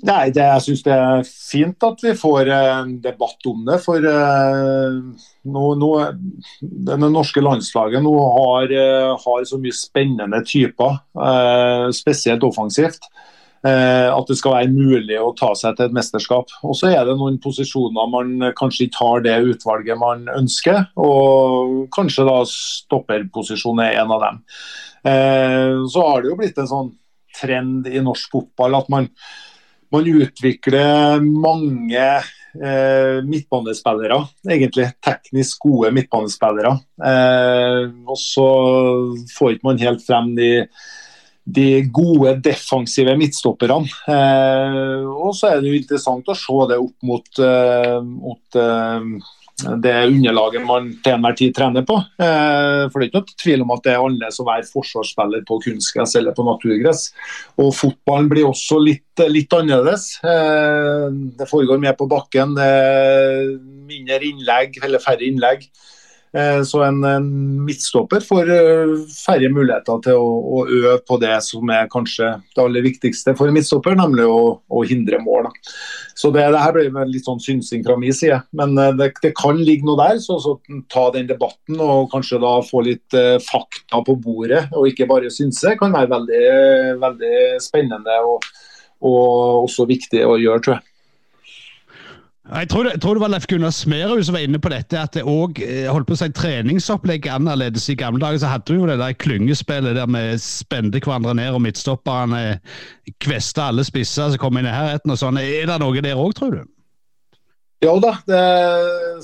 Nei, 0.00 0.30
det, 0.32 0.40
Jeg 0.40 0.64
syns 0.64 0.82
det 0.86 0.94
er 0.96 1.26
fint 1.28 1.84
at 1.84 2.00
vi 2.00 2.14
får 2.16 2.48
en 2.54 2.94
debatt 3.04 3.48
om 3.50 3.66
det. 3.66 3.76
For 3.84 4.00
uh, 4.00 5.26
nå, 5.44 5.64
nå, 5.76 5.90
det 6.88 6.96
norske 7.02 7.42
landslaget 7.44 8.00
nå 8.00 8.14
har, 8.38 8.72
har, 9.20 9.42
så 9.44 9.60
mye 9.60 9.76
spennende 9.76 10.40
typer, 10.48 11.02
uh, 11.20 11.90
spesielt 11.92 12.46
offensivt. 12.48 13.10
Eh, 13.60 14.08
at 14.08 14.30
det 14.30 14.38
skal 14.38 14.54
være 14.54 14.72
mulig 14.72 15.18
å 15.20 15.34
ta 15.36 15.50
seg 15.58 15.76
til 15.76 15.90
et 15.90 15.96
mesterskap. 15.96 16.52
Og 16.64 16.72
så 16.78 16.88
er 16.94 17.04
det 17.04 17.16
noen 17.20 17.36
posisjoner 17.44 18.08
man 18.08 18.52
kanskje 18.56 18.86
ikke 18.86 19.04
har 19.04 19.26
det 19.26 19.36
utvalget 19.52 20.00
man 20.00 20.24
ønsker, 20.32 20.86
og 20.96 21.90
kanskje 21.92 22.24
da 22.28 22.38
stopperposisjon 22.48 23.84
er 23.84 24.00
en 24.00 24.16
av 24.16 24.24
dem. 24.24 24.40
Eh, 25.04 25.76
så 25.92 26.08
har 26.08 26.22
det 26.22 26.32
jo 26.32 26.40
blitt 26.40 26.60
en 26.60 26.72
sånn 26.72 26.90
trend 27.36 27.88
i 27.88 28.00
norsk 28.04 28.32
fotball 28.32 28.76
at 28.80 28.88
man, 28.92 29.06
man 29.92 30.08
utvikler 30.08 31.20
mange 31.20 32.06
eh, 32.56 33.20
midtbanespillere, 33.26 34.22
egentlig 34.48 34.88
teknisk 35.04 35.68
gode 35.68 35.92
midtbanespillere. 35.96 36.74
Eh, 37.12 37.84
og 38.08 38.18
så 38.20 38.48
får 39.36 39.56
ikke 39.56 39.68
man 39.68 39.84
helt 39.84 40.04
frem 40.06 40.34
de 40.38 40.50
de 41.44 41.82
gode 41.92 42.36
defensive 42.44 43.16
midtstopperne. 43.18 43.88
Eh, 44.10 45.04
og 45.10 45.34
så 45.36 45.50
er 45.50 45.60
det 45.60 45.72
jo 45.72 45.80
interessant 45.80 46.28
å 46.28 46.36
se 46.36 46.56
det 46.70 46.80
opp 46.80 47.06
mot, 47.06 47.28
eh, 47.42 47.98
mot 48.04 48.58
eh, 48.60 49.06
det 49.80 49.94
underlaget 50.08 50.64
man 50.64 50.88
til 51.04 51.14
enhver 51.16 51.36
tid 51.36 51.54
trener 51.56 51.84
på. 51.88 51.98
Eh, 52.22 52.84
for 52.88 53.00
det 53.00 53.06
er 53.06 53.10
ikke 53.10 53.20
noe 53.20 53.42
tvil 53.42 53.64
om 53.64 53.74
at 53.74 53.84
det 53.84 53.92
er 53.92 54.04
annerledes 54.04 54.40
å 54.40 54.48
være 54.48 54.68
forsvarsspiller 54.70 55.44
på 55.48 55.60
kunstgress 55.66 56.16
eller 56.20 56.36
på 56.36 56.46
naturgress. 56.48 57.06
Og 57.60 57.72
fotballen 57.76 58.30
blir 58.32 58.48
også 58.48 58.80
litt, 58.82 59.24
litt 59.28 59.56
annerledes. 59.56 60.12
Eh, 60.24 61.06
det 61.40 61.48
foregår 61.50 61.82
mer 61.82 61.96
på 61.98 62.08
bakken. 62.10 62.56
Mindre 63.90 64.20
innlegg, 64.28 64.80
eller 64.84 65.02
færre 65.02 65.26
innlegg. 65.26 65.66
Eh, 66.32 66.62
så 66.62 66.82
en, 66.86 67.04
en 67.04 67.24
midtstopper 67.66 68.22
får 68.22 68.50
eh, 68.54 68.92
færre 69.10 69.48
muligheter 69.50 69.98
til 70.04 70.18
å, 70.20 70.28
å, 70.28 70.60
øve 70.68 70.98
på 71.08 71.16
det 71.18 71.32
som 71.42 71.72
er 71.74 71.88
kanskje 71.90 72.28
det 72.54 72.62
aller 72.62 72.84
viktigste 72.86 73.34
for 73.38 73.50
en 73.50 73.56
midtstopper, 73.56 73.96
nemlig 73.98 74.28
å, 74.30 74.60
å 74.62 74.82
hindre 74.86 75.18
mål. 75.24 75.48
Så 76.14 76.30
det, 76.30 76.44
det, 76.54 76.60
her 76.62 76.76
blir 76.76 77.10
litt 77.10 77.26
sånn 77.26 77.42
synsing 77.42 77.82
fra 77.86 77.96
min 77.98 78.14
side, 78.14 78.38
men 78.54 78.78
eh, 78.78 78.92
det, 79.00 79.10
det 79.24 79.32
kan 79.38 79.58
ligge 79.58 79.88
noe 79.88 79.98
der. 79.98 80.20
Så, 80.22 80.38
så, 80.44 80.54
ta 80.90 81.08
den 81.14 81.26
debatten 81.26 81.80
og 81.82 82.10
kanskje 82.12 82.38
da 82.42 82.52
få 82.66 82.82
litt 82.86 83.14
uh, 83.16 83.36
fakta 83.42 84.00
på 84.06 84.14
bordet, 84.22 84.64
og 84.76 84.88
ikke 84.90 85.08
bare 85.10 85.30
synse, 85.32 85.74
kan 85.80 85.94
være 85.94 86.10
veldig, 86.10 86.44
veldig 87.02 87.34
spennende 87.62 88.16
og, 88.26 88.46
og 89.06 89.66
også 89.66 89.86
viktig 89.90 90.22
å 90.26 90.36
gjøre, 90.40 90.62
tror 90.64 90.76
jeg. 90.76 90.89
Jeg 92.50 92.66
tror, 92.68 92.82
det, 92.82 92.92
jeg 92.96 93.00
tror 93.04 93.14
det 93.14 93.22
var 93.22 93.30
Leif 93.30 93.46
Gunnar 93.46 93.70
Smerud 93.70 94.24
som 94.26 94.34
var 94.34 94.42
inne 94.42 94.58
på 94.58 94.72
dette, 94.72 94.98
at 94.98 95.14
det 95.14 95.22
òg 95.28 95.60
eh, 95.62 95.86
holdt 95.86 96.08
på 96.08 96.16
å 96.16 96.18
si 96.18 96.26
treningsopplegget 96.34 97.30
annerledes. 97.36 97.86
I 97.92 97.94
gamle 98.00 98.18
dager 98.24 98.42
så 98.42 98.50
hadde 98.50 98.74
vi 98.74 98.80
jo 98.80 98.88
det 98.90 98.96
der 98.98 99.14
klyngespillet 99.22 99.94
der 99.94 100.10
vi 100.10 100.24
spente 100.42 100.98
hverandre 100.98 101.36
ned, 101.38 101.52
og 101.54 101.62
midtstopperne 101.62 102.58
kvesta 103.22 103.68
alle 103.70 103.86
spisser 103.86 104.32
som 104.32 104.42
kom 104.42 104.58
inn 104.58 104.66
i 104.66 104.72
nærheten 104.72 105.14
og 105.14 105.20
sånn. 105.20 105.38
Er 105.38 105.70
det 105.70 105.78
noe 105.78 106.02
der 106.02 106.18
òg, 106.18 106.34
tror 106.40 106.58
du? 106.58 106.64
Ja 107.80 107.94
da, 108.02 108.16
det, 108.28 108.40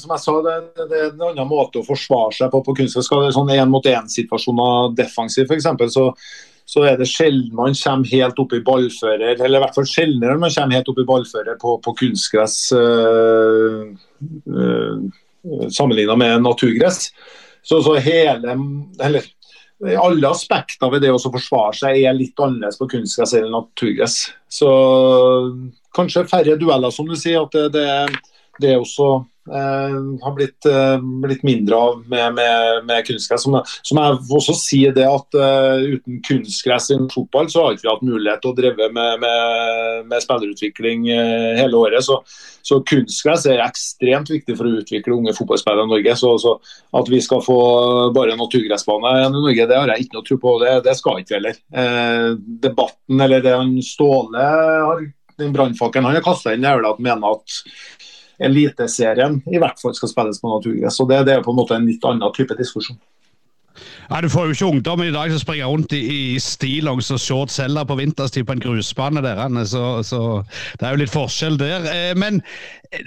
som 0.01 0.15
jeg 0.15 0.23
sa, 0.23 0.37
det, 0.47 0.55
det, 0.79 0.87
er 0.97 1.11
en 1.11 1.25
annen 1.33 1.51
måte 1.51 1.83
å 1.83 1.85
forsvare 1.85 2.33
seg 2.39 2.53
på 2.55 2.63
på 2.65 2.77
kunstgress. 2.79 3.11
Sånn 3.35 3.51
én-mot-én-situasjoner 3.53 4.95
defensivt, 4.97 5.51
f.eks., 5.51 5.93
så 5.93 6.13
så 6.67 6.83
er 6.83 6.97
det 6.99 7.07
sjelden 7.07 7.55
man 7.55 7.77
kommer 7.79 8.11
helt 8.11 8.41
opp 8.43 8.55
i 8.57 8.63
ballfører, 8.67 9.39
eller 9.39 9.61
i 9.61 9.63
hvert 9.63 9.77
fall 9.77 9.87
sjeldnere 9.87 10.39
man 10.43 10.53
kommer 10.55 10.81
helt 10.81 10.91
opp 10.91 10.99
i 10.99 11.07
ballfører 11.07 11.59
på, 11.63 11.77
på 11.85 11.95
kunstgress 12.01 12.59
øh, 12.75 13.95
øh, 14.51 15.07
sammenlignet 15.71 16.19
med 16.19 16.43
naturgress. 16.43 17.13
Så, 17.63 17.79
så 17.83 17.95
hele, 18.03 18.57
eller, 19.03 19.31
alle 20.03 20.29
aspekter 20.31 20.91
ved 20.91 21.05
det 21.05 21.13
å 21.15 21.21
forsvare 21.23 21.75
seg 21.77 22.03
er 22.03 22.17
litt 22.17 22.39
annerledes 22.43 22.79
på 22.81 22.91
kunstgress 22.91 23.37
eller 23.37 23.55
naturgress. 23.55 24.19
Så 24.51 24.71
kanskje 25.95 26.27
færre 26.31 26.59
dueller, 26.59 26.95
som 26.95 27.07
du 27.07 27.15
sier. 27.19 27.47
at 27.47 27.55
det, 27.55 27.67
det, 27.77 28.21
det 28.63 28.75
er 28.75 28.83
også 28.83 29.21
har 29.49 30.35
blitt, 30.35 30.67
uh, 30.67 30.97
blitt, 31.23 31.43
mindre 31.47 31.77
av 31.77 32.01
med, 32.09 32.35
med, 32.35 32.85
med 32.87 33.07
kunstgress. 33.07 33.45
Som, 33.47 33.59
som, 33.83 34.01
jeg 34.01 34.19
også 34.39 34.57
sier 34.59 34.95
det 34.97 35.07
at 35.07 35.39
uh, 35.39 35.83
uten 35.97 36.21
kunstgress 36.27 36.91
i 36.95 36.99
fotball, 37.13 37.51
så 37.53 37.63
har 37.63 37.75
vi 37.75 37.81
ikke 37.81 37.95
hatt 37.95 38.07
mulighet 38.07 38.43
til 38.43 38.53
å 38.53 38.59
drive 38.59 38.91
med, 38.97 39.23
med, 39.23 40.07
med 40.11 40.25
spillerutvikling 40.25 41.07
hele 41.07 41.79
året. 41.79 42.05
Så, 42.07 42.21
så, 42.67 42.81
kunstgress 42.87 43.47
er 43.51 43.65
ekstremt 43.65 44.33
viktig 44.33 44.57
for 44.59 44.69
å 44.69 44.81
utvikle 44.81 45.17
unge 45.17 45.37
fotballspillere 45.37 45.87
i 45.87 45.93
Norge. 45.95 46.17
Så, 46.19 46.33
så, 46.43 46.57
at 46.97 47.11
vi 47.13 47.21
skal 47.25 47.45
få 47.45 47.59
bare 48.17 48.39
naturgressbane 48.39 49.13
i 49.25 49.29
Norge, 49.35 49.69
det 49.69 49.79
har 49.79 49.95
jeg 49.95 50.07
ikke 50.07 50.19
noe 50.19 50.27
tro 50.27 50.41
på. 50.43 50.57
Det, 50.63 50.73
det 50.87 50.97
skal 50.99 51.23
ikke 51.23 51.39
heller. 51.39 51.61
debatten, 52.67 53.21
eller 53.21 53.45
det 53.45 53.55
han 53.55 53.77
Ståle 53.87 54.43
har 54.43 55.07
den 55.37 55.53
brannfakkelen 55.53 56.09
han 56.09 56.17
har 56.17 56.25
kasta 56.25 56.55
inn, 56.55 56.65
er 56.65 56.79
vel 56.81 56.89
at 56.89 57.03
mener 57.03 57.37
at 57.37 57.61
Eliteserien 58.39 59.41
i 59.49 59.61
hvert 59.61 59.81
fall 59.81 59.95
skal 59.97 60.13
spilles 60.13 60.41
på 60.43 60.53
naturgress. 60.53 60.99
Det, 60.99 61.21
det, 61.29 61.37
er 61.37 61.45
på 61.45 61.55
en 61.55 61.61
måte 61.61 61.77
en 61.77 61.87
litt 61.89 62.05
annen 62.05 62.35
type 62.37 62.57
diskusjon. 62.59 62.99
Ja, 64.11 64.21
Du 64.21 64.29
får 64.29 64.47
jo 64.47 64.55
ikke 64.55 64.67
ungdommen 64.67 65.09
i 65.09 65.13
dag 65.13 65.31
som 65.31 65.41
springer 65.43 65.67
rundt 65.67 65.93
i, 65.93 66.01
i 66.35 66.39
stillongs 66.41 67.11
og 67.11 67.21
shorts 67.21 67.59
heller 67.61 67.85
på 67.85 67.97
vinterstid 67.99 68.47
på 68.47 68.55
en 68.57 68.63
grusbane. 68.63 69.23
der, 69.23 69.65
så, 69.65 70.03
så, 70.03 70.43
det 70.81 70.87
er 70.87 70.95
jo 70.95 71.03
litt 71.03 71.13
forskjell 71.13 71.59
der. 71.61 71.89
Eh, 71.91 72.15
men 72.17 72.41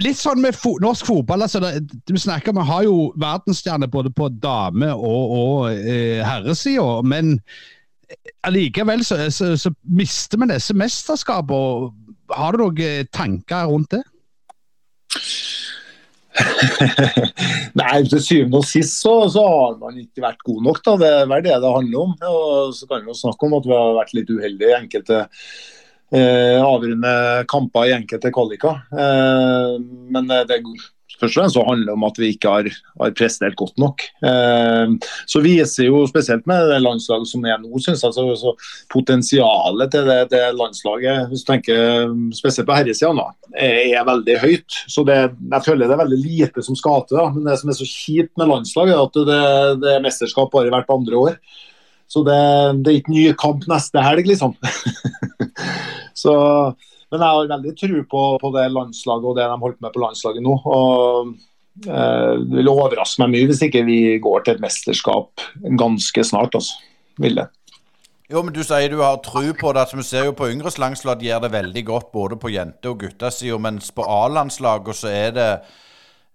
litt 0.04 0.20
sånn 0.20 0.42
med 0.44 0.58
fo 0.58 0.76
norsk 0.84 1.08
fotball 1.08 1.46
altså 1.46 1.62
det, 1.64 1.88
Du 2.06 2.18
snakker 2.18 2.54
vi 2.54 2.68
har 2.68 2.84
jo 2.84 3.10
verdensstjerner 3.18 3.88
både 3.88 4.12
på 4.12 4.30
dame- 4.30 4.94
og, 4.94 5.36
og 5.40 5.72
eh, 5.74 6.22
herresida, 6.26 7.02
men 7.02 7.40
allikevel 8.48 9.04
så, 9.06 9.30
så, 9.32 9.54
så 9.58 9.72
mister 9.84 10.40
vi 10.42 10.52
disse 10.54 10.76
mesterskapene. 10.76 11.92
Har 12.30 12.54
du 12.54 12.66
noen 12.66 13.10
tanker 13.14 13.70
rundt 13.70 13.96
det? 13.96 14.04
Nei, 17.80 17.96
til 18.08 18.22
syvende 18.24 18.62
og 18.62 18.68
sist 18.68 19.02
så, 19.02 19.14
så, 19.34 19.44
har 19.44 19.76
man 19.82 19.98
ikke 20.00 20.24
vært 20.24 20.46
god 20.46 20.62
nok. 20.68 20.80
da, 20.86 20.96
Det 21.02 21.10
er 21.18 21.44
det 21.48 21.58
det 21.64 21.74
handler 21.76 22.06
om. 22.06 22.16
Og 22.30 22.74
så 22.78 22.88
kan 22.90 23.04
vi 23.04 23.12
jo 23.12 23.18
snakke 23.18 23.48
om 23.48 23.58
at 23.60 23.68
vi 23.68 23.76
har 23.76 23.98
vært 23.98 24.16
litt 24.18 24.32
uheldige 24.32 24.72
i 24.72 24.78
enkelte 24.78 25.20
eh, 25.26 26.60
avgjørende 26.62 27.14
kamper 27.52 27.90
i 27.90 27.96
enkelte 27.98 28.34
kvaliker. 28.36 28.82
Eh, 28.94 29.76
men 30.14 30.32
det, 30.32 30.62
først 31.20 31.36
og 31.36 31.42
fremst 31.42 31.58
så 31.58 31.66
handler 31.68 31.90
det 31.90 31.96
om 31.96 32.06
at 32.08 32.20
vi 32.22 32.32
ikke 32.34 32.54
har, 32.54 32.70
har 33.02 33.16
prestert 33.18 33.58
godt 33.60 33.76
nok. 33.82 34.04
Eh, 34.26 34.96
så 35.30 35.44
viser 35.44 35.90
jo 35.90 36.04
spesielt 36.10 36.48
med 36.50 36.72
det 36.72 36.82
landslaget 36.84 37.30
som 37.30 37.46
er 37.46 37.60
nå, 37.62 37.72
synes 37.84 38.04
jeg, 38.06 38.16
så, 38.16 38.26
så 38.40 38.56
potensialet 38.94 39.94
til 39.94 40.10
det, 40.10 40.20
det, 40.34 40.44
landslaget 40.58 41.30
hvis 41.30 41.46
du 41.46 41.52
tenker 41.52 42.14
spesielt 42.38 42.70
på 42.70 42.78
herresida, 42.80 43.30
er, 43.54 44.04
veldig 44.10 44.38
høyt. 44.42 44.82
Så 44.92 45.04
det, 45.08 45.18
jeg 45.28 45.66
føler 45.66 45.88
det 45.88 45.98
er 45.98 46.04
veldig 46.04 46.22
lite 46.24 46.66
som 46.66 46.78
skal 46.80 47.06
til. 47.10 47.22
Men 47.36 47.50
det 47.50 47.58
som 47.62 47.72
er 47.72 47.80
så 47.80 47.88
kjipt 47.90 48.36
med 48.40 48.52
landslaget, 48.52 48.96
er 48.96 49.08
at 49.08 49.20
det, 49.32 49.42
det 49.84 49.96
er 49.96 50.06
mesterskap 50.06 50.54
bare 50.54 50.72
hvert 50.74 50.94
andre 50.94 51.26
år. 51.26 51.42
Så 52.10 52.24
det, 52.26 52.40
det 52.82 52.92
er 52.92 53.02
ikke 53.04 53.14
ny 53.14 53.26
kamp 53.38 53.68
neste 53.70 54.02
helg, 54.02 54.26
liksom. 54.32 54.56
så 56.24 56.36
men 57.10 57.24
jeg 57.24 57.36
har 57.36 57.52
veldig 57.52 57.76
tro 57.78 58.02
på, 58.12 58.24
på, 58.42 58.52
det 58.54 58.66
landslaget 58.74 59.30
og 59.30 59.38
det 59.38 59.48
de 59.50 59.62
holdt 59.64 59.80
med 59.82 59.94
på 59.94 60.02
landslaget 60.04 60.46
nå. 60.46 60.58
og 60.66 61.32
eh, 61.88 62.34
Det 62.44 62.60
vil 62.60 62.70
overraske 62.70 63.24
meg 63.24 63.34
mye 63.34 63.50
hvis 63.50 63.64
ikke 63.66 63.86
vi 63.88 64.02
går 64.22 64.46
til 64.46 64.58
et 64.58 64.64
mesterskap 64.64 65.46
ganske 65.82 66.26
snart. 66.26 66.58
Altså. 66.60 66.78
Vil 67.20 67.42
det. 67.42 67.48
Jo, 68.30 68.44
men 68.46 68.54
Du 68.54 68.62
sier 68.62 68.92
du 68.94 69.02
har 69.02 69.18
tro 69.26 69.42
på 69.42 69.74
det. 69.74 69.82
Altså, 69.82 69.98
vi 69.98 70.06
ser 70.06 70.30
jo 70.30 70.38
på 70.38 70.52
yngres 70.54 70.78
landslag 70.78 71.18
de 71.20 71.32
gjør 71.32 71.48
det 71.48 71.54
veldig 71.58 71.86
godt 71.86 72.12
både 72.14 72.38
på 72.38 72.54
jente- 72.54 72.92
og 72.92 73.00
guttesida, 73.02 73.58
mens 73.58 73.90
på 73.92 74.06
A-landslaget 74.06 74.96
så 74.96 75.14
er 75.14 75.32
det 75.32 75.52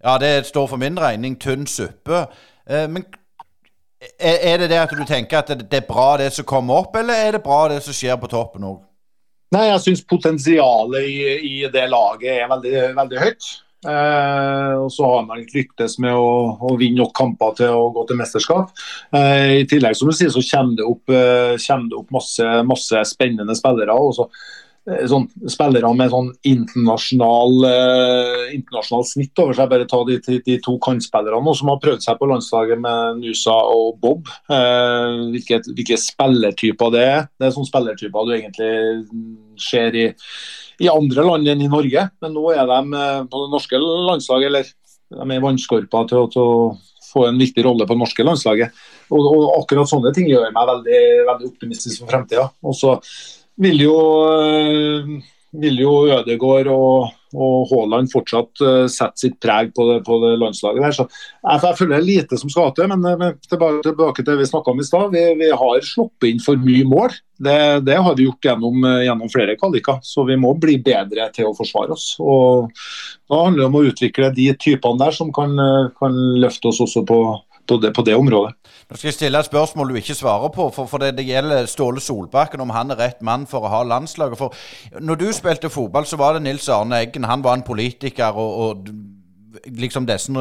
Ja, 0.05 0.18
det 0.18 0.47
står 0.47 0.66
for 0.68 0.77
min 0.77 0.99
regning 1.01 1.39
tynn 1.41 1.66
suppe. 1.66 2.27
Eh, 2.66 2.89
men 2.91 3.07
er 4.18 4.59
det 4.59 4.68
det 4.70 4.79
at 4.79 4.91
du 4.91 5.05
tenker 5.05 5.39
at 5.39 5.49
det 5.49 5.79
er 5.79 5.87
bra 5.89 6.16
det 6.16 6.33
som 6.33 6.45
kommer 6.45 6.83
opp, 6.83 6.97
eller 6.97 7.14
er 7.14 7.33
det 7.33 7.43
bra 7.43 7.68
det 7.68 7.83
som 7.83 7.95
skjer 7.95 8.18
på 8.20 8.29
toppen 8.29 8.66
òg? 8.68 8.83
Nei, 9.55 9.68
Jeg 9.70 9.82
syns 9.84 10.02
potensialet 10.11 11.07
i, 11.07 11.18
i, 11.46 11.55
det 11.70 11.84
laget 11.92 12.32
er 12.32 12.50
veldig, 12.50 12.72
veldig 12.96 13.20
høyt. 13.22 13.50
Eh, 13.84 14.72
og 14.80 14.88
Så 14.92 15.07
har 15.07 15.26
man 15.28 15.42
ikke 15.42 15.61
lyktes 15.61 15.98
med 16.02 16.16
å, 16.16 16.57
å, 16.57 16.72
vinne 16.80 17.02
nok 17.02 17.12
kamper 17.16 17.55
til 17.61 17.76
å 17.76 17.90
gå 17.94 18.07
til 18.09 18.18
mesterskap. 18.18 18.72
Eh, 19.14 19.61
I 19.61 19.68
tillegg 19.70 19.98
som 19.98 20.11
du 20.11 20.16
sier, 20.16 20.32
så 20.32 20.42
kommer 20.48 20.80
det 20.80 20.88
opp, 20.88 21.05
eh, 21.12 21.55
kommer 21.66 21.92
det 21.92 22.00
opp 22.00 22.14
masse, 22.16 22.50
masse, 22.66 23.05
spennende 23.12 23.57
spillere. 23.59 23.94
og 23.94 24.16
så 24.18 24.28
sånn, 24.85 25.24
spillere 25.49 25.89
med 25.97 26.11
sånn 26.12 26.26
internasjonal, 26.45 27.55
eh, 27.68 28.55
internasjonal 28.59 29.07
snitt 29.09 29.41
over 29.41 29.57
seg. 29.57 29.70
Bare 29.70 29.89
ta 29.89 30.01
de, 30.05 30.18
de, 30.26 30.41
de 30.45 30.57
to 30.64 30.76
kantspillerne 30.85 31.55
som 31.57 31.70
har 31.72 31.80
prøvd 31.82 32.05
seg 32.05 32.18
på 32.20 32.28
landslaget 32.28 32.82
med 32.82 33.22
Nusa 33.22 33.55
og 33.72 33.97
Bob. 34.03 34.28
Eh, 34.53 35.22
hvilke, 35.32 35.62
hvilke 35.70 35.99
spillertyper 36.01 36.93
det 36.95 37.05
er. 37.09 37.28
Det 37.32 37.49
er 37.49 37.55
sånne 37.57 37.70
spillertyper 37.70 38.28
du 38.28 38.35
egentlig 38.37 38.72
ser 39.61 39.97
i, 39.97 40.09
i, 40.82 40.91
andre 40.93 41.24
land 41.30 41.49
enn 41.49 41.64
i 41.64 41.70
Norge. 41.72 42.09
Men 42.20 42.37
nå 42.37 42.51
er 42.53 42.68
de 42.68 43.05
på 43.30 43.45
det 43.45 43.55
norske 43.55 43.80
landslaget, 43.80 44.51
eller 44.51 44.74
de 45.14 45.30
er 45.30 45.39
i 45.39 45.45
vannskorpa 45.45 46.05
til, 46.11 46.28
å 46.45 46.74
få 47.09 47.28
en 47.28 47.41
viktig 47.41 47.64
rolle 47.64 47.87
på 47.87 47.95
det 47.95 48.03
norske 48.03 48.26
landslaget. 48.26 48.85
Og, 49.14 49.22
og 49.22 49.49
akkurat 49.62 49.89
sånne 49.89 50.12
ting 50.16 50.28
gjør 50.28 50.51
meg 50.53 50.68
veldig, 50.74 51.01
veldig 51.30 51.51
optimistisk 51.55 52.03
for 52.03 52.12
fremtida 52.12 52.51
vil 53.61 53.84
jo, 53.84 53.98
eh, 54.34 55.12
vil 55.61 55.78
jo 55.78 55.92
Ødegård 56.11 56.70
og, 56.72 57.12
og 57.34 57.68
Haaland 57.70 58.11
fortsatt 58.11 58.62
uh, 58.62 58.86
sette 58.90 59.24
sitt 59.24 59.36
preg 59.42 59.72
på 59.74 59.86
det, 59.88 60.00
på 60.07 60.18
det 60.22 60.32
landslaget. 60.40 60.82
der, 60.82 60.94
så 60.94 61.07
Jeg, 61.07 61.61
jeg 61.62 61.78
føler 61.78 61.94
det 61.94 62.00
er 62.00 62.09
lite 62.09 62.38
som 62.40 62.50
skal 62.50 62.72
til, 62.74 62.90
men, 62.90 63.07
men 63.20 63.38
tilbake, 63.46 63.82
tilbake, 63.86 64.22
til 64.22 64.32
det 64.32 64.40
vi 64.42 64.48
snakka 64.50 64.74
om 64.74 64.82
i 64.82 64.86
stad. 64.86 65.14
Vi, 65.14 65.24
vi, 65.38 65.52
har 65.62 65.86
sluppet 65.86 66.28
inn 66.30 66.42
for 66.42 66.59
mye 66.59 66.86
mål. 66.90 67.14
Det, 67.44 67.59
det 67.86 67.98
har 68.07 68.18
vi 68.18 68.26
gjort 68.28 68.50
gjennom, 68.50 68.86
gjennom 69.07 69.30
flere 69.30 69.57
kvaliker. 69.59 69.98
Så 70.07 70.26
vi 70.26 70.38
må 70.38 70.55
bli 70.59 70.78
bedre 70.82 71.30
til 71.34 71.50
å 71.50 71.57
forsvare 71.59 71.94
oss. 71.94 72.12
og 72.22 72.70
Da 73.30 73.42
handler 73.46 73.64
det 73.64 73.70
om 73.70 73.80
å 73.80 73.86
utvikle 73.90 74.34
de 74.34 74.50
typene 74.59 75.02
der 75.02 75.14
som 75.14 75.34
kan, 75.34 75.55
kan 75.98 76.22
løfte 76.42 76.70
oss 76.70 76.82
også 76.86 77.02
på, 77.07 77.20
på, 77.69 77.79
det, 77.83 77.93
på 77.97 78.05
det 78.07 78.17
området. 78.19 78.55
Nå 78.91 78.99
skal 78.99 79.09
jeg 79.09 79.17
stille 79.19 79.41
et 79.41 79.49
spørsmål 79.49 79.93
du 79.93 79.99
ikke 80.01 80.17
svarer 80.17 80.53
på, 80.55 80.69
for, 80.75 80.91
for 80.91 81.03
det, 81.03 81.15
det, 81.19 81.27
gjelder 81.29 81.67
Ståle 81.71 82.03
Solbakken, 82.05 82.61
om 82.61 82.73
han 82.75 82.93
er 82.93 83.01
rett 83.01 83.25
mann 83.25 83.47
for 83.51 83.65
å 83.65 83.73
ha 83.73 83.83
landslaget. 83.89 84.39
For 84.41 85.01
når 85.01 85.21
du 85.21 85.29
spilte 85.33 85.73
fotball, 85.73 86.07
så 86.09 86.21
var 86.21 86.37
det 86.37 86.45
Nils 86.45 86.69
Arne 86.69 87.01
Eggen. 87.05 87.29
Han 87.29 87.45
var 87.45 87.59
en 87.59 87.67
politiker. 87.67 88.37
og, 88.37 88.61
og 88.65 89.12
liksom 89.65 90.07
disse 90.07 90.33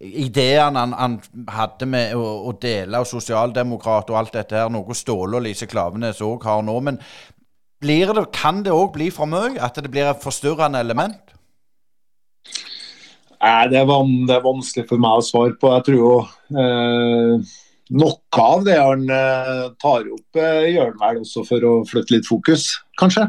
ideene 0.00 0.78
han, 0.78 0.92
han, 0.92 1.16
hadde 1.52 1.88
med 1.90 2.14
å, 2.16 2.24
å 2.48 2.52
dele, 2.60 3.00
og 3.00 3.08
sosialdemokrat 3.08 4.10
og 4.12 4.20
alt 4.20 4.36
dette 4.36 4.58
her, 4.58 4.70
noe 4.72 4.96
Ståle 4.96 5.38
og 5.38 5.46
Lise 5.46 5.68
Klavenes 5.70 6.22
òg 6.24 6.44
har 6.48 6.62
nå. 6.66 6.76
Men 6.84 7.00
det, 7.80 8.26
kan 8.34 8.62
det 8.66 8.74
òg 8.74 8.92
bli 8.96 9.10
for 9.14 9.30
mye? 9.30 9.56
At 9.62 9.78
det 9.80 9.90
blir 9.90 10.10
et 10.10 10.22
forstyrrende 10.22 10.80
element? 10.82 11.37
Nei, 13.38 13.68
det 13.70 13.78
er, 13.78 13.86
det 14.26 14.34
er, 14.34 14.44
vanskelig 14.44 14.88
for 14.88 15.02
meg 15.02 15.20
å 15.20 15.24
svare 15.24 15.54
på. 15.60 15.70
Jeg 15.76 15.86
tror 15.86 15.98
jo 15.98 16.12
eh, 16.58 17.56
noe 17.88 18.42
av 18.42 18.64
det 18.66 18.76
han 18.76 19.06
eh, 19.12 19.62
tar 19.80 20.08
opp, 20.12 20.36
eh, 20.36 20.66
gjør 20.74 20.90
han 20.90 20.98
vel 21.00 21.22
også 21.22 21.44
for 21.48 21.64
å 21.64 21.72
flytte 21.88 22.16
litt 22.16 22.28
fokus, 22.28 22.66
kanskje. 23.00 23.24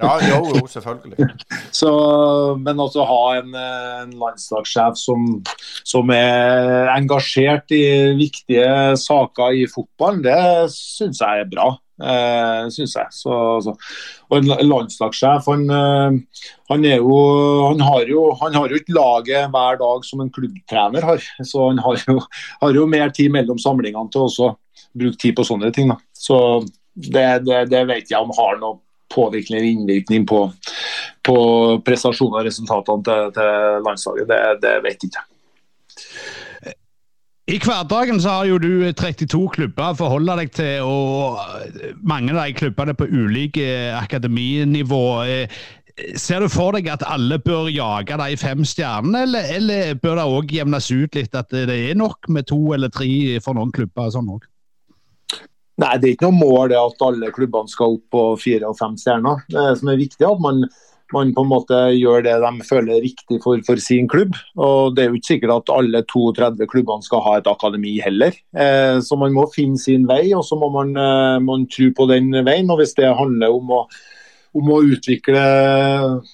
ja, 0.00 0.12
jo, 0.24 0.38
jo, 0.56 0.62
selvfølgelig. 0.70 1.28
Så, 1.80 1.90
men 2.62 2.80
også 2.80 3.04
ha 3.10 3.20
en, 3.40 3.52
eh, 3.58 3.98
en 4.06 4.14
landslagssjef 4.22 4.96
som, 5.00 5.28
som, 5.82 6.14
er 6.14 6.88
engasjert 6.94 7.74
i 7.76 7.84
viktige 8.18 8.96
saker 9.00 9.60
i 9.60 9.68
fotballen, 9.70 10.24
det 10.24 10.40
syns 10.72 11.20
jeg 11.20 11.44
er 11.44 11.52
bra 11.52 11.74
eh, 12.00 12.64
syns 12.74 12.96
jeg. 12.96 13.12
Så, 13.14 13.36
så. 13.64 13.74
Og 14.30 14.38
en 14.38 14.66
landslagssjef, 14.68 15.48
han, 15.50 15.64
eh, 15.76 16.42
han, 16.72 16.88
jo, 16.88 17.20
han, 17.68 17.84
har 17.86 18.10
jo, 18.10 18.26
han 18.40 18.58
har 18.58 18.72
jo 18.72 18.80
ikke 18.80 18.96
laget 18.96 19.54
hver 19.54 19.80
dag 19.80 20.04
som 20.08 20.24
en 20.24 20.32
klubbtrener 20.34 21.08
har. 21.12 21.24
Så 21.46 21.70
han 21.70 21.80
har 21.84 22.04
jo, 22.08 22.18
har 22.64 22.76
jo 22.82 22.90
mer 22.90 23.14
tid 23.16 23.32
mellom 23.34 23.60
samlingene 23.62 24.12
til 24.12 24.28
å 24.28 24.52
bruke 24.96 25.20
tid 25.20 25.36
på 25.38 25.46
sånne 25.46 25.72
ting. 25.74 25.90
Da. 25.92 25.98
Så 26.16 26.38
det, 26.94 27.26
det, 27.46 27.66
det 27.72 27.84
vet 27.90 28.10
jeg 28.10 28.20
om 28.20 28.32
har 28.36 28.60
noe 28.60 28.80
påvirkning 29.10 29.58
eller 29.58 29.70
innvirkning 29.72 30.26
på, 30.30 30.44
på 31.26 31.36
prestasjonen 31.86 32.38
og 32.38 32.46
resultatene 32.46 33.06
til, 33.06 33.32
til 33.34 33.84
landslaget. 33.86 34.30
Det, 34.30 34.40
det 34.62 34.76
vet 34.86 35.02
jeg 35.02 35.10
ikke. 35.10 35.26
I 37.50 37.56
hverdagen 37.58 38.20
så 38.22 38.30
har 38.30 38.46
jo 38.46 38.58
du 38.62 38.92
32 38.94 39.38
klubber 39.56 39.90
å 39.90 39.96
forholde 39.98 40.36
deg 40.38 40.52
til, 40.54 40.84
og 40.86 41.40
mange 42.06 42.30
av 42.30 42.44
de 42.44 42.54
klubbene 42.54 42.94
på 42.94 43.08
ulike 43.10 43.64
akademinivå. 43.98 45.00
Ser 46.14 46.44
du 46.44 46.50
for 46.52 46.76
deg 46.76 46.86
at 46.92 47.02
alle 47.10 47.40
bør 47.42 47.66
jage 47.74 48.18
de 48.20 48.36
fem 48.38 48.62
stjernene, 48.62 49.24
eller, 49.26 49.50
eller 49.56 49.98
bør 49.98 50.20
det 50.20 50.28
òg 50.36 50.54
jevnes 50.60 50.92
ut 50.94 51.18
litt 51.18 51.34
at 51.34 51.50
det 51.50 51.74
er 51.90 51.98
nok 51.98 52.30
med 52.30 52.46
to 52.52 52.60
eller 52.76 52.92
tre 52.94 53.10
for 53.42 53.58
noen 53.58 53.74
klubber? 53.74 54.12
sånn 54.14 54.30
også? 54.30 54.46
Nei, 55.80 55.96
Det 55.96 56.06
er 56.06 56.14
ikke 56.14 56.28
noe 56.28 56.38
mål 56.38 56.70
det 56.70 56.78
at 56.78 57.02
alle 57.08 57.32
klubbene 57.34 57.72
skal 57.72 57.96
opp 57.96 58.06
på 58.14 58.24
fire 58.44 58.70
og 58.70 58.78
fem 58.78 58.94
stjerner. 59.00 59.42
Det 59.50 59.66
som 59.80 59.90
er 59.90 59.98
viktig, 59.98 60.22
er 60.22 60.36
at 60.36 60.44
man 60.44 60.62
man 61.16 61.32
på 61.34 61.44
en 61.44 61.50
måte 61.50 61.78
gjør 61.96 62.24
det 62.26 62.36
de 62.42 62.66
føler 62.66 62.96
er 62.96 63.04
riktig 63.04 63.40
for, 63.44 63.60
for, 63.66 63.80
sin 63.82 64.08
klubb. 64.10 64.36
Og 64.60 64.94
Det 64.96 65.04
er 65.04 65.10
jo 65.10 65.18
ikke 65.18 65.32
sikkert 65.32 65.56
at 65.56 65.74
alle 65.74 66.04
32 66.10 66.70
klubbene 66.70 67.06
skal 67.06 67.24
ha 67.26 67.36
et 67.38 67.50
akademi 67.50 67.96
heller. 68.04 68.36
Eh, 68.54 69.00
så 69.04 69.18
man 69.20 69.34
må 69.36 69.48
finne 69.54 69.80
sin 69.80 70.06
vei, 70.10 70.30
og 70.36 70.44
så 70.46 70.58
må 70.60 70.70
man, 70.74 70.94
eh, 70.94 71.36
man 71.44 71.68
tro 71.70 71.90
på 71.96 72.08
den 72.10 72.32
veien. 72.46 72.70
og 72.70 72.80
Hvis 72.82 72.96
det 72.98 73.10
handler 73.10 73.54
om 73.56 73.74
å, 73.76 73.82
om 74.56 74.70
å 74.74 74.80
utvikle 74.82 75.42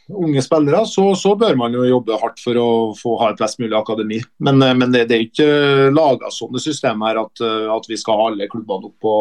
unge 0.08 0.44
spillere, 0.44 0.84
så, 0.88 1.08
så, 1.18 1.34
bør 1.38 1.58
man 1.60 1.74
jo 1.76 1.84
jobbe 1.88 2.20
hardt 2.22 2.40
for 2.42 2.60
å 2.60 2.68
få 2.96 3.16
ha 3.22 3.32
et 3.32 3.42
best 3.42 3.60
mulig 3.62 3.76
akademi. 3.78 4.22
Men, 4.38 4.62
eh, 4.62 4.76
men 4.78 4.94
det, 4.94 5.06
det, 5.10 5.18
er 5.18 5.28
ikke 5.28 5.92
laga 5.94 6.32
sånne 6.32 6.62
systemer 6.62 7.20
at, 7.26 7.44
eh, 7.44 7.68
at 7.72 7.90
vi 7.90 8.00
skal 8.00 8.20
ha 8.20 8.30
alle 8.32 8.50
klubbene 8.52 8.90
opp 8.90 8.98
på 9.02 9.18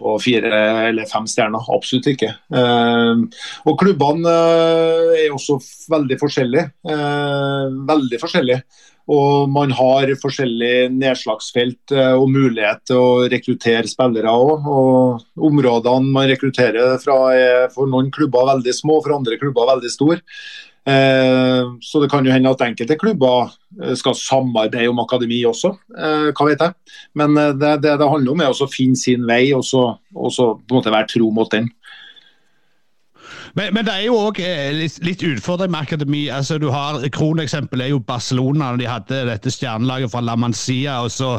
på 0.00 0.16
fire 0.22 0.60
eller 0.88 1.08
fem 1.10 1.26
stjerner. 1.28 1.66
Absolutt 1.74 2.10
ikke. 2.14 2.32
Eh, 2.56 3.24
og 3.68 3.80
klubbene 3.80 4.36
eh, 4.36 5.26
er 5.26 5.34
også 5.34 5.58
veldig 5.92 6.20
forskjellige. 6.20 6.70
Eh, 6.88 7.66
veldig 7.90 8.22
forskjellige. 8.22 8.62
Og 9.10 9.50
man 9.50 9.72
har 9.74 10.12
forskjellige 10.22 10.90
nedslagsfelt 10.94 11.94
og 11.96 12.28
mulighet 12.30 12.84
til 12.86 13.00
å 13.00 13.24
rekruttere 13.32 13.88
spillere 13.90 14.30
òg. 14.30 14.68
Og 14.70 15.46
områdene 15.48 16.12
man 16.14 16.28
rekrutterer 16.30 16.94
fra 17.02 17.16
er 17.34 17.64
for 17.74 17.90
noen 17.90 18.12
klubber 18.14 18.46
veldig 18.52 18.74
små, 18.76 19.00
for 19.02 19.16
andre 19.16 19.40
klubber 19.40 19.66
veldig 19.72 19.90
store. 19.90 20.20
Eh, 20.90 21.64
så 21.80 22.00
det 22.02 22.08
kan 22.10 22.26
jo 22.26 22.32
hende 22.32 22.50
at 22.50 22.62
enkelte 22.64 22.96
klubber 22.98 23.52
eh, 23.82 23.94
skal 23.98 24.16
samarbeide 24.18 24.88
om 24.90 25.02
akademi 25.02 25.42
også, 25.46 25.74
eh, 25.94 26.30
hva 26.34 26.46
vet 26.48 26.64
jeg. 26.64 26.96
Men 27.14 27.36
det 27.36 27.76
det, 27.84 27.96
det 28.00 28.08
handler 28.10 28.32
om 28.32 28.42
er 28.42 28.50
å 28.50 28.70
finne 28.70 28.98
sin 28.98 29.26
vei 29.28 29.52
og 29.56 29.64
så, 29.66 29.84
på 30.10 30.30
en 30.30 30.78
måte 30.78 30.94
være 30.94 31.12
tro 31.14 31.30
mot 31.34 31.50
den. 31.52 31.70
Men, 33.58 33.74
men, 33.74 33.84
det 33.86 33.94
er 33.96 34.06
jo 34.06 34.18
òg 34.28 34.38
litt, 34.76 35.00
litt 35.06 35.24
utfordring 35.26 35.72
med 35.72 35.88
akademi. 35.88 36.28
altså 36.30 36.58
du 36.58 36.68
har 36.70 37.02
Kroneksempel 37.14 37.80
er 37.82 37.92
jo 37.94 38.00
Barcelona. 38.00 38.76
De 38.78 38.88
hadde 38.88 39.24
dette 39.28 39.50
stjernelaget 39.50 40.12
fra 40.12 40.22
La 40.24 40.36
Mancia. 40.36 41.00
og 41.02 41.10
så 41.10 41.38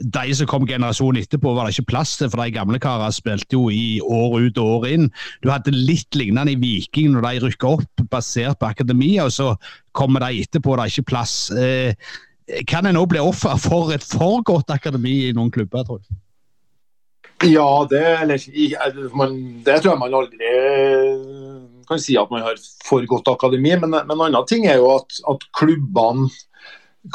de 0.00 0.34
som 0.34 0.48
kom 0.48 0.64
generasjonen 0.68 1.20
etterpå, 1.20 1.52
var 1.54 1.66
det 1.66 1.74
ikke 1.76 1.90
plass 1.92 2.14
til, 2.16 2.30
for 2.32 2.40
de 2.40 2.54
gamle 2.54 2.80
karene 2.80 3.12
spilte 3.12 3.56
jo 3.56 3.68
i 3.72 4.00
år 4.00 4.38
ut 4.46 4.60
og 4.60 4.70
år 4.78 4.88
inn. 4.94 5.10
Du 5.44 5.50
hadde 5.52 5.74
litt 5.76 6.16
lignende 6.16 6.54
i 6.54 6.60
Viking 6.60 7.12
når 7.12 7.26
de 7.26 7.44
rykka 7.44 7.74
opp 7.76 8.04
basert 8.12 8.60
på 8.60 8.70
akademia, 8.70 9.28
og 9.28 9.34
så 9.36 9.52
kommer 9.96 10.24
de 10.24 10.40
etterpå, 10.40 10.72
og 10.72 10.80
det 10.80 10.86
er 10.86 10.94
ikke 10.94 11.10
plass. 11.12 11.34
Eh, 11.52 11.92
kan 12.70 12.88
en 12.88 12.98
òg 12.98 13.10
bli 13.12 13.20
offer 13.22 13.60
for 13.60 13.92
et 13.94 14.04
for 14.06 14.40
godt 14.46 14.72
akademi 14.72 15.28
i 15.28 15.36
noen 15.36 15.52
klubber, 15.52 15.84
tror 15.84 16.00
du? 16.00 16.08
Ja, 17.44 17.86
det, 17.90 18.04
eller, 18.22 19.16
man, 19.16 19.36
det 19.64 19.78
tror 19.80 19.94
jeg 19.94 20.00
man 20.02 20.16
aldri 20.18 20.50
kan 21.88 22.00
si 22.02 22.14
at 22.20 22.30
man 22.30 22.44
har 22.44 22.60
for 22.86 23.04
godt 23.08 23.32
akademi. 23.32 23.72
Men, 23.80 23.96
men 23.96 24.14
en 24.16 24.28
annen 24.28 24.46
ting 24.48 24.68
er 24.68 24.80
jo 24.80 24.92
at, 24.98 25.20
at 25.30 25.46
klubbene 25.56 26.28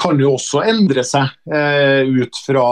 kan 0.01 0.17
jo 0.17 0.32
også 0.34 0.63
endre 0.65 1.03
seg 1.05 1.30
eh, 1.53 2.07
ut 2.09 2.38
fra 2.41 2.63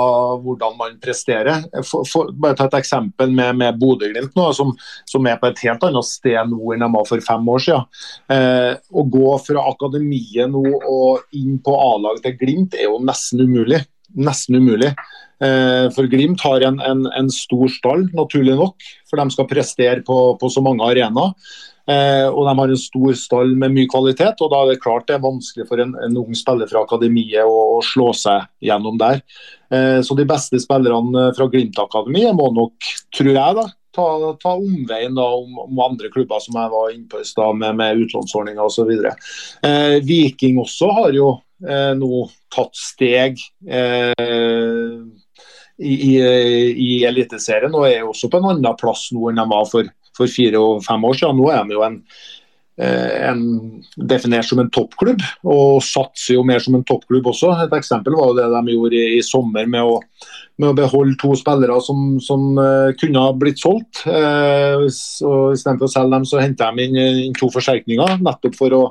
hvordan 0.42 0.78
man 0.80 0.96
presterer. 1.02 1.62
For, 1.86 2.08
for, 2.10 2.32
bare 2.34 2.58
ta 2.58 2.66
et 2.66 2.80
eksempel 2.80 3.30
med, 3.36 3.60
med 3.62 3.78
Bodø-Glimt, 3.78 4.34
som, 4.58 4.74
som, 5.10 5.30
er 5.30 5.38
på 5.38 5.52
et 5.52 5.62
helt 5.68 5.86
annet 5.86 6.10
sted 6.10 6.50
nå 6.50 6.74
enn 6.74 6.82
de 6.82 6.90
var 6.96 7.06
for 7.10 7.24
fem 7.24 7.52
år 7.54 7.66
siden. 7.68 7.86
Eh, 8.34 8.72
å 8.90 9.06
gå 9.14 9.36
fra 9.46 9.68
akademiet 9.70 10.50
nå 10.54 10.64
og 10.80 11.38
inn 11.38 11.60
på 11.64 11.78
A-laget 11.78 12.26
til 12.26 12.40
Glimt 12.42 12.80
er 12.80 12.90
jo 12.90 12.98
nesten 13.06 13.46
umulig. 13.46 13.84
Nesten 14.18 14.58
umulig. 14.58 14.96
Eh, 15.44 15.90
for 15.96 16.08
Glimt 16.12 16.42
har 16.46 16.64
en, 16.64 16.80
en, 16.80 17.06
en, 17.12 17.30
stor 17.34 17.68
stall, 17.72 18.08
naturlig 18.16 18.56
nok, 18.60 18.88
for 19.10 19.20
de 19.20 19.36
skal 19.36 19.50
prestere 19.50 20.04
på, 20.08 20.18
på 20.40 20.52
så 20.52 20.64
mange 20.64 20.86
arenaer. 20.88 21.36
Eh, 21.84 22.30
og 22.30 22.46
de 22.48 22.54
har 22.56 22.72
en 22.72 22.80
stor 22.80 23.16
stall 23.20 23.58
med 23.60 23.74
mye 23.76 23.90
kvalitet. 23.92 24.40
og 24.40 24.54
Da 24.54 24.62
er 24.64 24.72
det 24.72 24.82
klart 24.84 25.10
det 25.10 25.18
er 25.18 25.26
vanskelig 25.26 25.68
for 25.68 25.84
en, 25.84 25.96
en 26.06 26.20
ung 26.22 26.36
spiller 26.38 26.70
fra 26.70 26.86
akademiet 26.86 27.44
å, 27.44 27.58
å 27.78 27.80
slå 27.84 28.14
seg 28.16 28.48
gjennom 28.64 29.00
der. 29.02 29.24
Eh, 29.74 30.00
så 30.06 30.16
de 30.16 30.28
beste 30.30 30.62
spillerne 30.64 31.30
fra 31.36 31.50
Glimt-akademiet 31.52 32.38
må 32.40 32.50
nok, 32.56 32.94
tror 33.16 33.34
jeg, 33.34 33.58
da, 33.60 33.66
ta, 33.96 34.08
ta 34.40 34.56
omveien 34.56 35.16
da, 35.18 35.26
om, 35.42 35.58
om, 35.66 35.82
andre 35.84 36.12
klubber 36.14 36.40
som 36.44 36.58
jeg 36.60 36.72
var 36.74 36.94
inne 36.94 37.10
på 37.12 37.20
i 37.22 37.28
stad, 37.28 37.60
med, 37.60 37.76
med 37.80 38.06
utlånsordninger 38.06 38.64
osv. 38.64 38.94
Eh, 39.68 39.98
Viking 40.08 40.62
også 40.64 40.92
har 41.02 41.12
jo 41.18 41.34
eh, 41.68 41.92
nå 42.00 42.24
tatt 42.54 42.80
steg. 42.80 43.44
Eh, 43.68 45.04
i, 45.80 45.94
i, 45.94 46.14
i 46.78 46.92
Eliteserien 47.08 47.74
og 47.74 47.88
er 47.90 48.06
også 48.06 48.30
på 48.30 48.40
en 48.40 48.52
annen 48.52 48.80
plass 48.80 49.08
nå 49.16 49.32
enn 49.32 49.42
de 49.42 49.46
var 49.50 49.66
for 49.72 49.90
for 50.18 50.32
fire 50.32 50.62
og 50.62 50.86
fem 50.86 51.04
år 51.10 51.20
siden. 51.20 51.40
Nå 51.40 51.50
er 51.52 51.66
de 51.66 51.76
jo 51.76 51.84
en, 51.86 52.00
eh, 52.78 53.30
en, 53.30 53.44
definert 53.98 54.48
som 54.48 54.62
en 54.62 54.72
toppklubb, 54.74 55.22
og 55.44 55.84
satser 55.86 56.38
jo 56.38 56.46
mer 56.48 56.64
som 56.64 56.78
en 56.78 56.86
toppklubb 56.88 57.28
også. 57.34 57.52
Et 57.66 57.78
eksempel 57.80 58.18
var 58.18 58.32
jo 58.32 58.40
det 58.40 58.50
de 58.54 58.78
gjorde 58.78 59.00
i, 59.00 59.20
i 59.20 59.26
sommer 59.26 59.70
med 59.70 59.84
å, 59.84 60.00
med 60.62 60.72
å, 60.72 60.78
beholde 60.78 61.18
to 61.22 61.34
spillere 61.40 61.80
som, 61.82 62.18
som 62.24 62.52
uh, 62.60 62.94
kunne 63.00 63.26
ha 63.26 63.34
blitt 63.38 63.62
solgt. 63.62 64.06
Eh, 64.08 64.88
Istedenfor 64.90 65.90
å 65.90 65.94
selge 65.94 66.18
dem, 66.18 66.28
så 66.30 66.44
henter 66.44 66.74
de 66.74 66.90
inn, 66.90 67.00
inn, 67.28 67.38
to 67.38 67.50
forsterkninger, 67.54 68.20
nettopp 68.22 68.60
for 68.60 68.78
å 68.78 68.84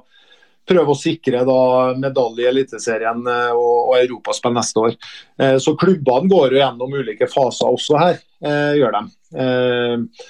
prøve 0.68 0.94
å 0.94 0.98
sikre 0.98 1.42
da, 1.46 1.60
medalje 1.98 2.44
i 2.44 2.50
Eliteserien 2.50 3.24
og, 3.26 3.78
og 3.92 3.96
europaspill 3.98 4.54
neste 4.56 4.84
år. 4.86 4.98
Eh, 5.40 5.56
så 5.62 5.74
klubbene 5.78 6.30
går 6.30 6.54
jo 6.54 6.62
gjennom 6.62 7.00
ulike 7.00 7.28
faser 7.30 7.72
også 7.72 7.98
her, 8.00 8.20
eh, 8.44 8.76
gjør 8.78 8.98
de. 8.98 9.02
Eh, 9.42 10.28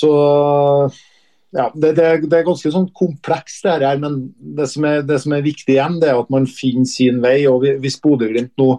så 0.00 0.10
ja, 1.50 1.66
det, 1.74 1.94
det, 1.96 2.04
det, 2.28 2.36
er 2.38 2.46
ganske 2.46 2.70
sånn 2.70 2.90
komplekst, 2.94 3.64
det 3.66 3.80
her, 3.82 3.98
men 4.02 4.20
det 4.38 4.68
som, 4.70 4.86
er, 4.86 5.02
det 5.06 5.18
som, 5.22 5.34
er, 5.34 5.46
viktig 5.46 5.74
igjen, 5.74 5.98
det 6.02 6.12
er 6.12 6.20
at 6.20 6.30
man 6.30 6.46
finner 6.50 6.86
sin 6.88 7.18
vei. 7.24 7.40
og 7.50 7.66
Hvis 7.82 7.98
Bodø-Glimt 8.02 8.54
nå 8.60 8.76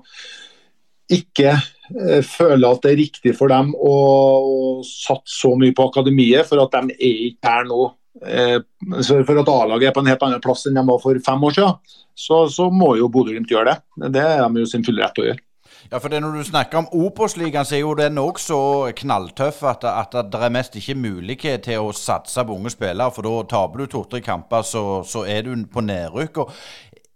ikke 1.12 1.52
eh, 1.52 2.22
føler 2.24 2.70
at 2.70 2.86
det 2.86 2.94
er 2.94 3.02
riktig 3.02 3.34
for 3.36 3.52
dem 3.52 3.74
å, 3.76 3.96
å 4.40 4.60
satse 4.88 5.36
så 5.42 5.52
mye 5.60 5.76
på 5.76 5.90
akademiet, 5.92 6.48
for 6.48 6.64
at 6.64 6.78
de 6.78 6.96
er 6.96 7.26
ikke 7.28 7.56
her 7.58 7.68
nå 7.68 7.82
eh, 7.84 7.98
for 8.20 9.40
at 9.40 9.54
A-laget 9.54 9.88
er 9.88 9.94
på 9.96 10.04
en 10.04 10.10
helt 10.12 10.26
annen 10.28 10.44
plass 10.44 10.66
enn 10.68 10.76
de 10.76 10.84
var 10.88 11.00
for 11.04 11.22
fem 11.26 11.48
år 11.48 11.56
siden, 11.56 11.96
så, 12.18 12.44
så 12.52 12.68
må 12.74 12.96
jo 13.00 13.10
Bodø-Glimt 13.12 13.52
gjøre 13.52 13.72
det. 13.72 14.12
Det 14.18 14.26
er 14.26 14.44
de 14.44 14.66
jo 14.66 14.70
sin 14.70 14.84
fulle 14.86 15.06
rett 15.06 15.16
til 15.16 15.26
å 15.26 15.32
gjøre. 15.32 15.44
Ja, 15.92 15.98
for 15.98 16.10
det 16.10 16.22
Når 16.22 16.32
du 16.32 16.44
snakker 16.44 16.78
om 16.78 16.88
Obos-ligaen, 16.94 17.66
så 17.66 17.76
er 17.76 17.82
jo 17.82 17.96
den 17.98 18.20
òg 18.22 18.40
så 18.40 18.92
knalltøff 18.96 19.64
at, 19.68 19.84
at, 19.84 20.14
det 20.32 20.40
er 20.40 20.54
mest 20.54 20.76
ikke 20.78 20.96
mulighet 20.96 21.66
til 21.66 21.82
å 21.82 21.92
satse 21.96 22.46
på 22.46 22.56
unge 22.56 22.72
spillere. 22.72 23.12
For 23.12 23.26
da 23.26 23.42
taper 23.50 23.82
du 23.82 23.92
to-tre 23.92 24.22
kamper, 24.24 24.64
så, 24.68 25.02
så, 25.04 25.26
er 25.26 25.44
du 25.48 25.66
på 25.68 25.82
nedrykk. 25.82 26.44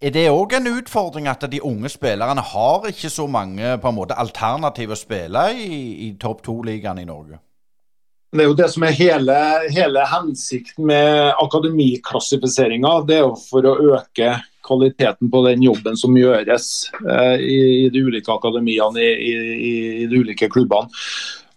er 0.02 0.12
det 0.12 0.28
òg 0.32 0.58
en 0.58 0.68
utfordring 0.74 1.28
at 1.28 1.46
de 1.52 1.62
unge 1.62 1.89
spillerne 1.89 2.41
har 2.41 2.89
ikke 2.89 3.10
så 3.10 3.28
mange 3.28 3.78
på 3.78 3.89
en 3.89 3.96
måte 3.96 4.18
alternativer 4.18 4.98
å 4.98 5.00
spille 5.00 5.48
i, 5.54 6.10
i 6.10 6.14
topp 6.20 6.43
to-ligaen 6.43 7.00
i 7.00 7.06
Norge? 7.06 7.45
Det 8.36 8.43
er 8.43 8.49
jo 8.49 8.57
det 8.57 8.67
som 8.73 8.83
er 8.83 8.95
hele, 8.97 9.36
hele 9.71 10.01
hensikten 10.11 10.89
med 10.89 11.31
akademiklassifiseringa. 11.39 12.97
Det 13.07 13.15
er 13.15 13.23
jo 13.23 13.38
for 13.39 13.67
å 13.69 13.77
øke 13.95 14.33
kvaliteten 14.65 15.29
på 15.31 15.41
den 15.45 15.63
jobben 15.63 15.95
som 15.99 16.17
gjøres 16.17 16.67
eh, 17.05 17.39
i, 17.39 17.57
i, 17.86 17.89
de 17.93 18.01
ulike 18.03 18.33
akademiene 18.33 19.03
i, 19.03 19.31
i, 19.31 19.73
i 20.03 20.07
de 20.11 20.21
ulike 20.25 20.49
klubbene. 20.51 20.91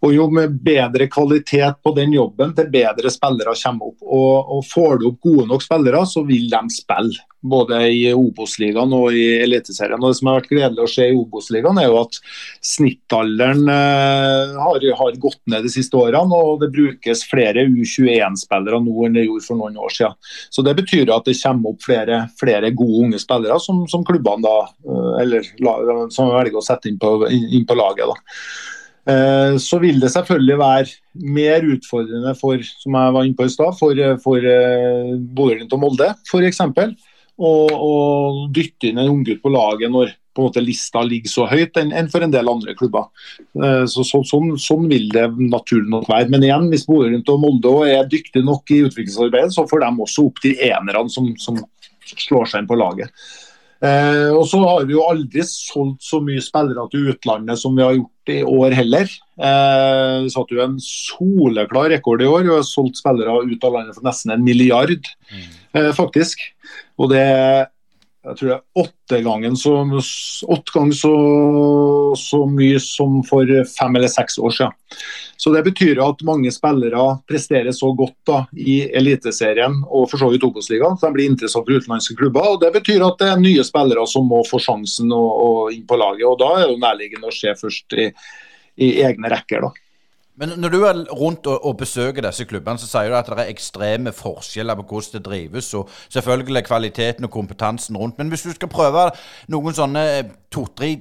Og 0.05 0.15
Jo 0.15 0.29
med 0.31 0.59
bedre 0.63 1.09
kvalitet 1.11 1.81
på 1.83 1.93
den 1.97 2.13
jobben, 2.15 2.53
til 2.55 2.71
bedre 2.71 3.11
spillere 3.11 3.57
kommer 3.59 3.91
opp. 3.91 4.05
Og, 4.05 4.53
og 4.59 4.67
Får 4.69 5.01
du 5.01 5.09
opp 5.11 5.19
gode 5.25 5.49
nok 5.51 5.65
spillere, 5.65 6.05
så 6.07 6.23
vil 6.27 6.47
de 6.53 6.63
spille. 6.75 7.25
Både 7.39 7.77
i 7.95 8.01
Obos-ligaen 8.11 8.91
og 8.97 9.15
i 9.15 9.39
Eliteserien. 9.45 10.01
Og 10.03 10.11
Det 10.11 10.19
som 10.19 10.31
har 10.31 10.41
vært 10.41 10.51
gledelig 10.51 10.83
å 10.83 10.91
se 10.91 11.05
i 11.07 11.15
Obos-ligaen, 11.15 11.79
er 11.79 11.87
jo 11.87 12.01
at 12.01 12.19
snittalderen 12.67 13.63
eh, 13.71 14.57
har, 14.59 14.87
har, 15.01 15.21
gått 15.23 15.39
ned 15.51 15.67
de 15.67 15.71
siste 15.71 15.99
årene. 15.99 16.41
Og 16.51 16.63
det 16.63 16.71
brukes 16.75 17.23
flere 17.31 17.67
U21-spillere 17.71 18.83
nå 18.83 19.07
enn 19.07 19.19
det 19.19 19.29
gjorde 19.29 19.47
for 19.47 19.63
noen 19.63 19.79
år 19.83 19.95
siden. 19.95 20.19
Så 20.51 20.67
Det 20.67 20.75
betyr 20.79 21.15
at 21.15 21.31
det 21.31 21.39
kommer 21.43 21.75
opp 21.75 21.87
flere, 21.87 22.25
flere 22.39 22.73
gode 22.75 23.05
unge 23.07 23.23
spillere 23.23 23.61
som, 23.63 23.85
som 23.91 24.07
klubbene 24.07 24.47
da, 24.47 24.57
eh, 24.87 25.13
eller 25.23 25.47
som 26.15 26.35
velger 26.35 26.59
å 26.59 26.67
sette 26.67 26.91
inn 26.91 26.99
på, 27.03 27.21
inn 27.31 27.67
på 27.67 27.79
laget. 27.79 28.11
da. 28.11 28.19
Eh, 29.09 29.57
så 29.57 29.79
vil 29.81 30.01
det 30.03 30.11
selvfølgelig 30.13 30.57
være 30.61 31.23
mer 31.39 31.65
utfordrende 31.75 32.35
for 32.37 32.61
som 32.69 32.97
jeg 32.99 33.15
var 33.17 33.25
inne 33.25 33.39
på 33.39 33.47
i 33.49 33.53
sted, 33.53 33.77
for, 33.79 34.03
for 34.25 34.45
uh, 34.45 35.15
Bodø-Glimt 35.17 35.73
og 35.73 35.81
Molde 35.85 36.11
f.eks. 36.29 36.61
Å, 37.39 37.51
dytte 38.51 38.91
inn 38.91 38.99
en 38.99 39.13
unggutt 39.15 39.41
på 39.45 39.53
laget 39.55 39.93
når 39.95 40.13
på 40.35 40.43
en 40.43 40.49
måte 40.51 40.63
lista 40.63 41.01
ligger 41.07 41.31
så 41.31 41.47
høyt 41.51 41.79
enn, 41.81 41.93
en 41.95 42.11
for 42.11 42.23
en 42.23 42.35
del 42.35 42.51
andre 42.51 42.75
klubber. 42.79 43.09
Uh, 43.57 43.87
så, 43.89 44.05
så, 44.05 44.21
sånn, 44.29 44.53
sånn, 44.61 44.87
vil 44.93 45.09
det 45.15 45.25
naturlig 45.41 45.89
nok 45.95 46.11
være. 46.11 46.29
Men 46.35 46.45
igjen, 46.45 46.69
hvis 46.75 46.85
Bodø-Glimt 46.91 47.33
og 47.33 47.43
Molde 47.47 47.75
er 47.89 48.13
dyktige 48.13 48.45
nok 48.45 48.75
i 48.75 48.83
utviklingsarbeidet, 48.91 49.57
så 49.57 49.65
får 49.71 49.87
de 49.87 49.93
også 50.05 50.29
opp 50.29 50.45
de 50.45 50.53
enerne 50.69 51.09
som, 51.15 51.33
som 51.41 51.63
slår 52.13 52.51
seg 52.51 52.63
inn 52.63 52.69
på 52.69 52.77
laget. 52.79 53.29
Eh, 53.79 54.31
og 54.35 54.43
så 54.51 54.59
har 54.65 54.87
vi 54.89 54.97
jo 54.97 55.05
aldri 55.07 55.45
solgt 55.47 56.03
så 56.03 56.19
mye 56.25 56.43
spillere 56.43 56.89
til 56.91 57.13
utlandet 57.13 57.61
som 57.61 57.77
vi 57.79 57.85
har 57.85 57.95
gjort 57.95 58.33
i 58.35 58.39
år 58.43 58.75
heller. 58.75 59.13
Eh, 59.39 60.15
vi 60.25 60.33
satte 60.35 60.57
jo 60.57 60.65
en 60.65 60.79
soleklar 60.83 61.93
rekord 61.95 62.25
i 62.25 62.29
år. 62.29 62.47
Vi 62.47 62.55
har 62.57 62.67
solgt 62.67 62.99
spillere 62.99 63.39
ut 63.47 63.67
av 63.69 63.77
landet 63.79 63.99
for 63.99 64.09
nesten 64.09 64.35
en 64.35 64.45
milliard, 64.45 65.11
mm. 65.31 65.49
eh, 65.79 65.91
faktisk. 65.97 66.43
Og 66.99 67.13
det 67.15 67.27
jeg 68.27 68.37
tror 68.37 68.49
det 68.49 68.55
er 68.57 68.83
åtte 68.83 69.19
ganger 69.23 69.55
så, 69.57 69.73
åtte 70.51 70.75
ganger 70.75 70.97
så, 70.99 71.13
så, 72.19 72.41
mye 72.51 72.81
som 72.83 73.21
for 73.27 73.47
fem 73.71 73.97
eller 73.97 74.11
seks 74.11 74.41
år 74.43 74.55
siden. 74.57 74.75
Så 75.39 75.53
Det 75.55 75.63
betyr 75.69 76.01
at 76.03 76.25
mange 76.27 76.51
spillere 76.53 77.05
presterer 77.31 77.71
så 77.73 77.93
godt 77.95 78.17
da, 78.27 78.41
i 78.53 78.81
Eliteserien 78.91 79.79
og 79.87 80.11
for 80.11 80.19
så 80.19 80.33
vidt 80.33 80.45
Obos-ligaen. 80.45 80.99
De 80.99 81.13
blir 81.15 81.31
interessant 81.31 81.63
for 81.63 81.79
utenlandske 81.79 82.19
klubber. 82.19 82.55
og 82.55 82.61
Det 82.61 82.73
betyr 82.75 83.07
at 83.07 83.23
det 83.23 83.31
er 83.31 83.41
nye 83.41 83.65
spillere 83.65 84.07
som 84.11 84.27
må 84.27 84.43
få 84.51 84.61
sjansen 84.61 85.15
og, 85.15 85.31
og 85.47 85.77
inn 85.77 85.87
på 85.87 86.01
laget. 86.01 86.27
og 86.27 86.41
Da 86.43 86.51
er 86.59 86.73
det 86.73 86.81
nærliggende 86.83 87.31
å 87.31 87.39
se 87.39 87.55
først 87.55 87.97
i, 88.03 88.11
i 88.83 88.97
egne 89.07 89.31
rekker. 89.31 89.69
da. 89.69 89.88
Men 90.39 90.53
når 90.63 90.71
du 90.71 90.83
er 90.87 91.01
rundt 91.11 91.47
og, 91.51 91.65
og, 91.67 91.77
besøker 91.81 92.23
disse 92.23 92.45
klubbene, 92.47 92.79
så 92.79 92.87
sier 92.87 93.11
du 93.11 93.17
at 93.19 93.27
det 93.27 93.43
er 93.43 93.51
ekstreme 93.51 94.13
forskjeller 94.15 94.79
på 94.79 94.85
hvordan 94.93 95.17
det 95.17 95.25
drives, 95.27 95.73
og 95.75 95.91
selvfølgelig 96.15 96.65
kvaliteten 96.69 97.27
og 97.27 97.33
kompetansen 97.35 97.97
rundt. 97.99 98.19
Men 98.19 98.31
hvis 98.31 98.47
du 98.47 98.53
skal 98.55 98.71
prøve 98.71 99.09
noen 99.51 99.75
sånne 99.75 100.05
eh, 100.13 100.31
to-tre 100.55 100.93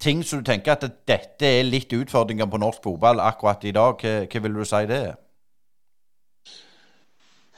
ting 0.00 0.24
som 0.24 0.40
du 0.40 0.48
tenker 0.48 0.72
at 0.72 0.88
dette 1.08 1.48
er 1.48 1.68
litt 1.68 1.92
utfordringer 1.92 2.48
på 2.48 2.60
norsk 2.60 2.88
fotball 2.88 3.20
akkurat 3.20 3.64
i 3.68 3.74
dag, 3.76 4.00
hva, 4.00 4.16
hva 4.32 4.44
vil 4.46 4.56
du 4.56 4.64
si 4.64 4.82
det 4.88 5.00
er? 5.10 5.14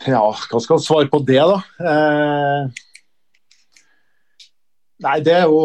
Ja, 0.07 0.23
hva 0.23 0.61
skal 0.63 0.79
jeg 0.79 0.87
svare 0.87 1.11
på 1.11 1.23
det, 1.27 1.39
da? 1.39 1.59
Eh, 1.93 2.83
nei, 5.07 5.17
det 5.27 5.39
er 5.39 5.47
jo 5.47 5.63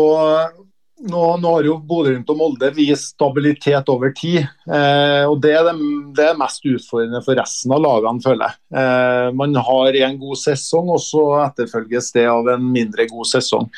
nå, 1.04 1.22
nå, 1.42 1.52
har 1.56 1.68
jo 1.68 1.76
Bodø-Glimt 1.84 2.32
og 2.32 2.40
Molde 2.40 2.70
vist 2.76 3.14
stabilitet 3.14 3.90
over 3.92 4.14
tid. 4.16 4.48
Eh, 4.68 5.24
og 5.28 5.38
Det 5.44 5.54
er 5.58 5.68
det, 5.68 5.76
det 6.18 6.26
er 6.30 6.40
mest 6.40 6.66
utfordrende 6.66 7.22
for 7.26 7.40
resten 7.40 7.76
av 7.76 7.84
lagene, 7.84 8.24
føler 8.24 8.48
jeg. 8.48 8.60
Eh, 8.82 9.30
man 9.38 9.56
har 9.70 10.00
en 10.08 10.20
god 10.22 10.42
sesong, 10.44 10.92
og 10.96 11.02
så 11.04 11.24
etterfølges 11.46 12.12
det 12.16 12.28
av 12.32 12.52
en 12.56 12.68
mindre 12.76 13.08
god 13.12 13.30
sesong. 13.36 13.70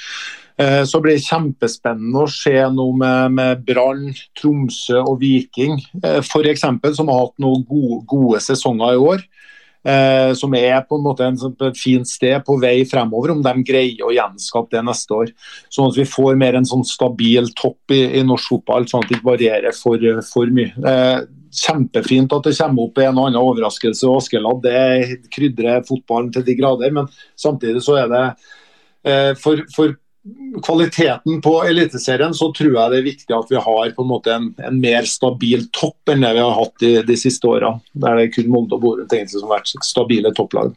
Eh, 0.62 0.84
så 0.88 1.02
blir 1.04 1.18
det 1.18 1.26
kjempespennende 1.26 2.22
å 2.24 2.32
se 2.32 2.56
noe 2.72 2.96
med, 2.96 3.34
med 3.36 3.64
Brann, 3.68 4.08
Tromsø 4.40 5.02
og 5.02 5.20
Viking 5.24 5.82
eh, 6.02 6.22
f.eks., 6.22 6.64
som 6.96 7.12
har 7.12 7.26
hatt 7.26 7.42
noen 7.44 7.66
gode, 7.68 8.04
gode 8.08 8.40
sesonger 8.44 8.96
i 8.96 9.02
år. 9.12 9.26
Eh, 9.86 10.32
som 10.34 10.54
er 10.58 10.80
på 10.90 10.98
en 10.98 11.04
måte 11.06 11.28
en, 11.28 11.36
et 11.38 11.78
fint 11.78 12.08
sted 12.10 12.40
på 12.48 12.58
vei 12.58 12.80
fremover, 12.90 13.36
om 13.36 13.44
de 13.46 13.54
greier 13.68 14.08
å 14.08 14.14
gjenskape 14.16 14.74
det 14.74 14.82
neste 14.88 15.14
år. 15.14 15.34
Sånn 15.70 15.92
at 15.92 16.00
vi 16.00 16.08
får 16.10 16.40
mer 16.42 16.58
en 16.58 16.66
sånn 16.66 16.86
stabil 16.90 17.52
topp 17.60 17.94
i, 17.94 18.02
i 18.18 18.24
norsk 18.26 18.56
fotball, 18.56 18.88
sånn 18.90 19.06
at 19.06 19.12
det 19.12 19.20
ikke 19.20 19.30
varierer 19.30 19.78
for, 19.78 20.08
for 20.26 20.54
mye. 20.56 20.74
Eh, 20.74 21.20
kjempefint 21.56 22.34
at 22.36 22.50
det 22.50 22.56
kommer 22.58 22.90
opp 22.90 22.98
en 23.00 23.20
og 23.20 23.30
annen 23.30 23.42
overraskelse 23.42 24.10
Askeladd. 24.10 24.66
Det 24.66 25.30
krydrer 25.36 25.86
fotballen 25.88 26.34
til 26.34 26.48
de 26.48 26.58
grader, 26.58 26.96
men 26.96 27.12
samtidig 27.40 27.86
så 27.86 28.00
er 28.02 28.10
det 28.12 28.26
eh, 29.06 29.32
for, 29.38 29.62
for 29.76 29.94
kvaliteten 30.64 31.42
på 31.44 31.54
Eliteserien, 31.68 32.34
så 32.38 32.52
tror 32.56 32.72
jeg 32.72 32.92
det 32.94 33.00
er 33.00 33.08
viktig 33.10 33.36
at 33.36 33.52
vi 33.52 33.60
har 33.62 33.94
på 33.96 34.06
en 34.06 34.12
måte 34.12 34.34
en, 34.34 34.50
en 34.64 34.80
mer 34.82 35.08
stabil 35.10 35.68
topp 35.76 36.14
enn 36.14 36.26
det 36.26 36.34
vi 36.38 36.44
har 36.44 36.56
hatt 36.60 36.76
de, 36.84 36.94
de 37.08 37.18
siste 37.20 37.50
åra. 37.50 37.76
Der 37.94 38.20
det 38.20 38.28
er 38.28 38.34
kun 38.38 38.52
Molde 38.54 38.78
og 38.78 38.84
Borum 38.86 39.08
som 39.10 39.48
har 39.48 39.58
vært 39.58 39.74
stabile 39.86 40.34
topplag. 40.36 40.74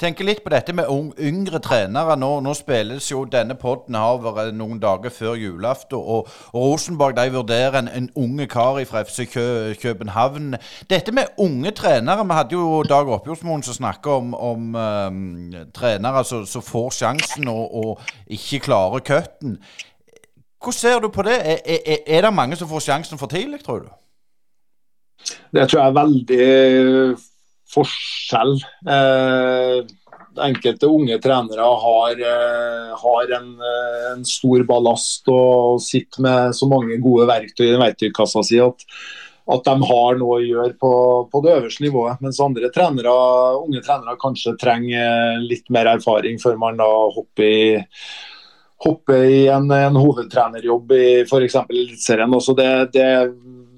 Tenker 0.00 0.24
litt 0.24 0.38
på 0.40 0.48
dette 0.48 0.72
med 0.72 0.88
yngre 1.20 1.58
trenere. 1.60 2.14
Nå, 2.16 2.28
nå 2.40 2.54
spilles 2.56 3.10
jo 3.10 3.26
denne 3.28 3.52
podden 3.60 3.98
over 4.00 4.48
noen 4.56 4.78
dager 4.80 5.12
før 5.12 5.34
julaften. 5.36 5.98
Og, 5.98 6.30
og, 6.54 6.62
Rosenborg 6.70 7.18
de 7.18 7.26
vurderer 7.34 7.76
en, 7.82 7.90
en 7.92 8.08
unge 8.16 8.46
kar 8.48 8.80
fra 8.88 9.02
FC 9.04 9.26
Kø, 9.28 9.44
København. 9.82 10.54
Dette 10.88 11.12
med 11.12 11.34
unge 11.38 11.74
trenere 11.76 12.24
Vi 12.24 12.38
hadde 12.38 12.56
jo 12.56 12.82
Dag 12.88 13.08
Oppjordsmoen 13.08 13.62
som 13.62 13.76
snakka 13.76 14.16
om, 14.22 14.34
om 14.34 14.74
um, 14.74 15.54
trenere 15.76 16.24
som, 16.24 16.62
får 16.64 16.90
sjansen 16.96 17.48
og, 17.48 17.74
og 17.74 18.00
ikke 18.26 18.64
klarer 18.70 19.04
cutten. 19.04 19.58
Hvordan 20.60 20.78
ser 20.78 21.00
du 21.00 21.08
på 21.08 21.22
det? 21.28 21.36
Er, 21.44 21.58
er, 21.66 21.96
er 22.06 22.24
det 22.24 22.34
mange 22.34 22.56
som 22.56 22.68
får 22.68 22.86
sjansen 22.88 23.20
for 23.20 23.28
tidlig, 23.28 23.60
tror 23.64 23.84
du? 23.84 23.92
Det 25.52 25.68
tror 25.68 25.80
jeg 25.80 25.88
er 25.88 26.00
veldig 26.00 27.16
forskjell. 27.74 28.54
Eh, 28.88 29.78
enkelte 30.40 30.86
unge 30.86 31.18
trenere 31.22 31.66
har, 31.84 32.20
eh, 32.32 32.90
har 33.02 33.32
en, 33.38 33.48
eh, 33.60 34.12
en, 34.12 34.24
stor 34.24 34.64
ballast 34.64 35.28
og 35.28 35.80
sitter 35.80 36.22
med 36.22 36.54
så 36.54 36.68
mange 36.68 37.00
gode 37.02 37.26
verktøy 37.26 37.66
i 37.74 37.80
verktøykassa 37.80 38.44
si 38.46 38.60
at, 38.62 38.86
at 39.50 39.64
de 39.64 39.76
har 39.90 40.18
noe 40.18 40.38
å 40.38 40.44
gjøre 40.44 40.74
på, 40.78 40.92
på, 41.32 41.42
det 41.44 41.54
øverste 41.58 41.84
nivået. 41.84 42.20
Mens 42.22 42.40
andre 42.40 42.70
trenere, 42.70 43.14
unge 43.58 43.82
trenere 43.82 44.18
kanskje 44.20 44.58
trenger 44.58 45.40
litt 45.42 45.70
mer 45.70 45.96
erfaring 45.96 46.38
før 46.38 46.58
man 46.58 46.78
da 46.78 46.90
hopper 47.14 47.46
i 47.46 47.78
hoppe 48.80 49.16
i 49.28 49.40
en, 49.52 49.66
en 49.70 49.96
hovedtrenerjobb 50.00 50.92
i 50.96 51.08
f.eks. 51.26 51.56
Eliteserien. 51.68 52.32
Det, 52.56 52.70
det 52.94 53.08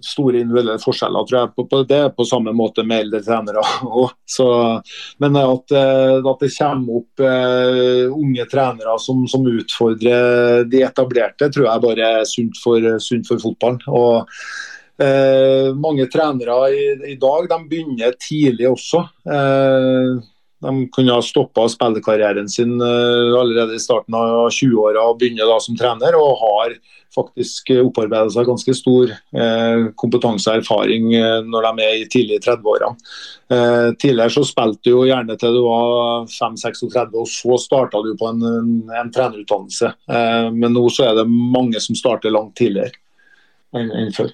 store 0.06 0.40
individuelle 0.40 0.78
forskjeller, 0.82 1.26
tror 1.28 1.38
jeg. 1.38 1.52
På, 1.56 1.66
på, 1.70 1.82
det 1.88 2.00
på 2.16 2.26
samme 2.28 2.54
måte 2.56 2.84
med 2.86 3.06
eldre 3.06 3.22
trenere 3.26 3.64
Så, 4.36 4.46
Men 5.22 5.36
at, 5.40 5.74
eh, 5.76 6.18
at, 6.18 6.42
det 6.42 6.50
kommer 6.56 7.00
opp 7.02 7.22
uh, 7.22 8.08
unge 8.16 8.46
trenere 8.50 8.96
som, 9.02 9.24
som, 9.28 9.46
utfordrer 9.46 10.64
de 10.70 10.82
etablerte, 10.86 11.50
tror 11.52 11.68
jeg 11.68 11.84
bare 11.86 12.10
er 12.22 12.28
sunt 12.28 12.58
for, 12.62 12.86
sunt 13.02 13.28
for 13.28 13.42
fotballen. 13.42 13.82
Og 13.92 14.28
uh, 15.02 15.68
mange 15.76 16.08
trenere 16.12 16.58
i, 16.72 16.84
i, 17.12 17.16
dag 17.20 17.48
de 17.52 17.60
begynner 17.68 18.16
tidlig 18.22 18.70
også. 18.72 19.04
Uh, 19.28 20.22
de 20.62 20.86
kunne 20.94 21.14
ha 21.16 21.22
stoppa 21.26 21.66
spillekarrieren 21.70 22.48
sin 22.48 22.76
allerede 22.78 23.74
i 23.74 23.82
starten 23.82 24.14
av 24.14 24.48
20-åra 24.54 25.08
og 25.10 25.18
begynne 25.20 25.48
da 25.48 25.58
som 25.62 25.76
trener, 25.78 26.14
og 26.18 26.38
har 26.40 26.76
faktisk 27.12 27.72
opparbeida 27.82 28.30
seg 28.32 28.48
ganske 28.48 28.74
stor 28.76 29.12
eh, 29.12 29.84
kompetanse 30.00 30.50
og 30.50 30.62
erfaring 30.62 31.10
eh, 31.16 31.38
når 31.44 31.66
de 31.66 31.84
er 31.84 31.96
i 32.00 32.08
tidlig 32.12 32.40
30-åra. 32.44 32.92
Eh, 33.52 33.88
tidligere 34.00 34.32
så 34.32 34.44
spilte 34.48 34.88
du 34.88 35.04
gjerne 35.08 35.36
til 35.40 35.56
du 35.58 35.62
var 35.66 36.28
5-36, 36.32 37.16
og 37.20 37.28
så 37.30 37.58
starta 37.60 38.02
du 38.04 38.12
på 38.18 38.30
en, 38.32 38.44
en, 38.48 38.74
en 39.02 39.12
trenerutdannelse. 39.12 39.92
Eh, 40.08 40.48
men 40.56 40.76
nå 40.76 40.86
så 40.92 41.10
er 41.10 41.20
det 41.20 41.28
mange 41.28 41.82
som 41.84 41.98
starter 41.98 42.32
langt 42.32 42.56
tidligere 42.60 42.94
enn 43.72 44.12
før. 44.12 44.32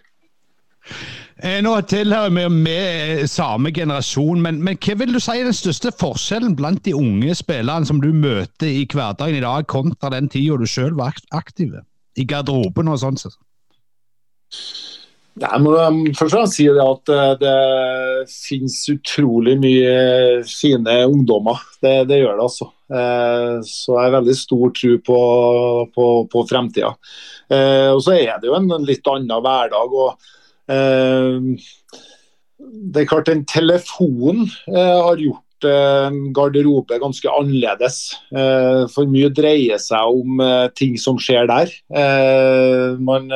Eh, 1.38 1.60
nå 1.62 1.74
tilhører 1.86 2.32
vi 2.34 2.46
med 2.50 3.28
samme 3.30 3.70
generasjon, 3.70 4.40
men, 4.42 4.62
men, 4.64 4.78
hva 4.82 4.96
vil 4.98 5.14
du 5.14 5.20
si 5.22 5.36
er 5.38 5.46
den 5.46 5.54
største 5.54 5.92
forskjellen 5.94 6.56
blant 6.58 6.82
de 6.88 6.96
unge 6.98 7.36
spillerne 7.38 7.86
som 7.86 8.00
du 8.02 8.10
møter 8.10 8.66
i 8.66 8.88
hverdagen 8.90 9.38
i 9.38 9.44
dag, 9.44 9.68
kontra 9.70 10.10
den 10.16 10.30
tida 10.32 10.58
du 10.58 10.66
sjøl 10.66 10.98
var 10.98 11.14
aktiv? 11.30 11.76
i 12.18 12.26
garderoben 12.28 12.90
og 12.90 13.00
sånn? 13.00 13.18
Nei, 15.38 15.58
må 15.62 15.74
først 16.18 16.24
og 16.24 16.32
fremst 16.32 16.56
si 16.58 16.64
det 16.66 16.82
at 16.82 17.12
det, 17.38 17.50
eh, 17.52 18.30
finnes 18.32 18.78
utrolig 18.90 19.54
mye 19.62 19.92
fine 20.50 20.96
ungdommer. 21.06 21.60
Det, 21.78 22.08
det 22.10 22.18
gjør 22.18 22.40
det, 22.40 22.46
altså. 22.48 22.66
Eh, 22.90 23.52
så 23.68 23.94
jeg 23.94 24.02
har 24.02 24.16
veldig 24.16 24.34
stor 24.34 24.72
tro 24.80 24.96
på, 25.10 25.20
på, 25.94 26.08
på 26.32 26.42
fremtida. 26.50 26.90
Eh, 27.46 27.92
og 27.92 28.02
så 28.02 28.16
er 28.16 28.42
det 28.42 28.50
jo 28.50 28.58
en 28.58 28.88
litt 28.88 29.12
annen 29.12 29.46
hverdag. 29.46 29.94
og 29.94 30.34
det 30.68 30.76
er 33.00 33.08
klart 33.08 33.30
En 33.32 33.46
telefon 33.48 34.44
har 34.68 35.16
gjort 35.16 35.46
garderobe 35.60 36.98
ganske 36.98 37.28
annerledes. 37.28 38.14
Eh, 38.32 38.86
for 38.92 39.06
mye 39.06 39.30
dreier 39.30 39.78
seg 39.78 40.06
om 40.06 40.40
eh, 40.40 40.68
ting 40.74 40.98
som 40.98 41.18
skjer 41.18 41.46
der. 41.48 41.68
Eh, 41.90 42.96
man, 42.98 43.30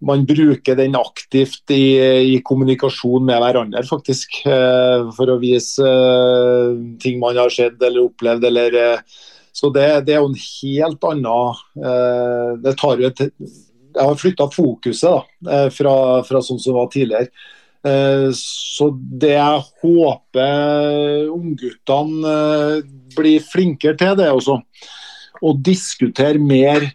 man 0.00 0.26
bruker 0.26 0.76
den 0.76 0.96
aktivt 0.96 1.70
i, 1.70 2.34
i, 2.34 2.42
kommunikasjon 2.42 3.24
med 3.24 3.40
hverandre, 3.42 3.84
faktisk. 3.86 4.42
For 4.44 5.30
å 5.30 5.40
vise 5.40 5.88
ting 7.02 7.18
man 7.20 7.36
har 7.36 7.50
sett 7.50 7.80
eller 7.82 8.08
opplevd. 8.08 8.44
Eller, 8.44 9.00
så 9.52 9.70
det, 9.74 10.04
det, 10.06 10.14
er 10.14 10.22
jo 10.22 10.30
en 10.30 10.38
helt 10.38 11.08
annen 11.08 12.62
Det 12.62 12.76
tar 12.78 13.00
jo 13.00 13.10
et 13.10 13.24
Jeg 13.94 14.04
har 14.04 14.18
flytta 14.20 14.48
fokuset 14.52 15.24
da, 15.44 15.68
fra, 15.74 15.94
fra 16.26 16.42
sånn 16.44 16.60
som 16.62 16.76
var 16.76 16.90
tidligere. 16.92 17.30
Eh, 17.86 18.28
så 18.34 18.90
det 19.22 19.34
jeg 19.36 19.64
håper 19.82 21.28
ungguttene 21.30 22.32
eh, 22.32 22.86
blir 23.16 23.44
flinkere 23.44 23.98
til, 23.98 24.16
det 24.18 24.30
også. 24.32 24.58
Å 25.38 25.52
diskutere 25.62 26.42
mer 26.42 26.88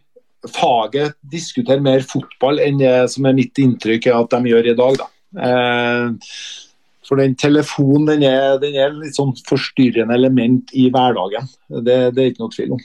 faget, 0.51 1.15
diskutere 1.31 1.79
mer 1.83 2.03
fotball 2.07 2.59
enn 2.59 2.81
det 2.81 2.95
som 3.13 3.29
er 3.29 3.37
mitt 3.37 3.59
inntrykk 3.63 4.09
er 4.09 4.19
at 4.19 4.33
de 4.35 4.51
gjør 4.51 4.73
i 4.73 4.77
dag. 4.79 4.99
Da. 4.99 5.07
Eh, 5.47 6.33
for 7.07 7.19
den 7.19 7.37
telefonen 7.39 8.09
den 8.11 8.27
er, 8.27 8.57
den 8.59 8.75
er 8.79 8.95
litt 8.95 9.15
sånn 9.15 9.33
forstyrrende 9.47 10.15
element 10.15 10.71
i 10.75 10.89
hverdagen. 10.91 11.47
Det, 11.69 11.97
det 12.15 12.19
er 12.19 12.33
ikke 12.33 12.43
noe 12.43 12.55
tvil 12.55 12.75
om. 12.77 12.83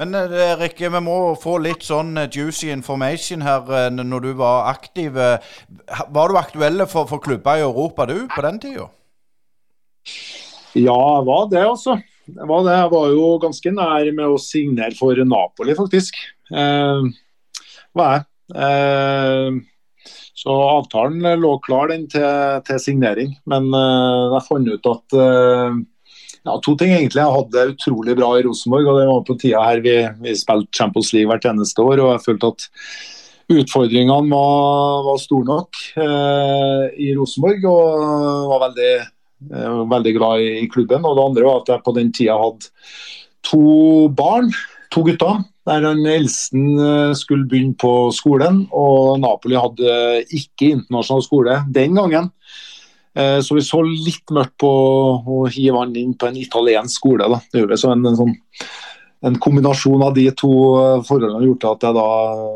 Men 0.00 0.14
eh, 0.18 0.32
Erik, 0.54 0.80
vi 0.80 1.00
må 1.02 1.18
få 1.38 1.58
litt 1.62 1.84
sånn 1.86 2.16
eh, 2.18 2.30
juicy 2.30 2.70
information 2.74 3.44
her 3.46 3.68
eh, 3.70 3.90
når 3.94 4.24
du 4.24 4.32
var 4.40 4.70
aktiv. 4.72 5.14
Var 5.14 6.32
du 6.32 6.38
aktuell 6.40 6.86
for, 6.90 7.06
for 7.10 7.22
klubber 7.22 7.60
i 7.60 7.66
Europa 7.66 8.08
du, 8.10 8.16
på 8.32 8.42
den 8.46 8.58
tida? 8.62 8.88
Ja, 10.74 10.98
jeg 10.98 11.26
var 11.28 11.46
det, 11.52 11.62
altså. 11.62 12.00
Jeg 12.26 12.48
var, 12.48 12.64
det. 12.66 12.74
jeg 12.74 12.90
var 12.94 13.12
jo 13.12 13.28
ganske 13.42 13.74
nær 13.76 14.10
med 14.16 14.26
å 14.26 14.40
signere 14.40 14.98
for 14.98 15.20
Napoli, 15.28 15.76
faktisk. 15.78 16.18
Eh, 16.50 17.06
var 17.94 18.16
jeg. 18.16 18.26
Eh, 18.64 19.62
så 20.34 20.54
avtalen 20.74 21.22
lå 21.40 21.54
klar 21.64 21.92
den 21.92 22.08
til, 22.10 22.26
til 22.66 22.82
signering, 22.82 23.36
men 23.48 23.70
eh, 23.70 24.34
jeg 24.34 24.46
fant 24.48 24.72
ut 24.74 24.90
at 24.90 25.18
ja, 26.44 26.58
to 26.60 26.74
ting 26.76 26.92
egentlig. 26.92 27.22
Jeg 27.22 27.34
hadde 27.38 27.56
det 27.56 27.74
utrolig 27.74 28.14
bra 28.18 28.28
i 28.36 28.44
Rosenborg. 28.44 28.88
og 28.90 29.00
Det 29.00 29.08
var 29.08 29.24
på 29.24 29.36
tida 29.40 29.64
her 29.64 29.80
vi, 29.84 29.96
vi 30.26 30.36
spilte 30.36 30.76
Champions 30.76 31.12
League 31.16 31.30
hvert 31.30 31.46
eneste 31.48 31.80
år. 31.80 32.02
og 32.02 32.12
Jeg 32.12 32.24
følte 32.26 32.50
at 32.52 32.66
utfordringene 33.54 34.32
var, 34.32 35.00
var 35.06 35.22
store 35.22 35.48
nok 35.48 35.80
eh, 36.04 36.84
i 37.00 37.14
Rosenborg. 37.16 37.64
Og 37.70 38.52
var 38.52 38.62
veldig, 38.66 38.92
eh, 39.54 39.80
veldig 39.94 40.14
glad 40.18 40.44
i, 40.44 40.52
i, 40.60 40.68
klubben. 40.68 41.08
Og 41.08 41.16
det 41.16 41.26
andre 41.30 41.48
var 41.48 41.62
at 41.62 41.72
jeg 41.72 41.84
på 41.88 41.96
den 41.96 42.12
tida 42.12 42.36
hadde 42.36 42.70
to 43.48 43.64
barn, 44.12 44.52
to 44.92 45.04
gutter. 45.08 45.42
Der 45.64 45.80
den 45.80 46.04
eldste 46.04 46.60
eh, 46.60 47.16
skulle 47.16 47.48
begynne 47.48 47.72
på 47.80 48.12
skolen, 48.12 48.66
og 48.68 49.16
Napoli 49.24 49.56
hadde 49.56 49.96
ikke 50.28 50.74
internasjonal 50.74 51.24
skole 51.24 51.56
den 51.72 51.96
gangen. 51.96 52.28
Eh, 53.14 53.38
så 53.46 53.56
vi 53.56 53.62
så 53.64 53.82
litt 53.86 54.32
mørkt 54.34 54.56
på 54.62 54.70
å 54.70 55.44
hive 55.46 55.78
han 55.78 55.94
inn 55.98 56.16
på 56.18 56.28
en 56.28 56.40
italiensk 56.40 56.98
skole. 56.98 57.28
Da. 57.30 57.40
Det 57.52 57.62
gjorde 57.62 57.80
så 57.80 57.92
en, 57.94 58.06
en 58.10 58.18
sånn 58.18 58.36
en 59.24 59.38
kombinasjon 59.40 60.02
av 60.04 60.12
de 60.16 60.26
to 60.36 60.50
forholdene 61.06 61.38
har 61.38 61.46
gjort 61.46 61.66
at 61.70 61.84
jeg 61.86 61.96
da 61.96 62.08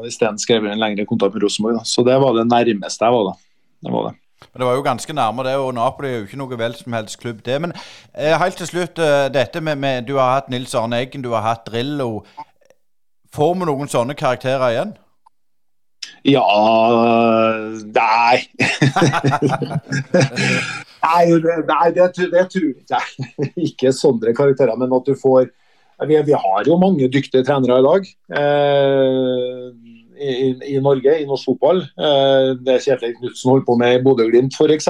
isteden 0.04 0.40
skrev 0.40 0.66
en 0.68 0.80
lengre 0.80 1.06
kontrakt 1.08 1.32
med 1.32 1.46
Rosenborg. 1.46 1.78
Så 1.88 2.04
det 2.04 2.18
var 2.20 2.36
det 2.36 2.44
nærmeste 2.50 3.08
jeg 3.08 3.14
var, 3.14 3.30
da. 3.30 3.62
Det 3.86 3.94
var 3.94 4.10
det. 4.10 4.18
Men 4.52 4.60
det 4.60 4.66
var 4.68 4.76
jo 4.76 4.84
ganske 4.84 5.16
nærme 5.16 5.44
det, 5.46 5.54
og 5.56 5.72
Napoli 5.74 6.10
er 6.10 6.18
jo 6.18 6.26
ikke 6.28 6.40
noe 6.40 6.58
vel 6.60 6.76
som 6.76 6.94
helst 6.94 7.18
klubb, 7.22 7.40
det. 7.46 7.56
Men 7.62 7.72
eh, 8.12 8.36
helt 8.38 8.60
til 8.60 8.68
slutt, 8.68 9.00
eh, 9.02 9.30
dette 9.32 9.62
med, 9.64 9.80
med, 9.80 10.06
Du 10.06 10.16
har 10.18 10.34
hatt 10.34 10.52
Nils 10.52 10.74
Arne 10.74 11.00
Eggen, 11.00 11.24
du 11.24 11.32
har 11.32 11.46
hatt 11.46 11.66
Drillo. 11.66 12.24
Får 13.34 13.54
vi 13.54 13.68
noen 13.68 13.90
sånne 13.90 14.16
karakterer 14.18 14.74
igjen? 14.74 14.94
Ja 16.26 16.42
Nei. 17.94 18.38
nei, 21.04 21.24
det, 21.44 21.54
nei 21.68 21.86
det, 21.94 22.08
det, 22.18 22.44
tror 22.52 22.70
ikke 22.72 22.98
jeg. 22.98 23.06
ikke 23.68 23.92
sånne 23.94 24.34
karakterer, 24.36 24.76
men 24.80 24.94
at 24.96 25.06
du 25.06 25.14
får 25.18 25.44
vi, 26.06 26.18
vi, 26.22 26.34
har 26.34 26.66
jo 26.66 26.78
mange 26.78 27.08
dyktige 27.10 27.44
trenere 27.46 27.80
i 27.80 27.86
dag 27.86 28.02
eh, 28.38 29.64
i, 30.18 30.34
i, 30.74 30.76
Norge, 30.82 31.14
i 31.18 31.26
norsk 31.26 31.44
fotball. 31.50 31.78
Eh, 31.98 32.50
det 32.62 32.82
Kjetil 32.84 33.16
Knutsen 33.16 33.50
holder 33.50 33.66
på 33.66 33.74
med 33.80 33.90
i 33.96 34.02
Bodø-Glimt 34.04 34.54
f.eks. 34.54 34.88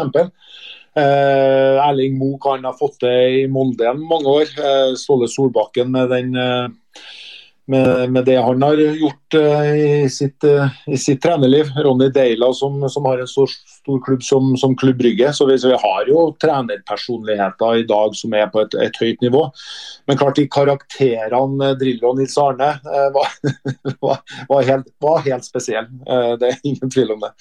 Eh, 0.98 1.78
Erling 1.84 2.14
Moe 2.18 2.36
kan 2.42 2.64
ha 2.66 2.72
fått 2.76 2.98
det 3.04 3.16
i 3.38 3.40
Molde 3.52 3.92
mange 4.00 4.28
år. 4.42 4.48
Eh, 4.52 4.92
Ståle 5.00 5.28
Solbakken 5.32 5.88
med 5.94 6.06
den 6.12 6.28
eh, 6.36 6.68
med, 7.68 8.12
med, 8.12 8.24
det 8.24 8.36
han 8.36 8.62
har 8.62 8.76
gjort 8.76 9.34
uh, 9.34 9.76
i, 9.76 10.08
sitt, 10.10 10.44
uh, 10.44 10.70
i, 10.86 10.96
sitt, 10.96 11.20
trenerliv. 11.22 11.68
Ronny 11.84 12.08
Deila 12.08 12.48
som, 12.56 12.80
som 12.88 13.04
har 13.04 13.20
en 13.20 13.28
så 13.28 13.44
stor 13.50 14.00
klubb 14.04 14.22
som, 14.24 14.56
som 14.56 14.76
Klubb 14.76 14.96
Brygge. 14.98 15.32
Så 15.32 15.46
vi, 15.46 15.58
så 15.58 15.68
vi, 15.68 15.80
har 15.82 16.08
jo 16.08 16.24
trenerpersonligheter 16.40 17.82
i 17.82 17.86
dag 17.88 18.16
som 18.16 18.34
er 18.34 18.48
på 18.52 18.64
et, 18.64 18.76
et 18.88 19.00
høyt 19.02 19.24
nivå. 19.24 19.44
Men 20.08 20.20
klart 20.20 20.40
de 20.40 20.48
karakterene 20.48 21.74
Drillo 21.80 22.14
og 22.14 22.22
Nils 22.22 22.38
Arne 22.40 22.74
uh, 22.88 23.08
var, 23.16 23.34
var, 24.06 24.22
var, 24.48 24.68
helt, 24.70 24.88
var 25.04 25.26
helt 25.28 25.48
spesielle. 25.48 25.92
det 26.40 26.54
er 26.54 26.62
ingen 26.64 26.90
tvil 26.90 27.12
om 27.18 27.26
det. 27.26 27.34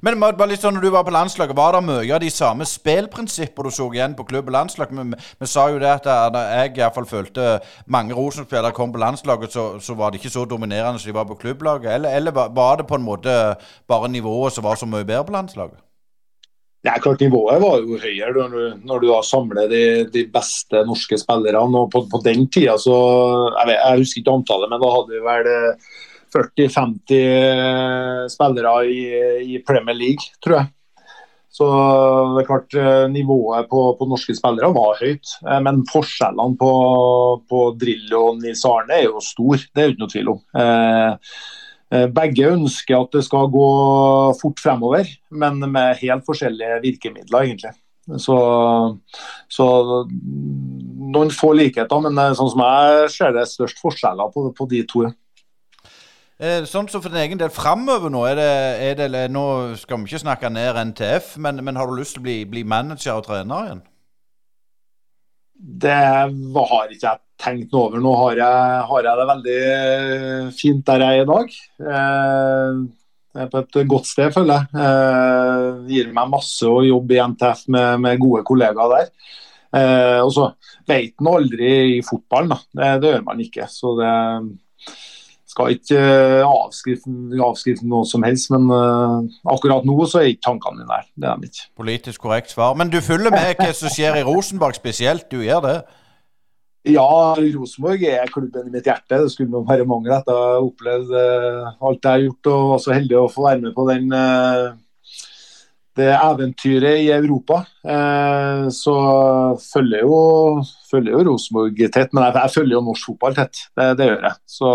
Men 0.00 0.18
bare 0.22 0.48
litt 0.48 0.62
sånn, 0.62 0.74
når 0.78 0.86
du 0.86 0.90
var 0.94 1.04
på 1.06 1.14
landslaget, 1.14 1.56
var 1.56 1.76
det 1.76 1.84
mye 1.84 2.14
av 2.16 2.22
de 2.22 2.30
samme 2.32 2.66
spillprinsippene 2.68 3.68
du 3.68 3.76
så 3.76 3.90
igjen 3.92 4.16
på 4.18 4.26
klubb 4.30 4.48
og 4.48 4.56
landslag? 4.56 4.94
Vi 4.94 5.50
sa 5.50 5.68
jo 5.70 5.78
det 5.82 5.92
at 5.98 6.08
da 6.08 6.42
jeg 6.62 6.74
iallfall 6.80 7.08
følte 7.10 7.60
mange 7.86 8.16
Rosenborg-spillere 8.16 8.74
kom 8.76 8.94
på 8.94 9.02
landslaget, 9.02 9.52
så, 9.52 9.68
så, 9.82 9.94
var 9.98 10.10
det 10.10 10.22
ikke 10.22 10.32
så 10.32 10.48
dominerende 10.48 10.98
som 10.98 11.12
de 11.12 11.18
var 11.20 11.28
på 11.28 11.38
klubblaget. 11.44 11.92
Eller, 11.92 12.16
eller 12.16 12.32
var 12.32 12.80
det 12.80 12.88
på 12.88 12.98
en 12.98 13.06
måte 13.06 13.38
bare 13.88 14.08
nivået 14.08 14.56
som 14.56 14.64
var 14.64 14.80
så 14.80 14.88
mye 14.88 15.04
bedre 15.04 15.26
på 15.28 15.36
landslaget? 15.36 15.80
Ja, 16.82 16.96
klart 16.98 17.20
Nivået 17.22 17.60
var 17.62 17.78
jo 17.78 17.98
høyere 18.02 18.32
når 18.34 18.54
du, 18.54 18.62
når 18.90 19.02
du 19.02 19.04
da 19.06 19.18
samler 19.22 19.68
de, 19.70 19.82
de, 20.10 20.24
beste 20.34 20.80
norske 20.88 21.18
spillerne. 21.20 21.78
og 21.78 21.92
På, 21.92 22.02
på 22.10 22.18
den 22.24 22.48
tida 22.50 22.74
så 22.74 22.96
jeg, 23.54 23.68
vet, 23.68 23.78
jeg, 23.78 24.00
husker 24.00 24.22
ikke 24.22 24.34
antallet, 24.40 24.72
men 24.72 24.82
da 24.82 24.90
hadde 24.90 25.12
vi 25.14 25.20
vel 25.28 25.50
40-50 26.32 27.16
eh, 27.16 28.28
spillere 28.32 28.76
i, 28.88 29.02
i, 29.54 29.58
Premier 29.66 29.96
League, 29.96 30.32
tror 30.44 30.60
jeg. 30.60 30.70
Så 31.52 31.66
det 32.32 32.42
er 32.42 32.48
klart 32.48 32.76
eh, 32.80 33.06
Nivået 33.12 33.68
på, 33.68 33.82
på 33.98 34.08
norske 34.08 34.34
spillere 34.36 34.72
var 34.72 35.00
høyt. 35.02 35.34
Eh, 35.44 35.60
men 35.64 35.82
forskjellene 35.90 36.56
på, 36.60 36.72
på 37.48 37.64
Drillo 37.80 38.28
og 38.30 38.40
Nils 38.40 38.64
Arne 38.68 39.02
er 39.02 39.10
jo 39.10 39.24
stor, 39.24 39.60
det 39.72 39.82
er 39.82 39.90
jo 39.90 39.96
ikke 39.96 40.12
tvil 40.16 40.32
om. 40.36 40.40
Begge 42.16 42.46
ønsker 42.48 42.96
at 42.96 43.12
det 43.12 43.20
skal 43.26 43.50
gå 43.52 43.68
fort 44.38 44.60
fremover, 44.64 45.10
men 45.28 45.58
med 45.68 45.98
helt 46.00 46.24
forskjellige 46.24 46.78
virkemidler, 46.86 47.44
egentlig. 47.44 47.74
Så, 48.16 48.36
så 49.52 49.66
noen 50.08 51.34
få 51.36 51.52
likheter, 51.52 52.00
men 52.00 52.16
sånn 52.32 52.48
som 52.54 52.64
jeg 52.64 53.10
ser 53.12 53.36
det, 53.36 53.44
er 53.44 53.50
størst 53.50 53.84
forskjeller 53.84 54.32
på, 54.32 54.46
på 54.56 54.68
de 54.72 54.80
to. 54.88 55.04
Eh, 56.42 56.64
sånn 56.66 56.88
som 56.90 56.98
for 56.98 57.12
din 57.12 57.22
egen 57.22 57.38
del 57.38 57.52
framover 57.54 58.10
nå, 58.10 58.24
er 58.26 58.38
det, 58.40 58.52
er 58.82 58.96
det, 58.98 59.26
nå 59.30 59.44
skal 59.78 60.00
vi 60.00 60.10
ikke 60.10 60.24
snakke 60.24 60.48
ned 60.50 60.78
NTF, 60.88 61.36
men, 61.38 61.60
men 61.62 61.76
har 61.78 61.86
du 61.86 61.94
lyst 61.94 62.16
til 62.16 62.24
å 62.24 62.26
bli, 62.26 62.38
bli, 62.50 62.64
manager 62.66 63.20
og 63.20 63.28
trener 63.28 63.68
igjen? 63.68 63.82
Det 65.84 65.92
har 65.94 66.90
ikke 66.90 67.12
jeg 67.12 67.22
tenkt 67.42 67.70
noe 67.70 67.84
over. 67.86 68.02
Nå 68.02 68.14
har 68.18 68.40
jeg, 68.40 68.80
har 68.88 69.06
jeg, 69.06 69.20
det 69.20 69.28
veldig 69.28 69.60
fint 70.58 70.82
der 70.88 71.04
jeg 71.06 71.20
er 71.20 71.22
i 71.22 71.30
dag. 71.30 71.54
Eh, 71.92 72.80
jeg 73.32 73.46
er 73.46 73.52
på 73.52 73.62
et 73.62 73.78
godt 73.94 74.10
sted, 74.10 74.34
føler 74.34 74.58
jeg. 74.58 74.82
jeg 74.82 75.94
gir 75.94 76.10
meg 76.18 76.34
masse 76.34 76.66
å 76.66 76.82
jobbe 76.82 77.14
i 77.14 77.22
NTF 77.22 77.62
med, 77.70 78.02
med 78.02 78.18
gode 78.24 78.42
kollegaer 78.50 78.96
der. 78.96 79.14
Eh, 79.72 80.18
og 80.20 80.34
så 80.34 80.50
vet 80.90 81.14
en 81.22 81.30
aldri 81.30 81.70
i 81.94 82.02
fotballen, 82.04 82.50
da. 82.52 82.58
Det, 82.74 82.90
det, 83.04 83.14
gjør 83.14 83.24
man 83.30 83.46
ikke. 83.46 83.70
Så 83.70 83.94
det, 84.02 84.12
skal 85.52 85.74
ikke 85.76 85.98
eh, 86.00 86.42
avskrive, 86.48 87.82
noe 87.88 88.06
som 88.08 88.24
helst, 88.26 88.50
men 88.54 88.68
uh, 88.72 89.20
akkurat 89.52 89.84
nå 89.86 89.96
så 90.08 90.22
er 90.22 90.32
ikke 90.32 90.46
tankene 90.48 90.80
mine 90.80 90.88
der. 90.90 91.08
Det 91.14 91.28
er 91.28 91.40
de 91.40 91.50
ikke. 91.50 91.66
Politisk 91.82 92.24
korrekt 92.24 92.54
svar. 92.54 92.76
Men 92.78 92.92
du 92.92 93.00
følger 93.04 93.34
med 93.34 93.58
hva 93.58 93.72
som 93.76 93.92
skjer 93.92 94.20
i 94.20 94.24
Rosenborg 94.26 94.78
spesielt, 94.78 95.28
du 95.32 95.42
gjør 95.44 95.64
det? 95.66 95.76
Ja, 96.88 97.06
Rosenborg 97.38 98.02
er 98.10 98.30
klubben 98.32 98.70
i 98.70 98.74
mitt 98.74 98.88
hjerte. 98.88 99.20
Det 99.22 99.30
skulle 99.30 99.62
være 99.68 99.86
mange 99.86 100.10
etter 100.16 100.34
å 100.34 100.46
ha 100.48 100.62
opplevd 100.64 101.12
uh, 101.12 101.74
alt 101.84 102.00
jeg 102.00 102.10
har 102.10 102.24
gjort, 102.26 102.52
og 102.54 102.70
var 102.72 102.82
så 102.86 102.96
heldig 102.96 103.20
å 103.20 103.28
få 103.30 103.46
være 103.50 103.62
med 103.66 103.76
på 103.76 103.86
den 103.92 104.08
det 105.98 106.08
eventyret 106.14 107.02
i 107.04 107.10
Europa. 107.12 107.62
Eh, 107.84 108.68
så 108.72 108.94
følger 109.60 110.06
jo, 110.06 110.62
følger 110.90 111.16
jo 111.16 111.24
Rosenborg 111.28 111.84
tett, 111.92 112.12
men 112.12 112.24
jeg, 112.26 112.36
jeg, 112.38 112.54
følger 112.56 112.78
jo 112.78 112.84
norsk 112.86 113.10
fotball 113.10 113.36
tett. 113.36 113.64
Det, 113.76 113.90
det 113.98 114.08
gjør 114.08 114.26
jeg. 114.28 114.38
Så, 114.56 114.72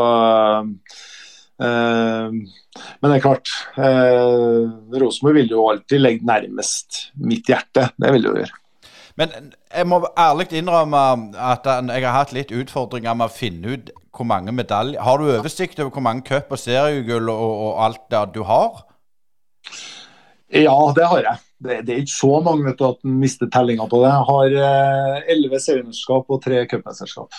eh, 1.66 2.38
men 2.38 3.10
det 3.10 3.18
er 3.18 3.26
klart, 3.26 3.56
eh, 3.82 4.64
Rosenborg 5.02 5.42
vil 5.42 5.52
jo 5.58 5.68
alltid 5.72 6.04
legge 6.04 6.30
nærmest 6.30 7.04
mitt 7.18 7.50
hjerte. 7.50 7.90
Det 7.98 8.14
vil 8.14 8.26
det 8.26 8.34
jo 8.34 8.40
gjøre. 8.44 8.64
Men 9.18 9.32
jeg 9.74 9.88
må 9.90 9.98
ærlig 10.14 10.52
innrømme 10.60 11.00
at 11.42 11.66
jeg 11.66 12.04
har 12.06 12.14
hatt 12.20 12.36
litt 12.38 12.54
utfordringer 12.54 13.18
med 13.18 13.32
å 13.32 13.34
finne 13.34 13.74
ut 13.74 13.90
hvor 14.14 14.26
mange 14.30 14.54
medaljer 14.54 15.02
Har 15.02 15.18
du 15.18 15.30
oversikt 15.30 15.80
over 15.82 15.92
hvor 15.94 16.06
mange 16.06 16.26
cup- 16.26 16.54
og 16.54 16.62
seriegull 16.62 17.30
og, 17.30 17.50
og 17.66 17.82
alt 17.86 18.04
det 18.14 18.22
du 18.36 18.44
har? 18.46 18.84
Ja, 20.54 20.94
det 20.96 21.08
har 21.08 21.20
jeg. 21.20 21.38
Det, 21.64 21.78
det 21.88 21.94
er 21.94 22.02
ikke 22.06 22.14
så 22.14 22.40
mange 22.46 22.66
vet 22.66 22.80
du, 22.80 22.86
at 22.88 23.04
en 23.06 23.20
mister 23.20 23.50
tellinga 23.52 23.88
på 23.90 24.00
det. 24.04 24.12
Jeg 24.14 24.28
har 24.32 24.58
eh, 24.64 25.32
elleve 25.34 25.60
seriemesterskap 25.60 26.30
og 26.30 26.44
tre 26.44 26.66
cupmesterskap. 26.72 27.34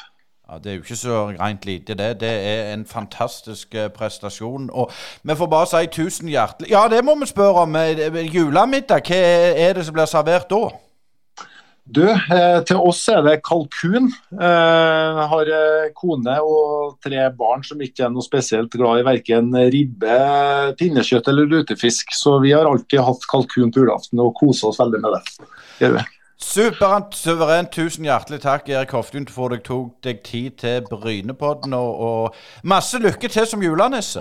Ja, 0.48 0.58
Det 0.58 0.70
er 0.70 0.74
jo 0.74 0.82
ikke 0.82 0.96
så 0.96 1.16
rent 1.40 1.64
lite, 1.64 1.94
det. 1.94 2.20
Det 2.20 2.30
er 2.30 2.74
en 2.74 2.86
fantastisk 2.86 3.74
eh, 3.74 3.88
prestasjon. 3.88 4.70
Og 4.72 4.90
vi 5.22 5.36
får 5.36 5.46
bare 5.46 5.66
si 5.66 5.86
tusen 5.92 6.28
hjertelig 6.28 6.70
Ja, 6.70 6.88
det 6.88 7.04
må 7.04 7.14
vi 7.20 7.26
spørre 7.26 7.64
om. 7.64 7.76
Eh, 7.76 8.34
julemiddag, 8.34 9.08
hva 9.08 9.22
er 9.56 9.72
det 9.72 9.86
som 9.86 9.96
blir 9.96 10.08
servert 10.08 10.50
da? 10.50 10.68
Du, 11.88 12.02
eh, 12.04 12.58
til 12.68 12.80
oss 12.84 13.00
er 13.08 13.22
det 13.24 13.38
kalkun. 13.46 14.10
Eh, 14.36 14.44
jeg 14.44 15.28
har 15.30 15.50
eh, 15.56 15.86
kone 15.96 16.34
og 16.44 16.98
tre 17.04 17.22
barn 17.32 17.64
som 17.64 17.80
ikke 17.80 18.04
er 18.04 18.12
noe 18.12 18.24
spesielt 18.24 18.74
glad 18.76 19.00
i 19.00 19.06
verken 19.06 19.48
ribbe, 19.72 20.18
pinnekjøtt 20.76 21.30
eller 21.32 21.48
lutefisk. 21.48 22.12
Så 22.12 22.36
vi 22.44 22.52
har 22.52 22.68
alltid 22.68 23.00
hatt 23.06 23.24
kalkun 23.30 23.72
på 23.72 23.84
julaften 23.84 24.20
og 24.20 24.34
koser 24.36 24.68
oss 24.68 24.80
veldig 24.82 25.00
med 25.00 25.16
det. 25.16 25.48
Gjør 25.80 25.96
vi. 25.96 26.04
Superant, 26.38 27.16
suverent. 27.16 27.72
Tusen 27.72 28.04
hjertelig 28.06 28.42
takk, 28.44 28.68
Erik 28.68 28.92
Hoftun, 28.94 29.24
for 29.32 29.56
at 29.56 29.64
du 29.64 29.72
tok 29.72 29.96
deg 30.04 30.20
tid 30.28 30.60
til 30.60 30.84
Brynepodden. 30.92 31.72
Og, 31.74 32.04
og 32.04 32.68
masse 32.68 33.00
lykke 33.00 33.32
til 33.32 33.48
som 33.48 33.64
julenisse. 33.64 34.20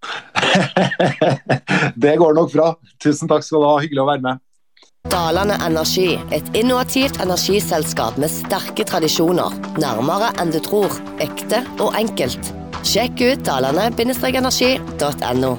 det 2.04 2.14
går 2.20 2.36
nok 2.36 2.52
bra. 2.52 2.70
Tusen 3.00 3.28
takk 3.28 3.46
skal 3.46 3.64
du 3.64 3.70
ha. 3.70 3.74
Hyggelig 3.80 4.04
å 4.04 4.10
være 4.12 4.26
med. 4.28 4.46
Dalane 5.08 5.56
Energi, 5.64 6.18
et 6.30 6.56
innovativt 6.56 7.22
energiselskap 7.24 8.18
med 8.20 8.28
sterke 8.28 8.84
tradisjoner. 8.84 9.54
Nærmere 9.80 10.28
enn 10.42 10.52
du 10.52 10.60
tror. 10.60 10.92
Ekte 11.24 11.62
og 11.80 11.96
enkelt. 11.96 12.52
Sjekk 12.84 13.24
ut 13.24 13.44
dalane-energi.no. 13.48 15.56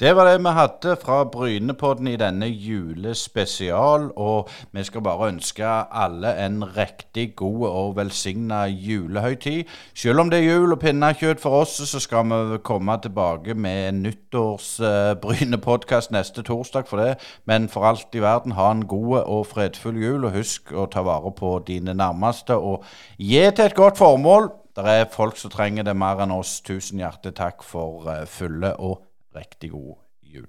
Det 0.00 0.16
var 0.16 0.24
det 0.26 0.38
vi 0.42 0.50
hadde 0.50 0.96
fra 0.98 1.24
Brynepodden 1.24 2.08
i 2.10 2.16
denne 2.18 2.48
julespesial. 2.50 4.10
Og 4.16 4.48
vi 4.74 4.84
skal 4.84 5.02
bare 5.06 5.28
ønske 5.30 5.64
alle 5.94 6.46
en 6.46 6.76
riktig 6.76 7.36
god 7.36 7.68
og 7.68 7.96
velsigna 7.96 8.66
julehøytid. 8.66 9.64
Selv 9.94 10.20
om 10.20 10.30
det 10.30 10.38
er 10.40 10.44
jul 10.48 10.72
og 10.74 10.78
pinnekjøtt 10.82 11.40
for 11.40 11.50
oss, 11.60 11.70
så 11.86 12.00
skal 12.02 12.24
vi 12.26 12.58
komme 12.66 12.98
tilbake 13.02 13.54
med 13.54 13.88
en 13.88 14.02
nyttårs-Brynepodkast 14.08 16.10
uh, 16.10 16.14
neste 16.18 16.42
torsdag 16.42 16.84
for 16.90 16.96
det. 16.98 17.14
Men 17.46 17.68
for 17.68 17.84
alt 17.86 18.14
i 18.18 18.20
verden, 18.26 18.52
ha 18.58 18.70
en 18.74 18.86
god 18.90 19.22
og 19.22 19.46
fredfull 19.46 20.02
jul, 20.02 20.24
og 20.26 20.32
husk 20.40 20.72
å 20.74 20.90
ta 20.90 21.02
vare 21.06 21.30
på 21.38 21.62
dine 21.70 21.94
nærmeste. 21.94 22.58
Og 22.58 22.82
gi 23.18 23.46
til 23.46 23.64
et 23.70 23.78
godt 23.78 23.98
formål. 24.02 24.50
Det 24.74 24.90
er 24.90 25.06
folk 25.06 25.38
som 25.38 25.50
trenger 25.54 25.86
det 25.86 25.94
mer 25.96 26.18
enn 26.26 26.34
oss. 26.34 26.58
Tusen 26.66 26.98
hjertelig 26.98 27.38
takk 27.38 27.62
for 27.62 28.10
uh, 28.10 28.26
fulle 28.26 28.74
og 28.82 28.98
riktig 29.34 29.70
god 29.70 29.98
jul. 30.22 30.46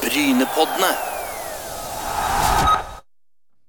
Brynepoddene. 0.00 0.92